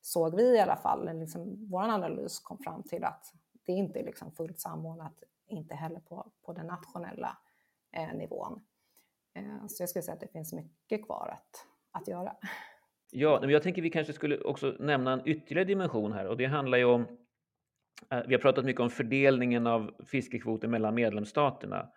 såg 0.00 0.34
vi 0.34 0.56
i 0.56 0.60
alla 0.60 0.76
fall, 0.76 1.18
liksom, 1.18 1.66
vår 1.70 1.82
analys 1.82 2.38
kom 2.38 2.58
fram 2.58 2.82
till 2.82 3.04
att 3.04 3.32
det 3.66 3.72
inte 3.72 4.00
är 4.00 4.04
liksom 4.04 4.32
fullt 4.32 4.60
samordnat, 4.60 5.22
inte 5.46 5.74
heller 5.74 6.00
på, 6.00 6.30
på 6.42 6.52
den 6.52 6.66
nationella 6.66 7.38
eh, 7.92 8.14
nivån. 8.14 8.64
Eh, 9.34 9.66
så 9.68 9.82
jag 9.82 9.88
skulle 9.88 10.02
säga 10.02 10.14
att 10.14 10.20
det 10.20 10.32
finns 10.32 10.52
mycket 10.52 11.06
kvar 11.06 11.28
att, 11.32 11.66
att 11.90 12.08
göra. 12.08 12.36
Ja, 13.10 13.38
men 13.40 13.50
jag 13.50 13.62
tänker 13.62 13.82
vi 13.82 13.90
kanske 13.90 14.12
skulle 14.12 14.38
också 14.38 14.76
nämna 14.78 15.12
en 15.12 15.28
ytterligare 15.28 15.64
dimension 15.64 16.12
här 16.12 16.26
och 16.26 16.36
det 16.36 16.44
handlar 16.44 16.78
ju 16.78 16.84
om 16.84 17.00
eh, 18.10 18.22
vi 18.26 18.34
har 18.34 18.40
pratat 18.40 18.64
mycket 18.64 18.80
om 18.80 18.90
fördelningen 18.90 19.66
av 19.66 19.94
fiskekvoter 20.06 20.68
mellan 20.68 20.94
medlemsstaterna. 20.94 21.88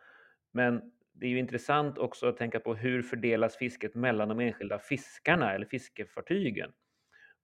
Men 0.52 0.82
det 1.14 1.26
är 1.26 1.30
ju 1.30 1.40
intressant 1.40 1.98
också 1.98 2.28
att 2.28 2.38
tänka 2.38 2.60
på 2.60 2.76
hur 2.76 3.02
fördelas 3.02 3.58
fisket 3.58 3.96
mellan 3.96 4.28
de 4.30 4.40
enskilda 4.40 4.80
fiskarna 4.80 5.54
eller 5.54 5.66
fiskefartygen. 5.66 6.72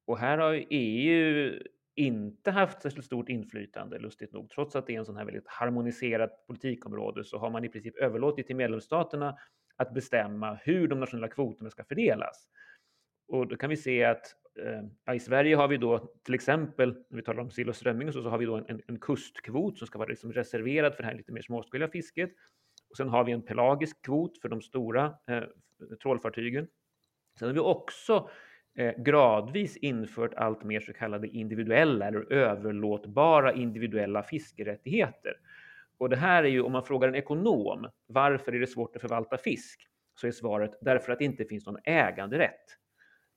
Och 0.07 0.17
här 0.17 0.37
har 0.37 0.65
EU 0.69 1.59
inte 1.95 2.51
haft 2.51 2.81
särskilt 2.81 3.05
stort 3.05 3.29
inflytande, 3.29 3.99
lustigt 3.99 4.33
nog. 4.33 4.49
Trots 4.49 4.75
att 4.75 4.87
det 4.87 4.95
är 4.95 4.99
en 4.99 5.05
sån 5.05 5.17
här 5.17 5.25
väldigt 5.25 5.47
harmoniserat 5.47 6.47
politikområde 6.47 7.23
så 7.23 7.37
har 7.37 7.49
man 7.49 7.65
i 7.65 7.69
princip 7.69 7.97
överlåtit 7.97 8.47
till 8.47 8.55
medlemsstaterna 8.55 9.37
att 9.75 9.93
bestämma 9.93 10.59
hur 10.63 10.87
de 10.87 10.99
nationella 10.99 11.27
kvoterna 11.27 11.69
ska 11.69 11.83
fördelas. 11.83 12.47
Och 13.27 13.47
då 13.47 13.55
kan 13.55 13.69
vi 13.69 13.77
se 13.77 14.03
att 14.03 14.35
eh, 15.07 15.15
i 15.15 15.19
Sverige 15.19 15.55
har 15.55 15.67
vi 15.67 15.77
då 15.77 16.13
till 16.23 16.33
exempel, 16.33 16.95
när 17.09 17.17
vi 17.17 17.23
talar 17.23 17.41
om 17.41 17.51
sill 17.51 17.69
och 17.69 17.75
strömming, 17.75 18.11
så, 18.11 18.23
så 18.23 18.29
har 18.29 18.37
vi 18.37 18.45
då 18.45 18.55
en, 18.55 18.81
en 18.87 18.99
kustkvot 18.99 19.77
som 19.77 19.87
ska 19.87 19.99
vara 19.99 20.09
liksom 20.09 20.33
reserverad 20.33 20.95
för 20.95 21.03
det 21.03 21.09
här 21.09 21.15
lite 21.15 21.31
mer 21.31 21.41
småskaliga 21.41 21.89
fisket. 21.89 22.31
Och 22.89 22.97
sen 22.97 23.09
har 23.09 23.23
vi 23.23 23.31
en 23.31 23.41
pelagisk 23.41 24.01
kvot 24.01 24.41
för 24.41 24.49
de 24.49 24.61
stora 24.61 25.13
eh, 25.27 25.43
trålfartygen. 26.03 26.67
Sen 27.39 27.47
har 27.47 27.53
vi 27.53 27.59
också 27.59 28.29
eh, 28.77 28.93
gradvis 28.97 29.77
infört 29.77 30.33
allt 30.33 30.63
mer 30.63 30.79
så 30.79 30.93
kallade 30.93 31.27
individuella 31.27 32.07
eller 32.07 32.33
överlåtbara 32.33 33.53
individuella 33.53 34.23
fiskerättigheter. 34.23 35.33
Och 35.97 36.09
det 36.09 36.15
här 36.15 36.43
är 36.43 36.47
ju, 36.47 36.61
om 36.61 36.71
man 36.71 36.83
frågar 36.83 37.07
en 37.07 37.15
ekonom, 37.15 37.89
varför 38.07 38.51
är 38.55 38.59
det 38.59 38.67
svårt 38.67 38.95
att 38.95 39.01
förvalta 39.01 39.37
fisk? 39.37 39.87
Så 40.15 40.27
är 40.27 40.31
svaret 40.31 40.71
därför 40.81 41.11
att 41.11 41.19
det 41.19 41.25
inte 41.25 41.45
finns 41.45 41.65
någon 41.65 41.79
äganderätt. 41.83 42.77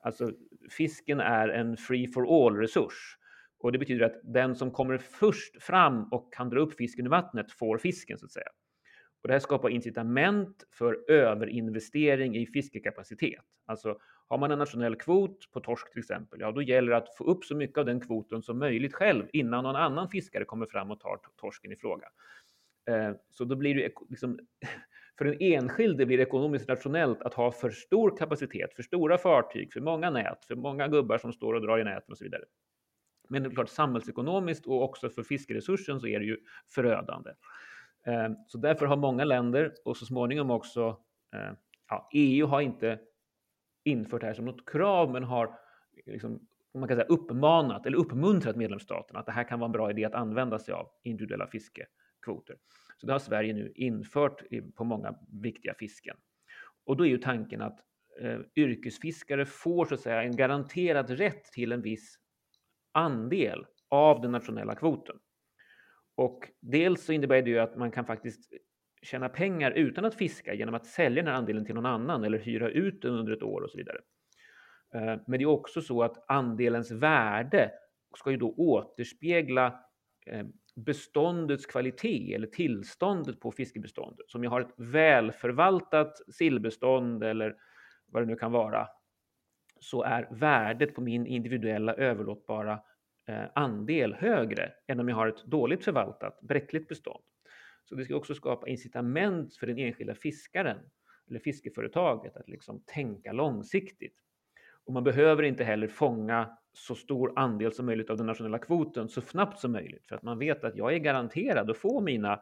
Alltså 0.01 0.33
fisken 0.71 1.21
är 1.21 1.49
en 1.49 1.77
free 1.77 2.09
for 2.09 2.47
all 2.47 2.57
resurs. 2.57 3.19
Och 3.59 3.73
det 3.73 3.79
betyder 3.79 4.07
att 4.07 4.21
den 4.23 4.57
som 4.57 4.71
kommer 4.71 4.99
först 4.99 5.63
fram 5.63 6.05
och 6.13 6.33
kan 6.33 6.51
dra 6.51 6.61
upp 6.61 6.75
fisken 6.75 7.07
ur 7.07 7.11
vattnet 7.11 7.53
får 7.53 7.79
fisken 7.79 8.19
så 8.19 8.25
att 8.25 8.33
säga. 8.33 8.49
Och 9.23 9.29
det 9.29 9.35
här 9.35 9.41
skapar 9.41 9.69
incitament 9.69 10.65
för 10.71 11.11
överinvestering 11.11 12.37
i 12.37 12.47
fiskekapacitet. 12.47 13.45
Alltså 13.67 13.99
har 14.29 14.39
man 14.39 14.51
en 14.51 14.59
nationell 14.59 14.97
kvot 14.97 15.51
på 15.53 15.61
torsk 15.61 15.93
till 15.93 15.99
exempel, 15.99 16.41
ja 16.41 16.53
då 16.53 16.63
gäller 16.63 16.91
det 16.91 16.97
att 16.97 17.17
få 17.17 17.25
upp 17.25 17.45
så 17.45 17.57
mycket 17.57 17.79
av 17.79 17.85
den 17.85 18.01
kvoten 18.01 18.43
som 18.43 18.59
möjligt 18.59 18.95
själv 18.95 19.27
innan 19.33 19.65
någon 19.65 19.77
annan 19.77 20.09
fiskare 20.09 20.45
kommer 20.45 20.67
fram 20.67 20.91
och 20.91 21.01
tar 21.01 21.19
torsken 21.37 21.73
i 21.73 21.77
fråga. 21.77 22.09
Eh, 22.91 23.13
så 23.31 23.45
då 23.45 23.57
blir 23.57 23.75
det 23.75 23.93
liksom, 24.09 24.39
för 25.19 25.25
den 25.25 25.37
enskilde 25.41 26.07
blir 26.07 26.17
det 26.17 26.23
ekonomiskt 26.23 26.69
rationellt 26.69 27.23
att 27.23 27.35
ha 27.35 27.53
för 27.53 27.71
stor 27.71 28.17
kapacitet, 28.17 28.75
för 28.75 28.83
stora 28.83 29.19
fartyg, 29.19 29.73
för 29.73 29.81
många 29.81 30.11
nät, 30.11 30.45
för 30.45 30.57
många 30.57 30.89
gubbar 30.89 31.19
som 31.19 31.33
står 31.33 31.55
och 31.55 31.63
drar 31.63 31.79
i 31.79 31.85
näten 31.85 32.13
och 32.13 32.19
så 32.19 32.25
vidare. 32.25 32.45
Men 33.29 33.43
det 33.43 33.49
är 33.49 33.51
klart 33.51 33.69
samhällsekonomiskt 33.69 34.67
och 34.67 34.83
också 34.83 35.11
för 35.11 35.23
fiskeresursen 35.23 36.01
så 36.01 36.07
är 36.07 36.19
det 36.19 36.25
ju 36.27 36.37
förödande. 36.75 37.31
Eh, 38.07 38.29
så 38.47 38.59
därför 38.59 38.87
har 38.87 38.97
många 38.97 39.25
länder 39.25 39.75
och 39.85 39.97
så 39.97 40.07
småningom 40.07 40.51
också 40.51 41.01
eh, 41.35 41.53
ja, 41.89 42.09
EU 42.13 42.47
har 42.47 42.61
inte 42.61 42.99
infört 43.85 44.21
det 44.21 44.27
här 44.27 44.35
som 44.35 44.45
något 44.45 44.71
krav, 44.71 45.13
men 45.13 45.25
har 45.25 45.59
liksom, 46.07 46.41
man 46.75 46.89
kan 46.89 46.97
säga, 46.97 47.09
uppmanat 47.09 47.87
eller 47.87 47.99
uppmuntrat 47.99 48.57
medlemsstaterna 48.57 49.21
att 49.21 49.27
det 49.27 49.33
här 49.33 49.45
kan 49.45 49.61
vara 49.61 49.69
en 49.69 49.73
bra 49.73 49.91
idé 49.91 50.05
att 50.05 50.15
använda 50.15 50.59
sig 50.59 50.75
av 50.75 50.89
individuella 51.03 51.47
kvoter. 52.29 52.57
Så 52.97 53.07
det 53.07 53.13
har 53.13 53.19
Sverige 53.19 53.55
nu 53.55 53.73
infört 53.75 54.43
på 54.75 54.85
många 54.85 55.15
viktiga 55.43 55.75
fisken. 55.75 56.17
Och 56.85 56.97
då 56.97 57.07
är 57.07 57.09
ju 57.09 57.19
tanken 57.19 57.63
att 57.63 57.79
eh, 58.21 58.41
yrkesfiskare 58.57 59.47
får 59.47 59.85
så 59.85 59.95
att 59.95 60.01
säga 60.01 60.23
en 60.23 60.37
garanterad 60.37 61.11
rätt 61.11 61.45
till 61.45 61.73
en 61.73 61.83
viss 61.83 62.19
andel 62.93 63.67
av 63.89 64.21
den 64.21 64.33
nationella 64.33 64.75
kvoten. 64.75 65.17
Och 66.15 66.49
dels 66.61 67.05
så 67.05 67.13
innebär 67.13 67.43
det 67.43 67.51
ju 67.51 67.59
att 67.59 67.77
man 67.77 67.91
kan 67.91 68.07
faktiskt 68.07 68.53
tjäna 69.03 69.29
pengar 69.29 69.71
utan 69.71 70.05
att 70.05 70.15
fiska 70.15 70.55
genom 70.55 70.75
att 70.75 70.87
sälja 70.87 71.23
den 71.23 71.33
här 71.33 71.39
andelen 71.39 71.65
till 71.65 71.75
någon 71.75 71.87
annan 71.87 72.25
eller 72.25 72.39
hyra 72.39 72.71
ut 72.71 73.03
den 73.03 73.15
under 73.15 73.33
ett 73.33 73.43
år 73.43 73.61
och 73.61 73.71
så 73.71 73.79
vidare. 73.79 73.99
Eh, 74.95 75.21
men 75.27 75.39
det 75.39 75.43
är 75.43 75.47
också 75.47 75.83
så 75.83 76.03
att 76.03 76.31
andelens 76.31 76.91
värde 76.91 77.71
ska 78.17 78.31
ju 78.31 78.37
då 78.37 78.55
återspegla 78.57 79.67
eh, 80.27 80.47
beståndets 80.85 81.67
kvalitet 81.67 82.35
eller 82.35 82.47
tillståndet 82.47 83.41
på 83.41 83.53
fiskebeståndet. 83.53 84.31
Så 84.31 84.39
om 84.39 84.45
jag 84.45 84.51
har 84.51 84.61
ett 84.61 84.75
välförvaltat 84.77 86.35
sillbestånd 86.35 87.25
eller 87.25 87.57
vad 88.07 88.23
det 88.23 88.27
nu 88.27 88.37
kan 88.37 88.53
vara 88.53 88.89
så 89.81 90.03
är 90.03 90.29
värdet 90.31 90.95
på 90.95 91.01
min 91.01 91.27
individuella 91.27 91.95
överlåtbara 91.95 92.81
eh, 93.27 93.45
andel 93.55 94.15
högre 94.15 94.73
än 94.87 95.01
om 95.01 95.09
jag 95.09 95.17
har 95.17 95.27
ett 95.27 95.45
dåligt 95.45 95.85
förvaltat, 95.85 96.41
bräckligt 96.41 96.89
bestånd. 96.89 97.25
Så 97.85 97.95
det 97.95 98.05
ska 98.05 98.17
också 98.17 98.35
skapa 98.35 98.69
incitament 98.69 99.57
för 99.57 99.67
den 99.67 99.79
enskilda 99.79 100.15
fiskaren 100.15 100.79
eller 101.29 101.41
fiskeföretaget 101.41 102.37
att 102.37 102.49
liksom 102.49 102.83
tänka 102.87 103.33
långsiktigt. 103.33 104.15
Och 104.85 104.93
man 104.93 105.05
behöver 105.05 105.43
inte 105.43 105.65
heller 105.65 105.89
fånga 105.89 106.59
så 106.73 106.95
stor 106.95 107.33
andel 107.37 107.73
som 107.73 107.87
möjligt 107.87 108.11
av 108.11 108.17
den 108.17 108.27
nationella 108.27 108.59
kvoten 108.59 109.09
så 109.09 109.21
snabbt 109.21 109.59
som 109.59 109.73
möjligt 109.73 110.07
för 110.07 110.17
att 110.17 110.23
man 110.23 110.39
vet 110.39 110.65
att 110.65 110.77
jag 110.77 110.95
är 110.95 110.99
garanterad 110.99 111.71
att 111.71 111.79
få 111.79 112.01
mina 112.01 112.41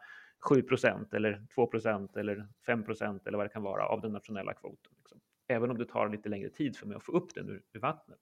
7% 0.51 1.15
eller 1.15 1.47
2% 1.57 2.19
eller 2.19 2.49
5% 2.67 3.21
eller 3.29 3.39
vad 3.39 3.47
det 3.47 3.53
kan 3.53 3.63
vara 3.63 3.87
av 3.87 4.01
den 4.01 4.13
nationella 4.13 4.55
kvoten. 4.55 4.93
Liksom. 4.99 5.21
Även 5.49 5.71
om 5.71 5.79
det 5.79 5.85
tar 5.85 6.09
lite 6.09 6.29
längre 6.29 6.49
tid 6.49 6.77
för 6.77 6.87
mig 6.87 6.97
att 6.97 7.05
få 7.05 7.13
upp 7.13 7.35
den 7.35 7.49
ur, 7.49 7.63
ur 7.73 7.81
vattnet. 7.81 8.19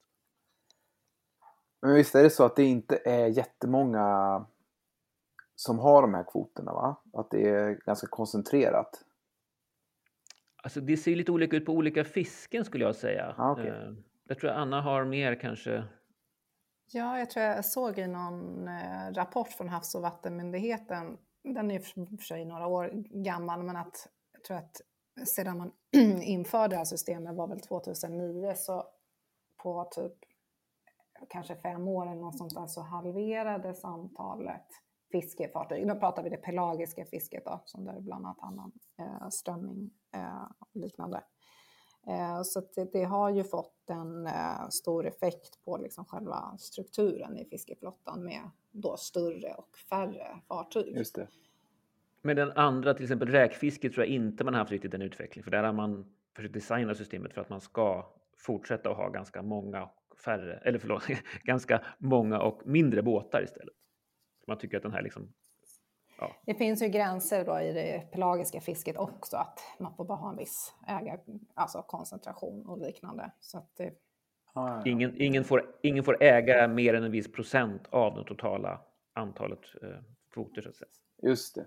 Men 1.83 1.95
visst 1.95 2.15
är 2.15 2.23
det 2.23 2.31
så 2.31 2.45
att 2.45 2.57
det 2.57 2.65
inte 2.65 3.01
är 3.05 3.27
jättemånga 3.27 4.47
som 5.55 5.79
har 5.79 6.03
de 6.03 6.15
här 6.15 6.25
kvoterna 6.33 6.73
va? 6.73 7.03
Att 7.13 7.31
det 7.31 7.49
är 7.49 7.75
ganska 7.87 8.07
koncentrerat? 8.07 9.05
Alltså 10.63 10.81
det 10.81 10.97
ser 10.97 11.17
lite 11.17 11.33
olika 11.33 11.57
ut 11.57 11.67
på 11.67 11.73
olika 11.73 12.05
fisken 12.05 12.65
skulle 12.65 12.85
jag 12.85 12.97
säga. 12.97 13.35
Ah, 13.39 13.53
okay. 13.53 13.95
Jag 14.25 14.39
tror 14.39 14.51
Anna 14.51 14.81
har 14.81 15.05
mer 15.05 15.41
kanske. 15.41 15.85
Ja, 16.93 17.18
jag 17.18 17.31
tror 17.31 17.45
jag 17.45 17.64
såg 17.64 17.99
i 17.99 18.07
någon 18.07 18.68
eh, 18.68 19.12
rapport 19.12 19.49
från 19.49 19.68
Havs 19.68 19.95
och 19.95 20.03
vattenmyndigheten, 20.03 21.18
den 21.45 21.70
är 21.70 21.75
i 21.75 21.79
och 21.79 21.85
för 22.09 22.25
sig 22.25 22.45
några 22.45 22.66
år 22.66 22.91
gammal, 23.25 23.62
men 23.62 23.77
att 23.77 24.09
jag 24.33 24.45
tror 24.45 24.57
att 24.57 24.81
sedan 25.29 25.59
man 25.59 25.72
införde 26.22 26.75
det 26.75 26.77
här 26.77 26.85
systemet 26.85 27.37
var 27.37 27.49
väl 27.49 27.61
2009 27.61 28.53
så 28.57 28.85
på 29.62 29.89
typ 29.91 30.12
kanske 31.29 31.57
fem 31.57 31.89
år 31.89 32.07
eller 32.07 32.20
något 32.20 32.39
sånt 32.39 32.55
där 32.55 32.66
så 32.66 32.81
halverades 32.83 33.85
antalet 33.85 34.66
fiskefartyg. 35.12 35.87
Nu 35.87 35.95
pratar 35.95 36.22
vi 36.22 36.31
det 36.31 36.37
pelagiska 36.37 37.05
fisket 37.05 37.45
då, 37.45 37.62
som 37.64 37.85
där 37.85 38.01
bland 38.01 38.27
annat 38.27 38.39
annan 38.41 38.72
eh, 38.99 39.29
strömming 39.29 39.91
eh, 40.14 40.45
och 40.59 40.68
liknande. 40.72 41.22
Eh, 42.07 42.43
så 42.43 42.63
det, 42.75 42.93
det, 42.93 43.05
har 43.05 43.31
ju 43.31 43.45
fått 43.45 43.91
en 43.91 44.27
eh, 44.27 44.69
stor 44.71 45.07
effekt 45.07 45.65
på 45.65 45.77
liksom 45.77 46.05
själva 46.05 46.57
strukturen 46.59 47.39
i 47.39 47.45
fiskeflottan 47.45 48.25
med 48.25 48.51
då 48.71 48.97
större 48.97 49.55
och 49.55 49.77
färre 49.77 50.41
fartyg. 50.49 50.97
Just 50.97 51.15
det. 51.15 51.29
Men 52.23 52.37
den 52.37 52.53
andra, 52.53 52.95
till 52.95 53.05
exempel 53.05 53.29
räkfiske, 53.29 53.91
tror 53.91 54.07
jag 54.07 54.15
inte 54.15 54.45
man 54.45 54.55
har 54.55 54.59
haft 54.59 54.73
riktigt 54.73 54.91
den 54.91 55.03
utvecklingen. 55.03 55.45
För 55.45 55.51
där 55.51 55.63
har 55.63 55.73
man 55.73 56.15
försökt 56.37 56.55
designa 56.55 56.95
systemet 56.95 57.33
för 57.35 57.41
att 57.41 57.49
man 57.49 57.61
ska 57.61 58.07
fortsätta 58.37 58.91
att 58.91 58.97
ha 58.97 59.09
ganska 59.09 59.43
många 59.43 59.91
färre, 60.25 60.61
eller 60.65 60.79
förlåt, 60.79 61.03
ganska 61.43 61.85
många 61.99 62.41
och 62.41 62.63
mindre 62.65 63.03
båtar 63.03 63.43
istället. 63.43 63.75
Man 64.47 64.59
tycker 64.59 64.77
att 64.77 64.83
den 64.83 64.93
här 64.93 65.03
liksom 65.03 65.33
Ja. 66.19 66.31
Det 66.47 66.55
finns 66.55 66.83
ju 66.83 66.89
gränser 66.89 67.45
då 67.45 67.61
i 67.61 67.73
det 67.73 68.12
pelagiska 68.12 68.61
fisket 68.61 68.97
också, 68.97 69.37
att 69.37 69.61
man 69.79 69.95
får 69.95 70.05
bara 70.05 70.19
ha 70.19 70.31
en 70.31 70.37
viss 70.37 70.75
ägar, 70.89 71.21
alltså 71.55 71.83
koncentration 71.83 72.67
och 72.67 72.79
liknande. 72.79 73.31
Så 73.41 73.59
att 73.59 73.77
det... 73.77 73.93
ah, 74.53 74.69
ja. 74.69 74.83
ingen, 74.85 75.23
ingen, 75.23 75.45
får, 75.45 75.75
ingen 75.83 76.05
får 76.05 76.23
äga 76.23 76.69
mer 76.69 76.95
än 76.95 77.05
en 77.05 77.12
viss 77.12 77.33
procent 77.33 77.83
av 77.91 78.15
det 78.15 78.25
totala 78.25 78.81
antalet 79.12 79.61
eh, 79.83 79.89
kvoter. 80.33 80.62
Så 80.62 80.69
att 80.69 80.77
säga. 80.77 80.89
Just 81.23 81.55
det. 81.55 81.67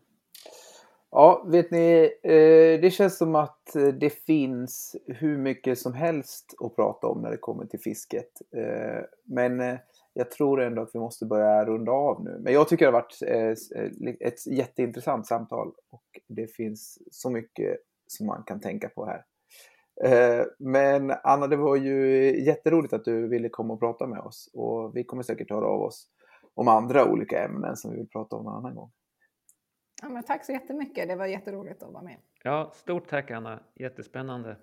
Ja, 1.11 1.45
vet 1.47 1.71
ni, 1.71 2.11
eh, 2.23 2.81
det 2.81 2.93
känns 2.93 3.17
som 3.17 3.35
att 3.35 3.75
det 3.93 4.09
finns 4.09 4.95
hur 5.05 5.37
mycket 5.37 5.79
som 5.79 5.93
helst 5.93 6.55
att 6.59 6.75
prata 6.75 7.07
om 7.07 7.21
när 7.21 7.31
det 7.31 7.37
kommer 7.37 7.65
till 7.65 7.79
fisket. 7.79 8.41
Eh, 8.55 9.03
men 9.23 9.59
eh, 9.59 9.77
jag 10.17 10.31
tror 10.31 10.61
ändå 10.61 10.81
att 10.81 10.89
vi 10.93 10.99
måste 10.99 11.25
börja 11.25 11.65
runda 11.65 11.91
av 11.91 12.23
nu. 12.23 12.39
Men 12.39 12.53
jag 12.53 12.67
tycker 12.67 12.85
det 12.85 12.91
har 12.91 13.01
varit 13.01 13.21
ett 14.21 14.47
jätteintressant 14.47 15.27
samtal 15.27 15.71
och 15.89 16.05
det 16.27 16.47
finns 16.47 16.97
så 17.11 17.29
mycket 17.29 17.77
som 18.07 18.27
man 18.27 18.43
kan 18.43 18.59
tänka 18.59 18.89
på 18.89 19.05
här. 19.05 19.23
Men 20.59 21.13
Anna, 21.23 21.47
det 21.47 21.55
var 21.55 21.75
ju 21.75 22.25
jätteroligt 22.45 22.93
att 22.93 23.05
du 23.05 23.27
ville 23.27 23.49
komma 23.49 23.73
och 23.73 23.79
prata 23.79 24.07
med 24.07 24.19
oss 24.19 24.49
och 24.53 24.95
vi 24.95 25.03
kommer 25.03 25.23
säkert 25.23 25.51
höra 25.51 25.65
av 25.67 25.81
oss 25.81 26.07
om 26.53 26.67
andra 26.67 27.11
olika 27.11 27.43
ämnen 27.43 27.75
som 27.75 27.91
vi 27.91 27.97
vill 27.97 28.09
prata 28.09 28.35
om 28.35 28.47
en 28.47 28.53
annan 28.53 28.75
gång. 28.75 28.91
Ja, 30.01 30.09
men 30.09 30.23
tack 30.23 30.45
så 30.45 30.51
jättemycket. 30.51 31.07
Det 31.07 31.15
var 31.15 31.25
jätteroligt 31.25 31.83
att 31.83 31.93
vara 31.93 32.03
med. 32.03 32.17
Ja, 32.43 32.71
stort 32.75 33.07
tack 33.07 33.31
Anna. 33.31 33.59
Jättespännande. 33.75 34.57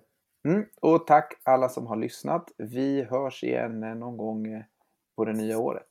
Mm, 0.47 0.65
och 0.81 1.07
tack 1.07 1.33
alla 1.43 1.69
som 1.69 1.87
har 1.87 1.95
lyssnat. 1.95 2.51
Vi 2.57 3.03
hörs 3.03 3.43
igen 3.43 3.79
någon 3.79 4.17
gång 4.17 4.63
på 5.15 5.25
det 5.25 5.33
nya 5.33 5.59
året. 5.59 5.87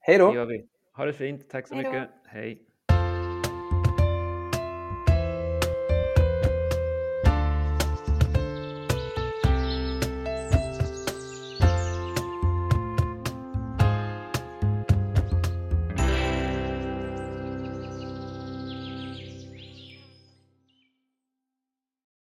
Hej 0.00 0.18
då! 0.18 0.30
Det 0.30 0.36
gör 0.36 0.46
vi. 0.46 0.68
Ha 0.92 1.04
det 1.04 1.12
fint. 1.12 1.50
Tack 1.50 1.68
så 1.68 1.74
Hej 1.74 1.84
mycket. 1.92 2.08
Hej! 2.26 2.67